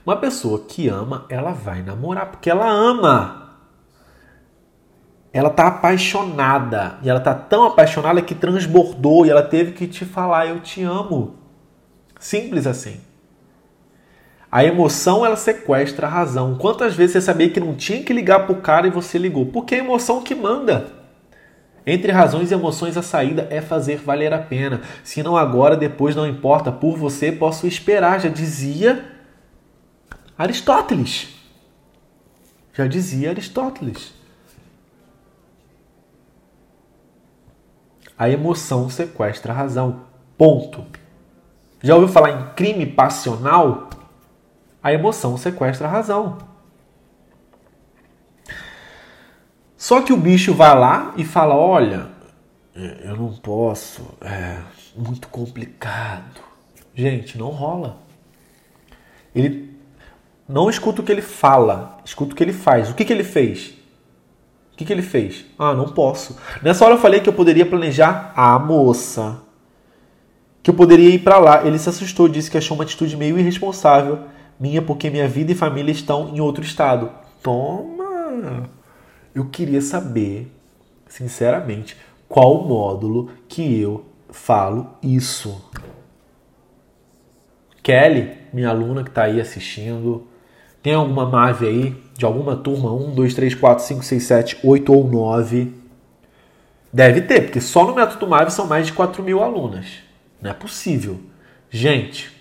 Uma 0.05 0.15
pessoa 0.15 0.59
que 0.59 0.87
ama, 0.87 1.25
ela 1.29 1.51
vai 1.51 1.81
namorar 1.81 2.31
porque 2.31 2.49
ela 2.49 2.69
ama 2.69 3.47
ela 5.37 5.51
tá 5.51 5.67
apaixonada. 5.67 6.97
E 7.03 7.09
ela 7.09 7.19
tá 7.19 7.33
tão 7.33 7.65
apaixonada 7.65 8.23
que 8.23 8.33
transbordou 8.33 9.23
e 9.23 9.29
ela 9.29 9.43
teve 9.43 9.73
que 9.73 9.85
te 9.85 10.03
falar 10.03 10.47
eu 10.47 10.59
te 10.61 10.81
amo. 10.81 11.35
Simples 12.19 12.65
assim. 12.65 12.99
A 14.51 14.63
emoção 14.63 15.23
ela 15.23 15.35
sequestra 15.35 16.07
a 16.07 16.09
razão. 16.09 16.55
Quantas 16.55 16.95
vezes 16.95 17.13
você 17.13 17.21
sabia 17.21 17.51
que 17.51 17.59
não 17.59 17.75
tinha 17.75 18.01
que 18.01 18.13
ligar 18.13 18.47
pro 18.47 18.55
cara 18.55 18.87
e 18.87 18.89
você 18.89 19.19
ligou? 19.19 19.45
Porque 19.45 19.75
é 19.75 19.79
a 19.79 19.83
emoção 19.83 20.23
que 20.23 20.33
manda. 20.33 20.96
Entre 21.89 22.11
razões 22.11 22.51
e 22.51 22.53
emoções, 22.53 22.97
a 22.97 23.01
saída 23.01 23.47
é 23.49 23.61
fazer 23.61 23.99
valer 23.99 24.33
a 24.33 24.39
pena. 24.39 24.81
Se 25.05 25.23
não 25.23 25.37
agora, 25.37 25.77
depois 25.77 26.17
não 26.17 26.27
importa. 26.27 26.69
Por 26.69 26.97
você 26.97 27.31
posso 27.31 27.65
esperar, 27.65 28.19
já 28.19 28.27
dizia 28.27 29.09
Aristóteles. 30.37 31.29
Já 32.73 32.85
dizia 32.87 33.29
Aristóteles. 33.29 34.13
A 38.17 38.29
emoção 38.29 38.89
sequestra 38.89 39.53
a 39.53 39.55
razão. 39.55 40.01
Ponto. 40.37 40.83
Já 41.81 41.95
ouviu 41.95 42.09
falar 42.09 42.31
em 42.31 42.53
crime 42.53 42.85
passional? 42.85 43.89
A 44.83 44.91
emoção 44.91 45.37
sequestra 45.37 45.87
a 45.87 45.91
razão. 45.91 46.37
Só 49.77 50.01
que 50.01 50.11
o 50.11 50.17
bicho 50.17 50.53
vai 50.53 50.77
lá 50.77 51.13
e 51.15 51.23
fala: 51.23 51.55
Olha, 51.55 52.09
eu 52.75 53.15
não 53.15 53.31
posso, 53.33 54.03
é 54.21 54.57
muito 54.95 55.27
complicado. 55.27 56.41
Gente, 56.95 57.37
não 57.37 57.49
rola. 57.49 57.97
Ele 59.35 59.77
não 60.49 60.69
escuta 60.69 61.01
o 61.01 61.03
que 61.03 61.11
ele 61.11 61.21
fala, 61.21 61.97
escuta 62.03 62.33
o 62.33 62.35
que 62.35 62.43
ele 62.43 62.53
faz. 62.53 62.89
O 62.89 62.95
que, 62.95 63.05
que 63.05 63.13
ele 63.13 63.23
fez? 63.23 63.75
O 64.73 64.77
que, 64.77 64.85
que 64.85 64.93
ele 64.93 65.01
fez? 65.01 65.45
Ah, 65.59 65.73
não 65.73 65.89
posso. 65.89 66.37
Nessa 66.63 66.85
hora 66.85 66.95
eu 66.95 66.99
falei 66.99 67.19
que 67.19 67.29
eu 67.29 67.33
poderia 67.33 67.65
planejar 67.65 68.31
a 68.35 68.57
moça. 68.57 69.41
Que 70.63 70.69
eu 70.69 70.73
poderia 70.73 71.09
ir 71.09 71.19
para 71.19 71.37
lá. 71.37 71.65
Ele 71.65 71.77
se 71.77 71.89
assustou, 71.89 72.27
disse 72.27 72.49
que 72.49 72.57
achou 72.57 72.75
uma 72.75 72.83
atitude 72.83 73.15
meio 73.15 73.37
irresponsável 73.37 74.25
minha, 74.59 74.81
porque 74.81 75.09
minha 75.09 75.27
vida 75.27 75.51
e 75.51 75.55
família 75.55 75.91
estão 75.91 76.29
em 76.29 76.39
outro 76.39 76.63
estado. 76.63 77.11
Toma! 77.43 78.76
Eu 79.37 79.45
queria 79.45 79.81
saber, 79.81 80.51
sinceramente, 81.07 81.95
qual 82.27 82.63
módulo 82.63 83.29
que 83.47 83.79
eu 83.79 84.03
falo 84.31 84.95
isso. 84.99 85.63
Kelly, 87.83 88.35
minha 88.51 88.69
aluna 88.69 89.03
que 89.03 89.09
está 89.09 89.25
aí 89.25 89.39
assistindo, 89.39 90.25
tem 90.81 90.95
alguma 90.95 91.29
MAVE 91.29 91.67
aí 91.67 92.03
de 92.17 92.25
alguma 92.25 92.55
turma? 92.55 92.91
1, 92.91 93.13
2, 93.13 93.35
3, 93.35 93.53
4, 93.53 93.85
5, 93.85 94.03
6, 94.03 94.23
7, 94.23 94.59
8 94.63 94.91
ou 94.91 95.07
9? 95.07 95.71
Deve 96.91 97.21
ter, 97.21 97.41
porque 97.41 97.61
só 97.61 97.85
no 97.85 97.93
método 97.93 98.25
MAVE 98.25 98.51
são 98.51 98.65
mais 98.65 98.87
de 98.87 98.93
4 98.93 99.21
mil 99.21 99.43
alunas. 99.43 99.85
Não 100.41 100.49
é 100.49 100.53
possível. 100.55 101.19
Gente, 101.69 102.35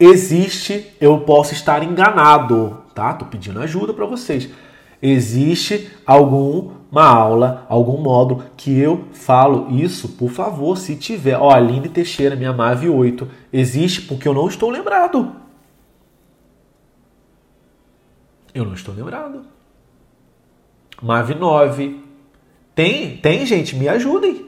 existe, 0.00 0.90
eu 1.00 1.20
posso 1.20 1.54
estar 1.54 1.84
enganado, 1.84 2.82
tá? 2.92 3.14
Tô 3.14 3.24
pedindo 3.24 3.60
ajuda 3.60 3.94
para 3.94 4.04
vocês. 4.04 4.50
Existe 5.00 5.90
alguma 6.06 7.04
aula, 7.04 7.66
algum 7.68 7.98
módulo 7.98 8.44
que 8.56 8.78
eu 8.78 9.04
falo 9.12 9.68
isso, 9.70 10.08
por 10.10 10.30
favor, 10.30 10.76
se 10.76 10.96
tiver. 10.96 11.36
Ó, 11.38 11.50
Aline 11.50 11.88
Teixeira, 11.88 12.34
minha 12.34 12.52
MAVE 12.52 12.88
8. 12.88 13.28
Existe 13.52 14.02
porque 14.02 14.26
eu 14.26 14.34
não 14.34 14.48
estou 14.48 14.70
lembrado. 14.70 15.32
Eu 18.54 18.64
não 18.64 18.74
estou 18.74 18.94
lembrado. 18.94 19.44
Mave 21.00 21.34
9. 21.34 22.02
Tem, 22.74 23.16
tem 23.18 23.46
gente, 23.46 23.76
me 23.76 23.88
ajudem. 23.88 24.47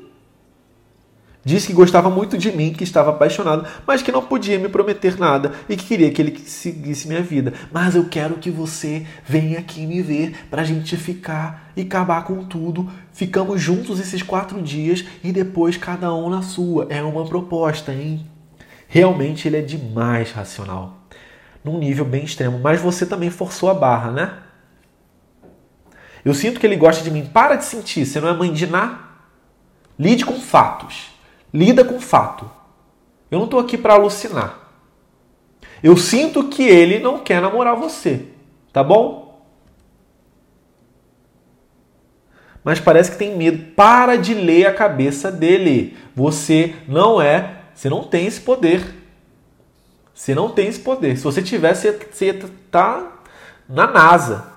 Disse 1.42 1.68
que 1.68 1.72
gostava 1.72 2.10
muito 2.10 2.36
de 2.36 2.52
mim, 2.52 2.72
que 2.72 2.84
estava 2.84 3.10
apaixonado, 3.10 3.66
mas 3.86 4.02
que 4.02 4.12
não 4.12 4.22
podia 4.22 4.58
me 4.58 4.68
prometer 4.68 5.18
nada 5.18 5.52
e 5.68 5.76
que 5.76 5.86
queria 5.86 6.10
que 6.10 6.20
ele 6.20 6.38
seguisse 6.38 7.08
minha 7.08 7.22
vida. 7.22 7.54
Mas 7.72 7.94
eu 7.94 8.04
quero 8.10 8.34
que 8.34 8.50
você 8.50 9.06
venha 9.24 9.58
aqui 9.58 9.86
me 9.86 10.02
ver 10.02 10.46
para 10.50 10.60
a 10.60 10.64
gente 10.64 10.96
ficar 10.98 11.72
e 11.74 11.80
acabar 11.80 12.24
com 12.24 12.44
tudo. 12.44 12.90
Ficamos 13.12 13.60
juntos 13.60 13.98
esses 13.98 14.22
quatro 14.22 14.60
dias 14.60 15.04
e 15.24 15.32
depois 15.32 15.78
cada 15.78 16.14
um 16.14 16.28
na 16.28 16.42
sua. 16.42 16.86
É 16.90 17.02
uma 17.02 17.24
proposta, 17.24 17.90
hein? 17.90 18.26
Realmente 18.86 19.48
ele 19.48 19.56
é 19.56 19.62
demais 19.62 20.32
racional 20.32 20.98
num 21.64 21.78
nível 21.78 22.04
bem 22.04 22.24
extremo, 22.24 22.58
mas 22.58 22.80
você 22.80 23.06
também 23.06 23.30
forçou 23.30 23.70
a 23.70 23.74
barra, 23.74 24.10
né? 24.10 24.32
Eu 26.24 26.34
sinto 26.34 26.60
que 26.60 26.66
ele 26.66 26.76
gosta 26.76 27.02
de 27.02 27.10
mim. 27.10 27.24
Para 27.24 27.56
de 27.56 27.64
sentir, 27.64 28.04
você 28.04 28.20
não 28.20 28.28
é 28.28 28.34
mãe 28.34 28.52
de 28.52 28.66
nada. 28.66 28.98
Lide 29.98 30.24
com 30.24 30.38
fatos. 30.38 31.10
Lida 31.52 31.84
com 31.84 32.00
fato. 32.00 32.50
Eu 33.30 33.38
não 33.38 33.44
estou 33.44 33.60
aqui 33.60 33.76
para 33.78 33.94
alucinar. 33.94 34.58
Eu 35.82 35.96
sinto 35.96 36.48
que 36.48 36.62
ele 36.62 36.98
não 36.98 37.18
quer 37.18 37.40
namorar 37.40 37.76
você, 37.76 38.26
tá 38.72 38.82
bom? 38.82 39.30
Mas 42.62 42.78
parece 42.78 43.12
que 43.12 43.18
tem 43.18 43.36
medo. 43.36 43.72
Para 43.74 44.16
de 44.16 44.34
ler 44.34 44.66
a 44.66 44.74
cabeça 44.74 45.32
dele. 45.32 45.96
Você 46.14 46.74
não 46.86 47.20
é, 47.20 47.62
você 47.74 47.88
não 47.88 48.04
tem 48.04 48.26
esse 48.26 48.40
poder. 48.40 48.94
Você 50.12 50.34
não 50.34 50.50
tem 50.50 50.68
esse 50.68 50.80
poder. 50.80 51.16
Se 51.16 51.24
você 51.24 51.40
tivesse, 51.40 51.90
você 52.10 52.34
tá 52.70 53.22
na 53.66 53.86
NASA. 53.86 54.52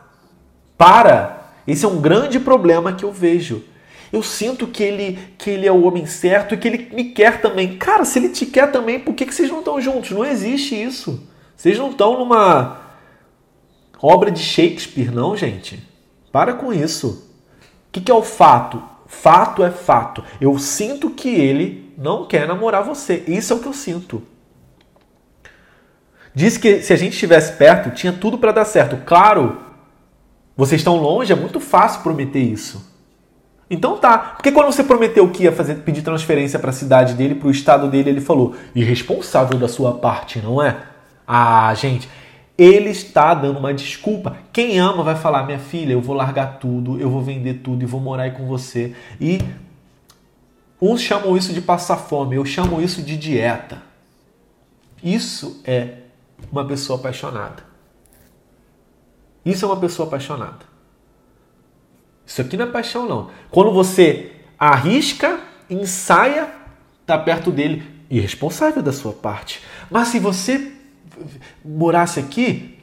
Para! 0.77 1.41
Esse 1.65 1.85
é 1.85 1.87
um 1.87 2.01
grande 2.01 2.39
problema 2.39 2.91
que 2.91 3.05
eu 3.05 3.11
vejo. 3.13 3.63
Eu 4.13 4.21
sinto 4.21 4.67
que 4.67 4.83
ele, 4.83 5.17
que 5.39 5.49
ele 5.49 5.65
é 5.65 5.71
o 5.71 5.81
homem 5.81 6.05
certo 6.05 6.53
e 6.53 6.57
que 6.57 6.67
ele 6.67 6.87
me 6.93 7.05
quer 7.05 7.41
também. 7.41 7.79
Cara, 7.79 8.05
se 8.05 8.19
ele 8.19 8.29
te 8.29 8.45
quer 8.45 8.71
também, 8.71 8.99
por 8.99 9.15
que, 9.15 9.25
que 9.25 9.33
vocês 9.33 9.49
não 9.49 9.57
estão 9.57 9.81
juntos? 9.81 10.11
Não 10.11 10.23
existe 10.23 10.79
isso. 10.79 11.27
Vocês 11.57 11.79
não 11.79 11.89
estão 11.89 12.19
numa 12.19 12.79
obra 13.99 14.29
de 14.29 14.39
Shakespeare, 14.39 15.11
não, 15.11 15.35
gente. 15.35 15.81
Para 16.31 16.53
com 16.53 16.71
isso. 16.71 17.27
O 17.87 17.91
que, 17.91 18.01
que 18.01 18.11
é 18.11 18.13
o 18.13 18.21
fato? 18.21 18.83
Fato 19.07 19.63
é 19.63 19.71
fato. 19.71 20.23
Eu 20.39 20.59
sinto 20.59 21.09
que 21.09 21.29
ele 21.29 21.91
não 21.97 22.27
quer 22.27 22.47
namorar 22.47 22.83
você. 22.83 23.23
Isso 23.27 23.51
é 23.51 23.55
o 23.55 23.59
que 23.59 23.67
eu 23.67 23.73
sinto. 23.73 24.21
Disse 26.35 26.59
que 26.59 26.83
se 26.83 26.93
a 26.93 26.95
gente 26.95 27.13
estivesse 27.13 27.53
perto, 27.53 27.89
tinha 27.89 28.13
tudo 28.13 28.37
para 28.37 28.51
dar 28.51 28.65
certo. 28.65 28.95
Claro, 29.07 29.57
vocês 30.55 30.81
estão 30.81 30.97
longe, 30.97 31.33
é 31.33 31.35
muito 31.35 31.59
fácil 31.59 32.03
prometer 32.03 32.41
isso. 32.41 32.92
Então 33.69 33.97
tá. 33.97 34.17
Porque 34.17 34.51
quando 34.51 34.67
você 34.67 34.83
prometeu 34.83 35.29
que 35.29 35.43
ia 35.43 35.51
fazer, 35.51 35.75
pedir 35.75 36.01
transferência 36.01 36.59
para 36.59 36.69
a 36.69 36.73
cidade 36.73 37.13
dele, 37.13 37.35
para 37.35 37.47
o 37.47 37.51
estado 37.51 37.89
dele, 37.89 38.09
ele 38.09 38.21
falou: 38.21 38.55
irresponsável 38.75 39.57
da 39.57 39.67
sua 39.67 39.93
parte, 39.93 40.39
não 40.39 40.61
é? 40.61 40.77
Ah, 41.27 41.73
gente, 41.73 42.07
ele 42.57 42.89
está 42.89 43.33
dando 43.33 43.59
uma 43.59 43.73
desculpa. 43.73 44.37
Quem 44.51 44.79
ama 44.79 45.03
vai 45.03 45.15
falar: 45.15 45.43
minha 45.43 45.59
filha, 45.59 45.93
eu 45.93 46.01
vou 46.01 46.15
largar 46.15 46.59
tudo, 46.59 46.99
eu 46.99 47.09
vou 47.09 47.21
vender 47.21 47.55
tudo 47.55 47.83
e 47.83 47.85
vou 47.85 47.99
morar 47.99 48.23
aí 48.23 48.31
com 48.31 48.45
você. 48.45 48.95
E 49.19 49.39
uns 50.81 51.01
chamam 51.01 51.35
isso 51.35 51.53
de 51.53 51.61
passar 51.61 51.97
fome, 51.97 52.35
eu 52.35 52.45
chamo 52.45 52.81
isso 52.81 53.01
de 53.01 53.17
dieta. 53.17 53.81
Isso 55.01 55.61
é 55.65 56.03
uma 56.51 56.65
pessoa 56.65 56.99
apaixonada. 56.99 57.63
Isso 59.45 59.65
é 59.65 59.67
uma 59.67 59.77
pessoa 59.77 60.07
apaixonada. 60.07 60.72
Isso 62.25 62.41
aqui 62.41 62.57
não 62.57 62.65
é 62.65 62.69
paixão, 62.69 63.07
não. 63.07 63.29
Quando 63.51 63.71
você 63.71 64.31
arrisca, 64.57 65.39
ensaia, 65.69 66.49
tá 67.05 67.17
perto 67.17 67.51
dele, 67.51 67.83
irresponsável 68.09 68.81
da 68.81 68.93
sua 68.93 69.13
parte. 69.13 69.61
Mas 69.89 70.09
se 70.09 70.19
você 70.19 70.71
morasse 71.63 72.19
aqui, 72.19 72.79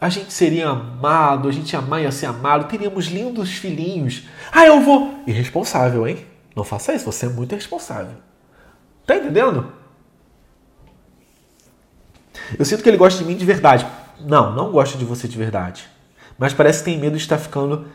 a 0.00 0.08
gente 0.08 0.32
seria 0.32 0.70
amado, 0.70 1.48
a 1.48 1.52
gente 1.52 1.72
ia 1.72 2.12
ser 2.12 2.26
amado, 2.26 2.68
teríamos 2.68 3.06
lindos 3.06 3.52
filhinhos. 3.52 4.24
Ah, 4.50 4.66
eu 4.66 4.80
vou. 4.80 5.22
Irresponsável, 5.26 6.08
hein? 6.08 6.24
Não 6.56 6.64
faça 6.64 6.94
isso, 6.94 7.04
você 7.04 7.26
é 7.26 7.28
muito 7.28 7.52
irresponsável. 7.52 8.16
Tá 9.06 9.16
entendendo? 9.16 9.72
Eu 12.58 12.64
sinto 12.64 12.82
que 12.82 12.88
ele 12.88 12.96
gosta 12.96 13.18
de 13.18 13.24
mim 13.24 13.36
de 13.36 13.44
verdade. 13.44 13.86
Não, 14.20 14.54
não 14.54 14.72
gosta 14.72 14.98
de 14.98 15.04
você 15.04 15.28
de 15.28 15.36
verdade. 15.36 15.88
Mas 16.38 16.54
parece 16.54 16.78
que 16.80 16.86
tem 16.86 16.98
medo 16.98 17.16
de 17.16 17.22
estar 17.22 17.38
ficando 17.38 17.86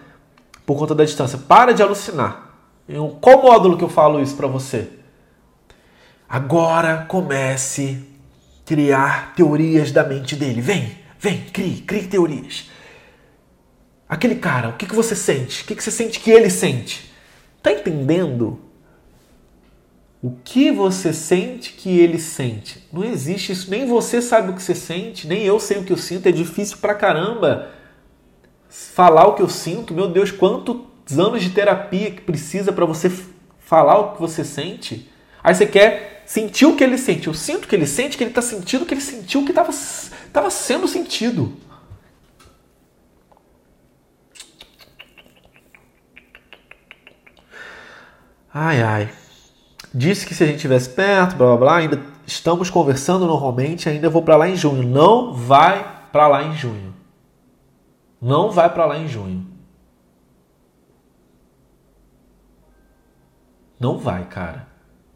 por 0.66 0.78
conta 0.78 0.96
da 0.96 1.06
distância. 1.06 1.38
Para 1.38 1.74
de 1.74 1.84
alucinar. 1.84 2.56
Em 2.88 2.98
qual 3.22 3.42
módulo 3.42 3.78
que 3.78 3.84
eu 3.84 3.90
falo 3.90 4.22
isso 4.22 4.36
para 4.36 4.48
você? 4.48 4.90
Agora 6.28 7.06
comece 7.08 8.04
a 8.62 8.68
criar 8.68 9.34
teorias 9.36 9.92
da 9.92 10.04
mente 10.04 10.36
dele. 10.36 10.62
Vem, 10.62 10.98
vem, 11.20 11.42
crie, 11.54 11.82
crie 11.82 12.08
teorias. 12.08 12.70
Aquele 14.08 14.36
cara, 14.36 14.70
o 14.70 14.74
que, 14.74 14.86
que 14.86 14.96
você 14.96 15.16
sente? 15.16 15.64
O 15.64 15.66
que, 15.66 15.76
que 15.76 15.84
você 15.84 15.92
sente 15.92 16.20
que 16.20 16.30
ele 16.30 16.50
sente? 16.50 17.12
Tá 17.62 17.72
entendendo? 17.72 18.60
O 20.22 20.32
que 20.44 20.72
você 20.72 21.14
sente 21.14 21.74
que 21.74 22.00
ele 22.00 22.20
sente? 22.20 22.88
Não 22.92 23.04
existe 23.04 23.52
isso. 23.52 23.70
Nem 23.70 23.86
você 23.86 24.22
sabe 24.22 24.52
o 24.52 24.54
que 24.56 24.62
você 24.62 24.76
sente, 24.76 25.28
nem 25.28 25.44
eu 25.44 25.60
sei 25.60 25.78
o 25.78 25.84
que 25.84 25.94
eu 25.94 25.98
sinto. 25.98 26.28
É 26.28 26.32
difícil 26.32 26.78
pra 26.78 26.96
caramba 26.96 27.72
falar 28.70 29.28
o 29.28 29.34
que 29.34 29.42
eu 29.42 29.50
sinto. 29.50 29.94
Meu 29.94 30.08
Deus, 30.08 30.32
quantos 30.32 31.18
anos 31.18 31.42
de 31.42 31.50
terapia 31.52 32.12
que 32.12 32.22
precisa 32.22 32.72
para 32.72 32.86
você 32.86 33.12
falar 33.60 34.00
o 34.00 34.14
que 34.14 34.22
você 34.22 34.44
sente? 34.44 35.10
Aí 35.44 35.54
você 35.54 35.66
quer 35.66 36.24
sentir 36.26 36.66
o 36.66 36.76
que 36.76 36.84
ele 36.84 36.98
sente. 36.98 37.28
Eu 37.28 37.34
sinto 37.34 37.68
que 37.68 37.76
ele 37.76 37.86
sente, 37.86 38.18
que 38.18 38.24
ele 38.24 38.32
está 38.32 38.42
sentindo 38.42 38.86
que 38.86 38.94
ele 38.94 39.02
sentiu 39.02 39.46
que 39.46 39.52
estava 39.52 40.50
sendo 40.50 40.88
sentido. 40.88 41.56
Ai, 48.54 48.82
ai. 48.82 49.10
Disse 49.94 50.26
que 50.26 50.34
se 50.34 50.44
a 50.44 50.48
gente 50.48 50.56
estivesse 50.56 50.90
perto, 50.90 51.36
blá 51.36 51.48
blá 51.48 51.58
blá, 51.58 51.78
ainda 51.78 52.02
estamos 52.26 52.70
conversando 52.70 53.26
normalmente, 53.26 53.88
ainda 53.88 54.10
vou 54.10 54.24
para 54.24 54.38
lá 54.38 54.48
em 54.48 54.56
junho. 54.56 54.84
Não 54.84 55.34
vai 55.34 55.86
para 56.12 56.28
lá 56.28 56.44
em 56.44 56.56
junho. 56.56 56.94
Não 58.26 58.50
vai 58.50 58.68
para 58.74 58.88
lá 58.88 58.98
em 58.98 59.08
junho. 59.08 59.46
Não 63.80 64.00
vai, 64.00 64.26
cara. 64.26 64.66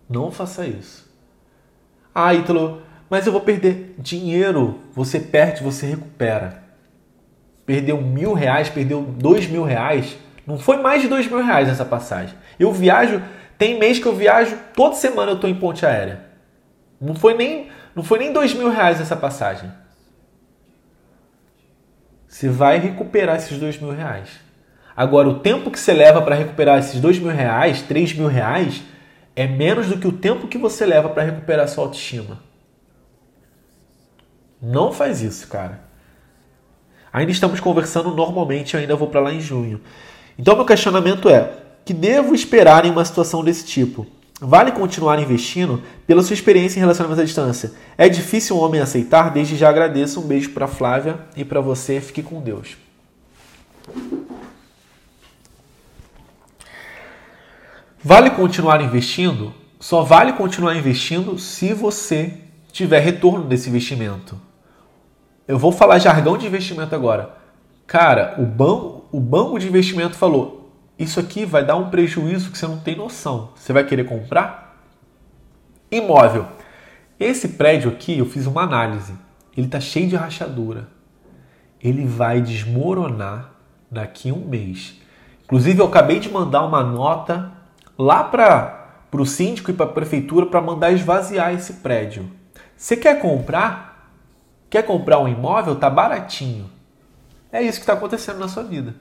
Não 0.07 0.29
faça 0.29 0.67
isso. 0.67 1.11
Ah, 2.13 2.35
Ítalo, 2.35 2.83
mas 3.09 3.25
eu 3.25 3.31
vou 3.31 3.41
perder 3.41 3.95
dinheiro. 3.97 4.81
Você 4.91 5.19
perde, 5.19 5.63
você 5.63 5.87
recupera. 5.87 6.63
Perdeu 7.65 7.99
mil 7.99 8.33
reais, 8.33 8.69
perdeu 8.69 9.01
dois 9.01 9.47
mil 9.47 9.63
reais. 9.63 10.15
Não 10.45 10.59
foi 10.59 10.77
mais 10.77 11.01
de 11.01 11.07
dois 11.07 11.25
mil 11.27 11.43
reais 11.43 11.67
essa 11.67 11.85
passagem. 11.85 12.37
Eu 12.59 12.71
viajo, 12.71 13.23
tem 13.57 13.79
mês 13.79 13.97
que 13.97 14.05
eu 14.05 14.15
viajo, 14.15 14.55
toda 14.75 14.93
semana 14.93 15.31
eu 15.31 15.35
estou 15.35 15.49
em 15.49 15.55
ponte 15.55 15.83
aérea. 15.83 16.25
Não 17.01 17.15
foi 17.15 17.33
nem, 17.33 17.71
não 17.95 18.03
foi 18.03 18.19
nem 18.19 18.31
dois 18.31 18.53
mil 18.53 18.69
reais 18.69 19.01
essa 19.01 19.15
passagem. 19.15 19.71
Você 22.29 22.47
vai 22.47 22.77
recuperar 22.77 23.37
esses 23.37 23.57
dois 23.57 23.79
mil 23.79 23.89
reais. 23.91 24.29
Agora, 24.95 25.27
o 25.27 25.39
tempo 25.39 25.71
que 25.71 25.79
você 25.79 25.91
leva 25.93 26.21
para 26.21 26.35
recuperar 26.35 26.77
esses 26.77 27.01
dois 27.01 27.17
mil 27.17 27.31
reais, 27.31 27.81
três 27.81 28.13
mil 28.13 28.27
reais, 28.27 28.83
é 29.35 29.47
menos 29.47 29.87
do 29.87 29.97
que 29.97 30.07
o 30.07 30.11
tempo 30.11 30.47
que 30.47 30.57
você 30.57 30.85
leva 30.85 31.09
para 31.09 31.23
recuperar 31.23 31.67
sua 31.67 31.85
autoestima. 31.85 32.39
Não 34.61 34.91
faz 34.91 35.21
isso, 35.21 35.47
cara. 35.47 35.81
Ainda 37.11 37.31
estamos 37.31 37.59
conversando 37.59 38.13
normalmente, 38.13 38.75
eu 38.75 38.79
ainda 38.79 38.95
vou 38.95 39.07
para 39.07 39.21
lá 39.21 39.33
em 39.33 39.41
junho. 39.41 39.81
Então, 40.37 40.55
meu 40.55 40.65
questionamento 40.65 41.27
é: 41.29 41.51
que 41.83 41.93
devo 41.93 42.35
esperar 42.35 42.85
em 42.85 42.91
uma 42.91 43.03
situação 43.05 43.43
desse 43.43 43.65
tipo? 43.65 44.05
Vale 44.41 44.71
continuar 44.71 45.19
investindo 45.19 45.83
pela 46.07 46.23
sua 46.23 46.33
experiência 46.33 46.79
em 46.79 46.81
relacionamento 46.81 47.21
à 47.21 47.25
distância? 47.25 47.73
É 47.97 48.07
difícil 48.07 48.55
um 48.55 48.59
homem 48.59 48.79
aceitar? 48.79 49.31
Desde 49.31 49.57
já 49.57 49.67
agradeço. 49.69 50.21
Um 50.21 50.27
beijo 50.27 50.51
para 50.51 50.65
Flávia 50.65 51.19
e 51.35 51.43
para 51.43 51.59
você. 51.59 51.99
Fique 51.99 52.23
com 52.23 52.41
Deus. 52.41 52.77
Vale 58.01 58.29
continuar 58.29 58.81
investindo? 58.81 59.53
Só 59.77 60.03
vale 60.03 60.31
continuar 60.33 60.75
investindo 60.75 61.37
se 61.37 61.73
você 61.73 62.33
tiver 62.71 62.99
retorno 62.99 63.43
desse 63.43 63.69
investimento. 63.69 64.39
Eu 65.45 65.57
vou 65.57 65.71
falar 65.71 65.99
jargão 65.99 66.37
de 66.37 66.47
investimento 66.47 66.95
agora. 66.95 67.35
Cara, 67.85 68.35
o 68.37 68.45
banco, 68.45 69.05
o 69.11 69.19
banco 69.19 69.59
de 69.59 69.67
investimento 69.67 70.15
falou: 70.15 70.58
isso 70.99 71.17
aqui 71.17 71.45
vai 71.45 71.65
dar 71.65 71.77
um 71.77 71.89
prejuízo 71.89 72.51
que 72.51 72.57
você 72.57 72.67
não 72.67 72.77
tem 72.77 72.93
noção. 72.93 73.51
Você 73.55 73.71
vai 73.71 73.85
querer 73.85 74.03
comprar? 74.03 74.77
Imóvel. 75.89 76.45
Esse 77.17 77.49
prédio 77.49 77.89
aqui, 77.89 78.17
eu 78.17 78.25
fiz 78.25 78.45
uma 78.45 78.63
análise. 78.63 79.13
Ele 79.55 79.67
está 79.67 79.79
cheio 79.79 80.09
de 80.09 80.17
rachadura. 80.17 80.89
Ele 81.81 82.05
vai 82.05 82.41
desmoronar 82.41 83.51
daqui 83.89 84.29
a 84.29 84.33
um 84.33 84.45
mês. 84.45 84.99
Inclusive, 85.45 85.79
eu 85.79 85.85
acabei 85.85 86.19
de 86.19 86.29
mandar 86.29 86.63
uma 86.65 86.83
nota 86.83 87.49
lá 87.97 88.21
para 88.21 88.91
o 89.13 89.25
síndico 89.25 89.71
e 89.71 89.73
para 89.73 89.85
a 89.85 89.93
prefeitura 89.93 90.45
para 90.45 90.61
mandar 90.61 90.91
esvaziar 90.91 91.53
esse 91.53 91.73
prédio. 91.75 92.29
Você 92.75 92.97
quer 92.97 93.21
comprar? 93.21 94.11
Quer 94.69 94.83
comprar 94.83 95.19
um 95.19 95.27
imóvel? 95.27 95.77
Tá 95.77 95.89
baratinho. 95.89 96.69
É 97.51 97.61
isso 97.61 97.79
que 97.79 97.83
está 97.83 97.93
acontecendo 97.93 98.37
na 98.37 98.49
sua 98.49 98.63
vida. 98.63 98.95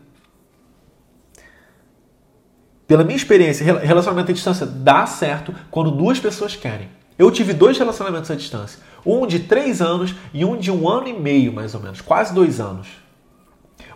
Pela 2.88 3.04
minha 3.04 3.16
experiência, 3.16 3.64
relacionamento 3.80 4.30
à 4.30 4.34
distância 4.34 4.64
dá 4.64 5.04
certo 5.04 5.54
quando 5.70 5.90
duas 5.90 6.18
pessoas 6.18 6.56
querem. 6.56 6.88
Eu 7.18 7.30
tive 7.30 7.52
dois 7.52 7.76
relacionamentos 7.76 8.30
à 8.30 8.34
distância. 8.34 8.80
Um 9.04 9.26
de 9.26 9.40
três 9.40 9.82
anos 9.82 10.14
e 10.32 10.42
um 10.42 10.56
de 10.56 10.72
um 10.72 10.88
ano 10.88 11.06
e 11.06 11.12
meio, 11.12 11.52
mais 11.52 11.74
ou 11.74 11.82
menos. 11.82 12.00
Quase 12.00 12.32
dois 12.32 12.60
anos. 12.60 12.88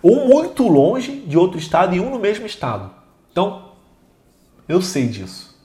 Um 0.04 0.26
muito 0.26 0.68
longe 0.68 1.22
de 1.26 1.38
outro 1.38 1.58
estado 1.58 1.94
e 1.94 2.00
um 2.00 2.10
no 2.10 2.18
mesmo 2.18 2.44
estado. 2.44 2.90
Então, 3.30 3.70
eu 4.68 4.82
sei 4.82 5.08
disso. 5.08 5.58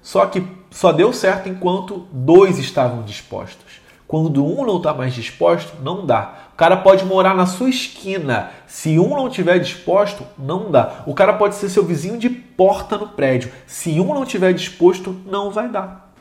Só 0.00 0.24
que 0.24 0.42
só 0.70 0.90
deu 0.90 1.12
certo 1.12 1.50
enquanto 1.50 2.06
dois 2.10 2.58
estavam 2.58 3.02
dispostos. 3.02 3.82
Quando 4.06 4.42
um 4.42 4.64
não 4.64 4.78
está 4.78 4.94
mais 4.94 5.12
disposto, 5.12 5.74
não 5.82 6.06
dá. 6.06 6.47
Cara 6.58 6.76
pode 6.76 7.04
morar 7.04 7.36
na 7.36 7.46
sua 7.46 7.70
esquina. 7.70 8.50
Se 8.66 8.98
um 8.98 9.10
não 9.10 9.28
estiver 9.28 9.60
disposto, 9.60 10.26
não 10.36 10.72
dá. 10.72 11.04
O 11.06 11.14
cara 11.14 11.32
pode 11.34 11.54
ser 11.54 11.68
seu 11.68 11.84
vizinho 11.84 12.18
de 12.18 12.28
porta 12.28 12.98
no 12.98 13.10
prédio. 13.10 13.52
Se 13.64 14.00
um 14.00 14.12
não 14.12 14.24
estiver 14.24 14.52
disposto, 14.52 15.16
não 15.24 15.52
vai 15.52 15.68
dar. 15.68 16.12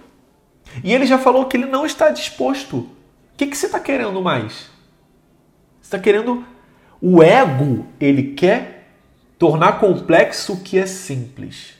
E 0.83 0.93
ele 0.93 1.07
já 1.07 1.17
falou 1.17 1.45
que 1.45 1.57
ele 1.57 1.65
não 1.65 1.87
está 1.87 2.11
disposto. 2.11 2.77
O 2.77 2.89
que, 3.35 3.47
que 3.47 3.57
você 3.57 3.65
está 3.65 3.79
querendo 3.79 4.21
mais? 4.21 4.69
Você 5.81 5.87
está 5.87 5.97
querendo. 5.97 6.45
O 7.01 7.23
ego, 7.23 7.87
ele 7.99 8.33
quer 8.33 8.91
tornar 9.39 9.79
complexo 9.79 10.53
o 10.53 10.59
que 10.59 10.77
é 10.77 10.85
simples. 10.85 11.73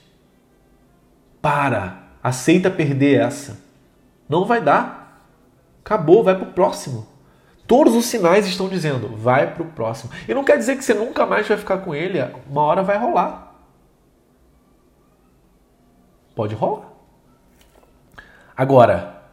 Para, 1.39 2.08
aceita 2.24 2.72
perder 2.72 3.20
essa. 3.22 3.60
Não 4.28 4.45
vai 4.45 4.60
dar. 4.62 5.30
Acabou, 5.86 6.24
vai 6.24 6.34
para 6.34 6.49
o 6.49 6.53
próximo. 6.53 7.16
Todos 7.68 7.93
os 7.93 8.05
sinais 8.05 8.47
estão 8.47 8.70
dizendo, 8.70 9.09
vai 9.18 9.53
para 9.53 9.61
o 9.61 9.72
próximo. 9.72 10.09
E 10.28 10.34
não 10.34 10.43
quer 10.43 10.57
dizer 10.57 10.78
que 10.78 10.86
você 10.86 10.93
nunca 10.93 11.26
mais 11.26 11.45
vai 11.45 11.57
ficar 11.57 11.80
com 11.80 11.93
ele, 11.93 12.18
uma 12.49 12.61
hora 12.61 12.82
vai 12.82 12.97
rolar. 12.97 13.53
Pode 16.34 16.55
rolar. 16.55 16.93
Agora, 18.55 19.24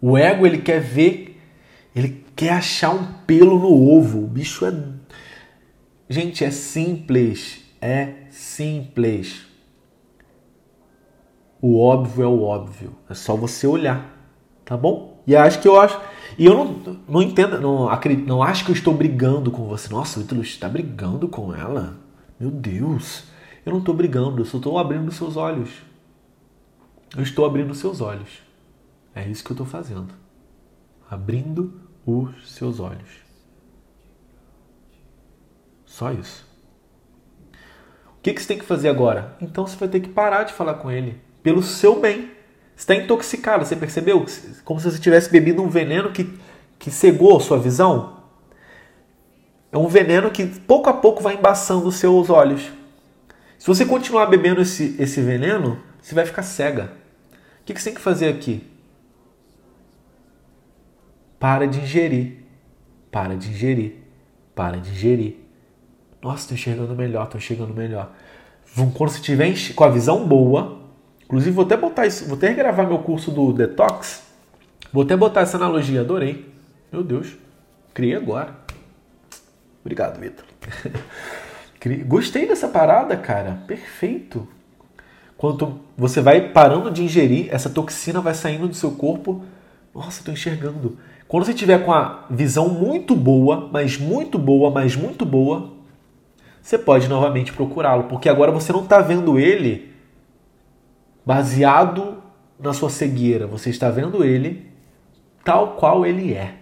o 0.00 0.18
ego 0.18 0.46
ele 0.46 0.58
quer 0.58 0.80
ver, 0.80 1.40
ele 1.96 2.24
quer 2.36 2.50
achar 2.50 2.90
um 2.90 3.04
pelo 3.26 3.58
no 3.58 3.96
ovo. 3.96 4.24
O 4.24 4.26
bicho 4.26 4.66
é. 4.66 4.72
Gente, 6.08 6.44
é 6.44 6.50
simples. 6.50 7.64
É 7.80 8.26
simples. 8.30 9.46
O 11.60 11.80
óbvio 11.80 12.24
é 12.24 12.26
o 12.26 12.42
óbvio. 12.42 12.94
É 13.08 13.14
só 13.14 13.34
você 13.34 13.66
olhar. 13.66 14.16
Tá 14.64 14.76
bom? 14.76 15.22
E 15.26 15.34
acho 15.34 15.60
que 15.60 15.66
eu 15.66 15.80
acho. 15.80 16.00
E 16.38 16.46
eu 16.46 16.54
não, 16.54 16.98
não 17.08 17.20
entendo, 17.20 17.60
não, 17.60 17.88
acredito, 17.88 18.24
não 18.26 18.40
acho 18.40 18.64
que 18.64 18.70
eu 18.70 18.74
estou 18.74 18.94
brigando 18.94 19.50
com 19.50 19.66
você. 19.66 19.92
Nossa, 19.92 20.20
o 20.20 20.22
Ítalo 20.22 20.40
está 20.40 20.68
brigando 20.68 21.26
com 21.26 21.52
ela? 21.52 21.98
Meu 22.38 22.48
Deus. 22.48 23.24
Eu 23.66 23.72
não 23.72 23.80
estou 23.80 23.92
brigando, 23.94 24.40
eu 24.40 24.46
só 24.46 24.58
estou 24.58 24.78
abrindo 24.78 25.10
seus 25.10 25.36
olhos. 25.36 25.82
Eu 27.16 27.24
estou 27.24 27.44
abrindo 27.44 27.74
seus 27.74 28.00
olhos. 28.00 28.40
É 29.12 29.28
isso 29.28 29.42
que 29.42 29.50
eu 29.50 29.54
estou 29.54 29.66
fazendo. 29.66 30.14
Abrindo 31.10 31.80
os 32.06 32.52
seus 32.52 32.78
olhos. 32.78 33.10
Só 35.84 36.12
isso. 36.12 36.46
O 38.16 38.20
que, 38.22 38.32
que 38.32 38.40
você 38.40 38.46
tem 38.46 38.58
que 38.58 38.64
fazer 38.64 38.88
agora? 38.88 39.36
Então 39.40 39.66
você 39.66 39.76
vai 39.76 39.88
ter 39.88 39.98
que 39.98 40.08
parar 40.08 40.44
de 40.44 40.52
falar 40.52 40.74
com 40.74 40.88
ele 40.88 41.20
pelo 41.42 41.62
seu 41.64 42.00
bem. 42.00 42.30
Está 42.78 42.94
intoxicado, 42.94 43.66
você 43.66 43.74
percebeu? 43.74 44.24
Como 44.64 44.78
se 44.78 44.88
você 44.88 45.00
tivesse 45.00 45.28
bebido 45.28 45.60
um 45.60 45.68
veneno 45.68 46.12
que, 46.12 46.38
que 46.78 46.92
cegou 46.92 47.40
sua 47.40 47.58
visão. 47.58 48.22
É 49.72 49.76
um 49.76 49.88
veneno 49.88 50.30
que 50.30 50.46
pouco 50.46 50.88
a 50.88 50.92
pouco 50.92 51.20
vai 51.20 51.34
embaçando 51.34 51.88
os 51.88 51.96
seus 51.96 52.30
olhos. 52.30 52.70
Se 53.58 53.66
você 53.66 53.84
continuar 53.84 54.26
bebendo 54.26 54.62
esse, 54.62 54.94
esse 54.96 55.20
veneno, 55.20 55.82
você 56.00 56.14
vai 56.14 56.24
ficar 56.24 56.44
cega. 56.44 56.92
O 57.60 57.64
que, 57.64 57.74
que 57.74 57.80
você 57.82 57.90
tem 57.90 57.96
que 57.96 58.00
fazer 58.00 58.28
aqui? 58.28 58.64
Para 61.36 61.66
de 61.66 61.80
ingerir. 61.80 62.44
Para 63.10 63.36
de 63.36 63.48
ingerir. 63.48 63.96
Para 64.54 64.76
de 64.76 64.90
ingerir. 64.90 65.34
Nossa, 66.22 66.42
estou 66.42 66.54
enxergando 66.54 66.94
melhor, 66.94 67.24
estou 67.24 67.38
enxergando 67.38 67.74
melhor. 67.74 68.12
Quando 68.94 69.10
você 69.10 69.18
estiver 69.18 69.52
com 69.74 69.82
a 69.82 69.88
visão 69.88 70.24
boa, 70.24 70.77
Inclusive, 71.28 71.50
vou 71.50 71.66
até 71.66 71.76
botar 71.76 72.06
isso, 72.06 72.24
vou 72.24 72.38
até 72.38 72.54
gravar 72.54 72.84
meu 72.84 73.00
curso 73.00 73.30
do 73.30 73.52
Detox. 73.52 74.22
Vou 74.90 75.02
até 75.02 75.14
botar 75.14 75.42
essa 75.42 75.58
analogia, 75.58 76.00
adorei. 76.00 76.50
Meu 76.90 77.04
Deus, 77.04 77.36
criei 77.92 78.14
agora. 78.14 78.56
Obrigado, 79.82 80.18
Vitor. 80.18 80.46
Gostei 82.06 82.48
dessa 82.48 82.66
parada, 82.66 83.14
cara. 83.14 83.62
Perfeito. 83.66 84.48
Quando 85.36 85.80
você 85.98 86.22
vai 86.22 86.48
parando 86.48 86.90
de 86.90 87.04
ingerir, 87.04 87.48
essa 87.50 87.68
toxina 87.68 88.22
vai 88.22 88.32
saindo 88.32 88.66
do 88.66 88.74
seu 88.74 88.92
corpo. 88.92 89.44
Nossa, 89.94 90.20
estou 90.20 90.32
enxergando. 90.32 90.96
Quando 91.28 91.44
você 91.44 91.52
tiver 91.52 91.84
com 91.84 91.92
a 91.92 92.24
visão 92.30 92.70
muito 92.70 93.14
boa, 93.14 93.68
mas 93.70 93.98
muito 93.98 94.38
boa, 94.38 94.70
mas 94.70 94.96
muito 94.96 95.26
boa, 95.26 95.72
você 96.62 96.78
pode 96.78 97.06
novamente 97.06 97.52
procurá-lo, 97.52 98.04
porque 98.04 98.30
agora 98.30 98.50
você 98.50 98.72
não 98.72 98.82
está 98.82 99.02
vendo 99.02 99.38
ele 99.38 99.92
baseado 101.28 102.22
na 102.58 102.72
sua 102.72 102.88
cegueira, 102.88 103.46
você 103.46 103.68
está 103.68 103.90
vendo 103.90 104.24
ele 104.24 104.66
tal 105.44 105.76
qual 105.76 106.06
ele 106.06 106.32
é. 106.32 106.54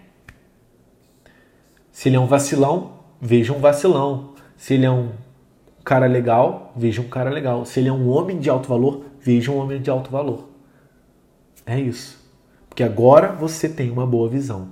Se 1.89 2.09
ele 2.09 2.17
é 2.17 2.19
um 2.19 2.27
vacilão, 2.27 2.99
veja 3.21 3.53
um 3.53 3.59
vacilão. 3.59 4.33
Se 4.57 4.73
ele 4.73 4.85
é 4.85 4.91
um 4.91 5.11
cara 5.85 6.05
legal, 6.05 6.73
veja 6.75 6.99
um 6.99 7.07
cara 7.07 7.29
legal. 7.29 7.63
Se 7.63 7.79
ele 7.79 7.87
é 7.87 7.93
um 7.93 8.09
homem 8.09 8.39
de 8.39 8.49
alto 8.49 8.67
valor, 8.67 9.05
veja 9.21 9.53
um 9.53 9.57
homem 9.57 9.81
de 9.81 9.89
alto 9.89 10.11
valor. 10.11 10.49
É 11.65 11.79
isso. 11.79 12.19
Porque 12.67 12.83
agora 12.83 13.31
você 13.31 13.69
tem 13.69 13.89
uma 13.89 14.05
boa 14.05 14.27
visão. 14.27 14.71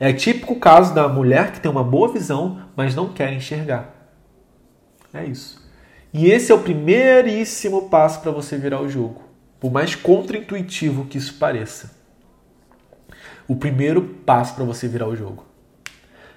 É 0.00 0.12
típico 0.12 0.56
caso 0.56 0.92
da 0.92 1.08
mulher 1.08 1.52
que 1.52 1.60
tem 1.60 1.70
uma 1.70 1.84
boa 1.84 2.08
visão, 2.12 2.60
mas 2.74 2.92
não 2.92 3.12
quer 3.12 3.32
enxergar. 3.32 3.94
É 5.14 5.24
isso. 5.24 5.64
E 6.12 6.28
esse 6.28 6.50
é 6.50 6.54
o 6.56 6.60
primeiríssimo 6.60 7.88
passo 7.88 8.20
para 8.20 8.32
você 8.32 8.58
virar 8.58 8.82
o 8.82 8.88
jogo. 8.88 9.27
Por 9.60 9.72
mais 9.72 9.94
contraintuitivo 9.94 11.06
que 11.06 11.18
isso 11.18 11.34
pareça. 11.34 11.90
O 13.46 13.56
primeiro 13.56 14.02
passo 14.02 14.54
para 14.54 14.64
você 14.64 14.86
virar 14.86 15.08
o 15.08 15.16
jogo. 15.16 15.44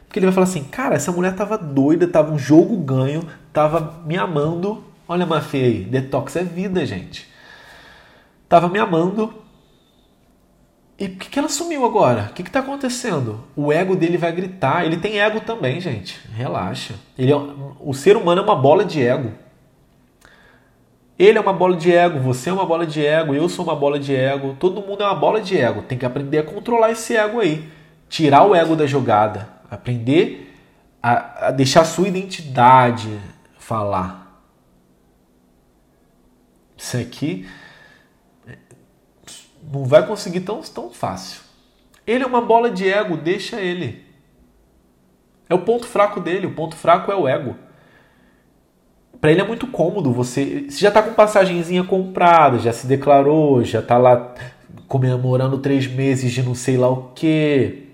Porque 0.07 0.19
ele 0.19 0.26
vai 0.26 0.34
falar 0.34 0.47
assim, 0.47 0.63
cara, 0.63 0.95
essa 0.95 1.11
mulher 1.11 1.36
tava 1.36 1.57
doida, 1.57 2.07
tava 2.07 2.34
um 2.34 2.38
jogo 2.38 2.76
ganho, 2.78 3.24
tava 3.53 4.01
me 4.05 4.17
amando. 4.17 4.84
Olha 5.07 5.24
a 5.24 5.28
Mafê 5.28 5.63
aí, 5.63 5.84
detox 5.84 6.36
é 6.36 6.43
vida, 6.43 6.86
gente. 6.86 7.30
Tava 8.49 8.67
me 8.67 8.80
amando. 8.80 9.34
E 10.99 11.07
por 11.07 11.17
que, 11.17 11.30
que 11.30 11.39
ela 11.39 11.49
sumiu 11.49 11.86
agora? 11.86 12.28
O 12.30 12.34
que, 12.34 12.43
que 12.43 12.51
tá 12.51 12.59
acontecendo? 12.59 13.43
O 13.55 13.72
ego 13.72 13.95
dele 13.95 14.17
vai 14.17 14.32
gritar. 14.32 14.86
Ele 14.86 14.97
tem 14.97 15.19
ego 15.19 15.39
também, 15.39 15.80
gente. 15.80 16.19
Relaxa. 16.34 16.95
Ele 17.17 17.32
é, 17.32 17.36
o 17.80 17.93
ser 17.93 18.17
humano 18.17 18.41
é 18.41 18.43
uma 18.43 18.55
bola 18.55 18.86
de 18.86 19.01
ego. 19.01 19.32
Ele 21.22 21.38
é 21.38 21.41
uma 21.41 21.53
bola 21.53 21.78
de 21.78 21.93
ego, 21.93 22.17
você 22.17 22.49
é 22.49 22.53
uma 22.53 22.65
bola 22.65 22.84
de 22.84 23.05
ego, 23.05 23.36
eu 23.36 23.47
sou 23.47 23.63
uma 23.63 23.76
bola 23.76 23.99
de 23.99 24.15
ego, 24.15 24.55
todo 24.59 24.82
mundo 24.82 25.03
é 25.03 25.05
uma 25.05 25.13
bola 25.13 25.39
de 25.39 25.55
ego. 25.55 25.84
Tem 25.84 25.95
que 25.95 26.03
aprender 26.03 26.39
a 26.39 26.43
controlar 26.43 26.89
esse 26.89 27.15
ego 27.15 27.39
aí. 27.39 27.69
Tirar 28.09 28.43
o 28.43 28.55
ego 28.55 28.76
da 28.76 28.88
jogada. 28.88 29.47
Aprender 29.69 30.51
a, 30.99 31.49
a 31.49 31.51
deixar 31.51 31.82
a 31.82 31.86
sua 31.86 32.07
identidade 32.07 33.19
falar. 33.59 34.41
Isso 36.76 36.97
aqui 36.97 37.47
não 39.72 39.86
vai 39.86 40.03
conseguir 40.07 40.39
tão, 40.39 40.59
tão 40.63 40.89
fácil. 40.89 41.41
Ele 42.07 42.24
é 42.24 42.28
uma 42.28 42.41
bola 42.41 42.72
de 42.72 42.89
ego, 42.89 43.15
deixa 43.15 43.61
ele. 43.61 44.03
É 45.47 45.53
o 45.53 45.59
ponto 45.59 45.86
fraco 45.86 46.19
dele, 46.19 46.47
o 46.47 46.55
ponto 46.55 46.76
fraco 46.76 47.11
é 47.11 47.15
o 47.15 47.28
ego. 47.28 47.55
Para 49.20 49.32
ele 49.32 49.41
é 49.41 49.47
muito 49.47 49.68
cômodo, 49.68 50.12
você, 50.12 50.66
você 50.70 50.80
já 50.80 50.88
está 50.88 51.01
com 51.03 51.14
passagenzinha 51.14 51.84
comprada, 51.84 52.57
já 52.57 52.74
se 52.74 52.88
declarou, 52.88 53.64
já 53.64 53.80
está 53.80 53.97
lá 53.97 54.34
comemorando 54.88 55.59
três 55.59 55.86
meses 55.88 56.32
de 56.32 56.41
não 56.41 56.55
sei 56.55 56.76
lá 56.78 56.89
o 56.89 57.12
que 57.14 57.88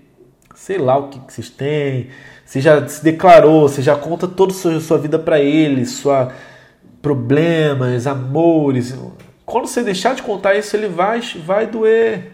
sei 0.54 0.76
lá 0.76 0.98
o 0.98 1.08
que, 1.08 1.20
que 1.20 1.32
vocês 1.32 1.48
têm, 1.48 2.08
você 2.44 2.60
já 2.60 2.86
se 2.88 3.02
declarou, 3.04 3.68
você 3.68 3.80
já 3.80 3.94
conta 3.94 4.26
toda 4.26 4.52
a 4.52 4.54
sua, 4.54 4.80
sua 4.80 4.98
vida 4.98 5.18
para 5.18 5.38
ele, 5.38 5.86
sua 5.86 6.32
problemas, 7.00 8.06
amores. 8.06 8.94
Quando 9.46 9.66
você 9.66 9.82
deixar 9.82 10.14
de 10.14 10.22
contar 10.22 10.56
isso, 10.56 10.76
ele 10.76 10.88
vai, 10.88 11.20
vai 11.44 11.66
doer. 11.66 12.32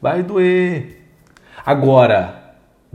Vai 0.00 0.22
doer. 0.22 1.02
Agora, 1.64 2.45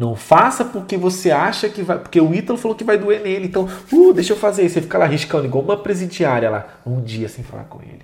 não 0.02 0.16
faça 0.16 0.66
porque 0.66 0.97
você 0.97 1.30
acha 1.30 1.70
que 1.70 1.84
vai. 1.84 1.99
Porque 1.99 2.20
o 2.20 2.34
Ítalo 2.34 2.58
falou 2.58 2.76
que 2.76 2.84
vai 2.84 2.97
doer 2.97 3.22
nele. 3.22 3.45
Então, 3.45 3.70
uh, 3.93 4.12
deixa 4.12 4.34
eu 4.34 4.36
fazer 4.38 4.64
isso. 4.64 4.74
Você 4.74 4.82
fica 4.82 4.97
lá 4.97 5.06
riscando, 5.06 5.45
igual 5.45 5.64
uma 5.64 5.78
presidiária 5.78 6.49
lá, 6.49 6.80
um 6.84 6.99
dia 6.99 7.30
sem 7.30 7.43
falar 7.43 7.66
com 7.66 7.80
ele. 7.84 8.02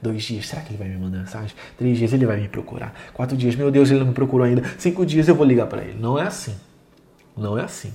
Dois 0.00 0.22
dias, 0.22 0.46
será 0.46 0.62
que 0.62 0.70
ele 0.70 0.78
vai 0.78 0.86
me 0.86 0.96
mandar 0.96 1.18
mensagem? 1.18 1.56
Três 1.76 1.98
dias, 1.98 2.12
ele 2.12 2.24
vai 2.24 2.38
me 2.38 2.46
procurar. 2.46 2.94
Quatro 3.12 3.36
dias, 3.36 3.56
meu 3.56 3.72
Deus, 3.72 3.90
ele 3.90 4.00
não 4.00 4.06
me 4.06 4.12
procurou 4.12 4.46
ainda. 4.46 4.62
Cinco 4.78 5.04
dias, 5.04 5.26
eu 5.26 5.34
vou 5.34 5.44
ligar 5.44 5.66
para 5.66 5.82
ele. 5.82 5.98
Não 5.98 6.16
é 6.16 6.22
assim. 6.22 6.54
Não 7.36 7.58
é 7.58 7.64
assim. 7.64 7.92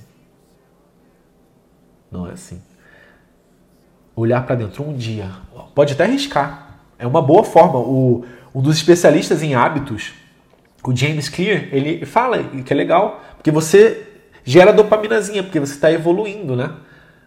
Não 2.10 2.28
é 2.28 2.32
assim. 2.32 2.60
Olhar 4.14 4.44
para 4.44 4.56
dentro 4.56 4.82
um 4.86 4.94
dia. 4.94 5.30
Pode 5.74 5.94
até 5.94 6.04
arriscar. 6.04 6.80
É 6.98 7.06
uma 7.06 7.22
boa 7.22 7.44
forma. 7.44 7.78
O, 7.78 8.26
um 8.54 8.60
dos 8.60 8.76
especialistas 8.76 9.42
em 9.42 9.54
hábitos, 9.54 10.12
o 10.82 10.96
James 10.96 11.28
Clear, 11.28 11.68
ele 11.72 12.06
fala 12.06 12.42
que 12.42 12.72
é 12.72 12.76
legal, 12.76 13.22
porque 13.36 13.50
você 13.50 14.06
gera 14.44 14.72
dopaminazinha, 14.72 15.42
porque 15.42 15.60
você 15.60 15.74
está 15.74 15.92
evoluindo, 15.92 16.56
né? 16.56 16.72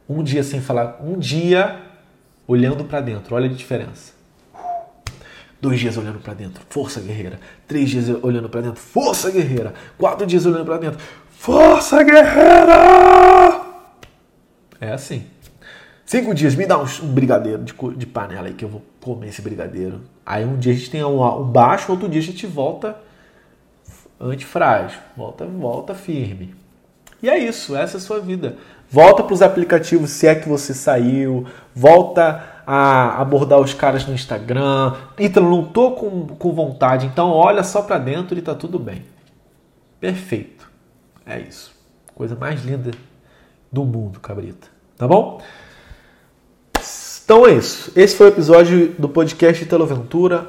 Um 0.10 0.24
dia 0.24 0.44
sem 0.44 0.60
falar, 0.60 1.00
um 1.02 1.18
dia 1.18 1.80
olhando 2.48 2.84
para 2.84 3.00
dentro. 3.02 3.36
Olha 3.36 3.50
a 3.50 3.54
diferença. 3.54 4.14
Dois 5.62 5.80
dias 5.80 5.96
olhando 5.96 6.20
para 6.20 6.34
dentro, 6.34 6.62
força 6.70 7.00
guerreira. 7.00 7.40
Três 7.68 7.90
dias 7.90 8.10
olhando 8.22 8.50
para 8.50 8.62
dentro, 8.62 8.82
força 8.82 9.32
guerreira. 9.32 9.74
Quatro 9.98 10.26
dias 10.28 10.46
olhando 10.46 10.66
para 10.66 10.78
dentro, 10.78 11.00
força 11.30 12.04
guerreira. 12.04 13.62
É 14.82 14.92
assim. 14.92 15.26
Cinco 16.06 16.34
dias, 16.36 16.54
me 16.54 16.66
dá 16.66 16.78
um, 16.78 16.86
brigadeiro 17.14 17.64
de, 17.64 18.06
panela 18.06 18.48
aí 18.48 18.54
que 18.54 18.66
eu 18.66 18.70
vou 18.70 18.84
comer 19.00 19.30
esse 19.30 19.42
brigadeiro. 19.42 20.02
Aí 20.26 20.44
um 20.44 20.58
dia 20.58 20.74
a 20.74 20.76
gente 20.76 20.92
tem 20.92 21.04
um 21.04 21.44
baixo, 21.44 21.92
outro 21.94 22.10
dia 22.10 22.20
a 22.20 22.24
gente 22.24 22.46
volta 22.46 22.98
antifrágil, 24.32 25.00
volta, 25.16 25.46
volta 25.46 25.94
firme. 25.94 26.56
E 27.22 27.30
é 27.30 27.38
isso, 27.38 27.76
essa 27.76 27.98
é 27.98 28.00
a 28.00 28.02
sua 28.02 28.20
vida. 28.20 28.58
Volta 28.90 29.24
para 29.24 29.34
os 29.34 29.42
aplicativos 29.42 30.12
se 30.12 30.28
é 30.28 30.36
que 30.36 30.48
você 30.48 30.74
saiu, 30.74 31.48
volta 31.74 32.44
a 32.66 33.22
abordar 33.22 33.60
os 33.60 33.74
caras 33.74 34.06
no 34.06 34.14
Instagram. 34.14 34.94
Ítalo, 35.18 35.50
não 35.50 35.66
tô 35.66 35.92
com, 35.92 36.28
com 36.28 36.52
vontade, 36.54 37.06
então 37.06 37.32
olha 37.32 37.64
só 37.64 37.82
para 37.82 37.98
dentro 37.98 38.38
e 38.38 38.42
tá 38.42 38.54
tudo 38.54 38.78
bem. 38.78 39.04
Perfeito. 40.00 40.70
É 41.26 41.40
isso. 41.40 41.74
Coisa 42.14 42.36
mais 42.36 42.64
linda 42.64 42.92
do 43.72 43.84
mundo, 43.84 44.20
cabrita. 44.20 44.68
Tá 44.98 45.08
bom? 45.08 45.42
Então 47.24 47.48
é 47.48 47.54
isso. 47.54 47.90
Esse 47.96 48.18
foi 48.18 48.28
o 48.28 48.30
episódio 48.30 48.96
do 49.00 49.08
podcast 49.08 49.64
Italo. 49.64 49.88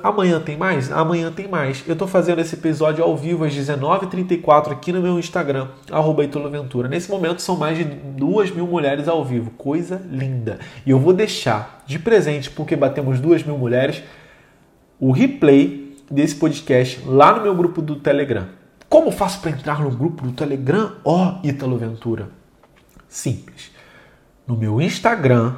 Amanhã 0.03 0.41
tem 0.41 0.57
mais? 0.57 0.91
Amanhã 0.91 1.31
tem 1.31 1.47
mais. 1.47 1.85
Eu 1.87 1.93
estou 1.93 2.09
fazendo 2.09 2.41
esse 2.41 2.57
episódio 2.57 3.05
ao 3.05 3.17
vivo 3.17 3.45
às 3.45 3.55
19h34 3.55 4.73
aqui 4.73 4.93
no 4.93 5.01
meu 5.01 5.17
Instagram, 5.17 5.69
arroba 5.89 6.25
Italo. 6.25 6.51
Nesse 6.89 7.09
momento 7.09 7.43
são 7.43 7.57
mais 7.57 7.79
de 7.79 7.85
duas 7.85 8.51
mil 8.51 8.67
mulheres 8.67 9.07
ao 9.07 9.25
vivo. 9.25 9.53
Coisa 9.53 10.03
linda. 10.11 10.59
E 10.85 10.91
eu 10.91 10.99
vou 10.99 11.13
deixar 11.13 11.85
de 11.87 11.97
presente, 11.97 12.51
porque 12.51 12.75
batemos 12.75 13.21
duas 13.21 13.45
mil 13.45 13.57
mulheres, 13.57 14.03
o 14.99 15.13
replay 15.13 15.97
desse 16.11 16.35
podcast 16.35 17.01
lá 17.07 17.37
no 17.37 17.43
meu 17.43 17.55
grupo 17.55 17.81
do 17.81 17.95
Telegram. 17.97 18.49
Como 18.89 19.13
faço 19.13 19.41
para 19.41 19.53
entrar 19.53 19.81
no 19.81 19.91
grupo 19.91 20.27
do 20.27 20.33
Telegram? 20.33 20.97
Ó, 21.05 21.37
oh, 21.37 21.47
Italo 21.47 21.79
Ventura. 21.79 22.31
Simples. 23.09 23.71
No 24.45 24.57
meu 24.57 24.81
Instagram, 24.81 25.55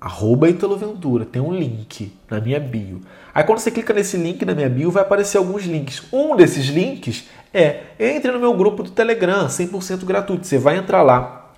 arroba 0.00 0.48
Italo 0.48 0.76
Ventura, 0.76 1.24
tem 1.24 1.40
um 1.40 1.52
link 1.52 2.12
na 2.30 2.40
minha 2.40 2.60
bio. 2.60 3.00
Aí 3.34 3.42
quando 3.44 3.58
você 3.58 3.70
clica 3.70 3.92
nesse 3.92 4.16
link 4.16 4.44
na 4.44 4.54
minha 4.54 4.68
bio, 4.68 4.90
vai 4.90 5.02
aparecer 5.02 5.38
alguns 5.38 5.64
links. 5.64 6.02
Um 6.12 6.36
desses 6.36 6.66
links 6.66 7.28
é 7.52 7.82
entre 7.98 8.30
no 8.30 8.38
meu 8.38 8.54
grupo 8.54 8.82
do 8.82 8.90
Telegram, 8.90 9.46
100% 9.46 10.04
gratuito. 10.04 10.46
Você 10.46 10.58
vai 10.58 10.76
entrar 10.76 11.02
lá. 11.02 11.52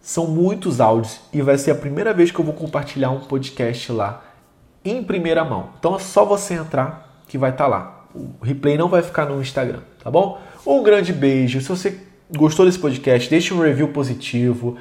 São 0.00 0.26
muitos 0.26 0.80
áudios 0.80 1.20
e 1.32 1.40
vai 1.42 1.56
ser 1.56 1.70
a 1.70 1.74
primeira 1.76 2.12
vez 2.12 2.30
que 2.30 2.38
eu 2.38 2.44
vou 2.44 2.54
compartilhar 2.54 3.10
um 3.10 3.20
podcast 3.20 3.92
lá 3.92 4.24
em 4.84 5.02
primeira 5.02 5.44
mão. 5.44 5.70
Então 5.78 5.94
é 5.94 5.98
só 5.98 6.24
você 6.24 6.54
entrar 6.54 7.22
que 7.28 7.38
vai 7.38 7.50
estar 7.50 7.64
tá 7.64 7.70
lá. 7.70 8.06
O 8.14 8.44
replay 8.44 8.76
não 8.76 8.88
vai 8.88 9.02
ficar 9.02 9.26
no 9.26 9.40
Instagram, 9.40 9.80
tá 10.02 10.10
bom? 10.10 10.40
Um 10.66 10.82
grande 10.82 11.12
beijo. 11.12 11.60
Se 11.60 11.68
você 11.68 11.98
gostou 12.36 12.66
desse 12.66 12.78
podcast, 12.78 13.30
deixe 13.30 13.54
um 13.54 13.60
review 13.60 13.88
positivo. 13.88 14.76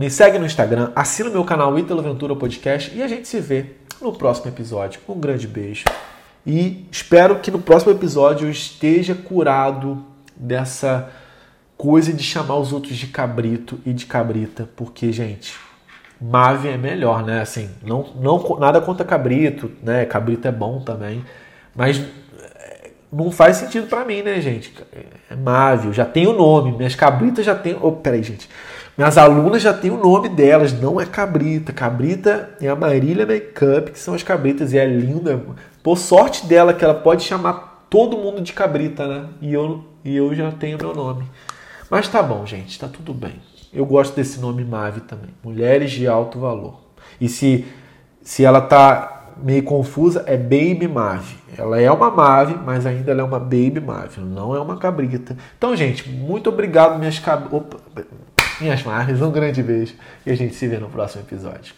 Me 0.00 0.08
segue 0.08 0.38
no 0.38 0.46
Instagram, 0.46 0.92
assina 0.96 1.28
o 1.28 1.32
meu 1.32 1.44
canal 1.44 1.78
Ítalo 1.78 2.00
Ventura 2.00 2.34
Podcast 2.34 2.90
e 2.96 3.02
a 3.02 3.06
gente 3.06 3.28
se 3.28 3.38
vê 3.38 3.66
no 4.00 4.14
próximo 4.14 4.50
episódio. 4.50 4.98
Um 5.06 5.20
grande 5.20 5.46
beijo. 5.46 5.84
E 6.46 6.86
espero 6.90 7.38
que 7.40 7.50
no 7.50 7.58
próximo 7.58 7.92
episódio 7.92 8.46
eu 8.46 8.50
esteja 8.50 9.14
curado 9.14 10.02
dessa 10.34 11.10
coisa 11.76 12.14
de 12.14 12.22
chamar 12.22 12.56
os 12.56 12.72
outros 12.72 12.96
de 12.96 13.08
cabrito 13.08 13.78
e 13.84 13.92
de 13.92 14.06
cabrita, 14.06 14.66
porque, 14.74 15.12
gente, 15.12 15.54
Mave 16.18 16.68
é 16.68 16.78
melhor, 16.78 17.22
né? 17.22 17.42
Assim, 17.42 17.68
não, 17.82 18.14
não 18.18 18.58
nada 18.58 18.80
contra 18.80 19.04
cabrito, 19.04 19.70
né? 19.82 20.06
Cabrito 20.06 20.48
é 20.48 20.52
bom 20.52 20.80
também, 20.80 21.22
mas 21.76 22.02
é, 22.56 22.90
não 23.12 23.30
faz 23.30 23.58
sentido 23.58 23.86
para 23.86 24.02
mim, 24.06 24.22
né, 24.22 24.40
gente? 24.40 24.72
É 25.30 25.36
Mave, 25.36 25.88
eu 25.88 25.92
já 25.92 26.06
tenho 26.06 26.30
o 26.30 26.34
nome, 26.38 26.72
minhas 26.72 26.94
cabritas 26.94 27.44
já 27.44 27.54
tem. 27.54 27.76
Oh, 27.78 27.92
peraí, 27.92 28.22
gente. 28.22 28.48
Minhas 28.96 29.16
alunas 29.16 29.62
já 29.62 29.72
têm 29.72 29.90
o 29.90 29.96
nome 29.96 30.28
delas, 30.28 30.72
não 30.72 31.00
é 31.00 31.06
cabrita. 31.06 31.72
Cabrita 31.72 32.50
é 32.60 32.68
a 32.68 32.76
Marília 32.76 33.26
Makeup, 33.26 33.92
que 33.92 33.98
são 33.98 34.14
as 34.14 34.22
cabritas, 34.22 34.72
e 34.72 34.78
é 34.78 34.84
linda. 34.84 35.40
Por 35.82 35.96
sorte 35.96 36.46
dela, 36.46 36.74
que 36.74 36.84
ela 36.84 36.94
pode 36.94 37.22
chamar 37.22 37.86
todo 37.88 38.18
mundo 38.18 38.40
de 38.40 38.52
cabrita, 38.52 39.06
né? 39.06 39.26
E 39.40 39.52
eu, 39.52 39.84
e 40.04 40.16
eu 40.16 40.34
já 40.34 40.50
tenho 40.52 40.78
meu 40.78 40.94
nome. 40.94 41.24
Mas 41.90 42.08
tá 42.08 42.22
bom, 42.22 42.44
gente, 42.44 42.78
tá 42.78 42.88
tudo 42.88 43.14
bem. 43.14 43.34
Eu 43.72 43.86
gosto 43.86 44.14
desse 44.14 44.40
nome 44.40 44.64
Mave 44.64 45.00
também. 45.00 45.30
Mulheres 45.42 45.90
de 45.90 46.06
alto 46.06 46.38
valor. 46.38 46.80
E 47.20 47.28
se, 47.28 47.64
se 48.22 48.44
ela 48.44 48.60
tá 48.60 49.32
meio 49.42 49.62
confusa, 49.62 50.24
é 50.26 50.36
Baby 50.36 50.88
Mave. 50.88 51.36
Ela 51.56 51.80
é 51.80 51.90
uma 51.90 52.10
Mave, 52.10 52.54
mas 52.64 52.86
ainda 52.86 53.10
ela 53.10 53.22
é 53.22 53.24
uma 53.24 53.38
Baby 53.38 53.80
Mave, 53.80 54.20
não 54.20 54.54
é 54.54 54.60
uma 54.60 54.76
cabrita. 54.76 55.36
Então, 55.56 55.74
gente, 55.74 56.08
muito 56.08 56.48
obrigado, 56.48 56.98
minhas 56.98 57.18
cab... 57.18 57.48
Opa, 58.60 58.64
minhas 58.64 58.82
Maves. 58.82 59.22
Um 59.22 59.30
grande 59.30 59.62
beijo 59.62 59.94
e 60.24 60.30
a 60.30 60.34
gente 60.36 60.54
se 60.54 60.68
vê 60.68 60.78
no 60.78 60.88
próximo 60.88 61.24
episódio. 61.24 61.74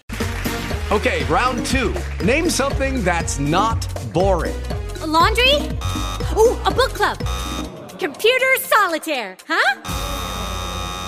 Okay, 0.90 1.24
round 1.24 1.64
two. 1.64 1.94
Name 2.24 2.50
something 2.50 3.02
that's 3.02 3.38
not 3.38 3.86
boring. 4.12 4.54
A 5.00 5.06
laundry? 5.06 5.54
Ooh, 6.36 6.56
a 6.66 6.70
book 6.70 6.92
club. 6.92 7.18
Computer 7.98 8.56
solitaire, 8.60 9.36
huh? 9.48 9.80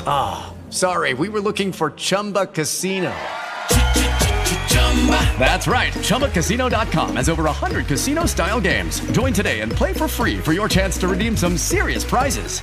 Ah, 0.06 0.46
oh, 0.46 0.70
sorry, 0.70 1.12
we 1.12 1.28
were 1.28 1.40
looking 1.40 1.72
for 1.72 1.90
Chumba 1.90 2.46
Casino. 2.46 3.12
That's 5.38 5.66
right. 5.66 5.92
ChumbaCasino.com 5.92 7.16
has 7.16 7.28
over 7.28 7.44
100 7.44 7.86
casino 7.86 8.26
style 8.26 8.60
games. 8.60 9.00
Join 9.10 9.32
today 9.32 9.60
and 9.60 9.70
play 9.70 9.92
for 9.92 10.08
free 10.08 10.38
for 10.38 10.52
your 10.52 10.68
chance 10.68 10.96
to 10.98 11.08
redeem 11.08 11.36
some 11.36 11.58
serious 11.58 12.04
prizes. 12.04 12.62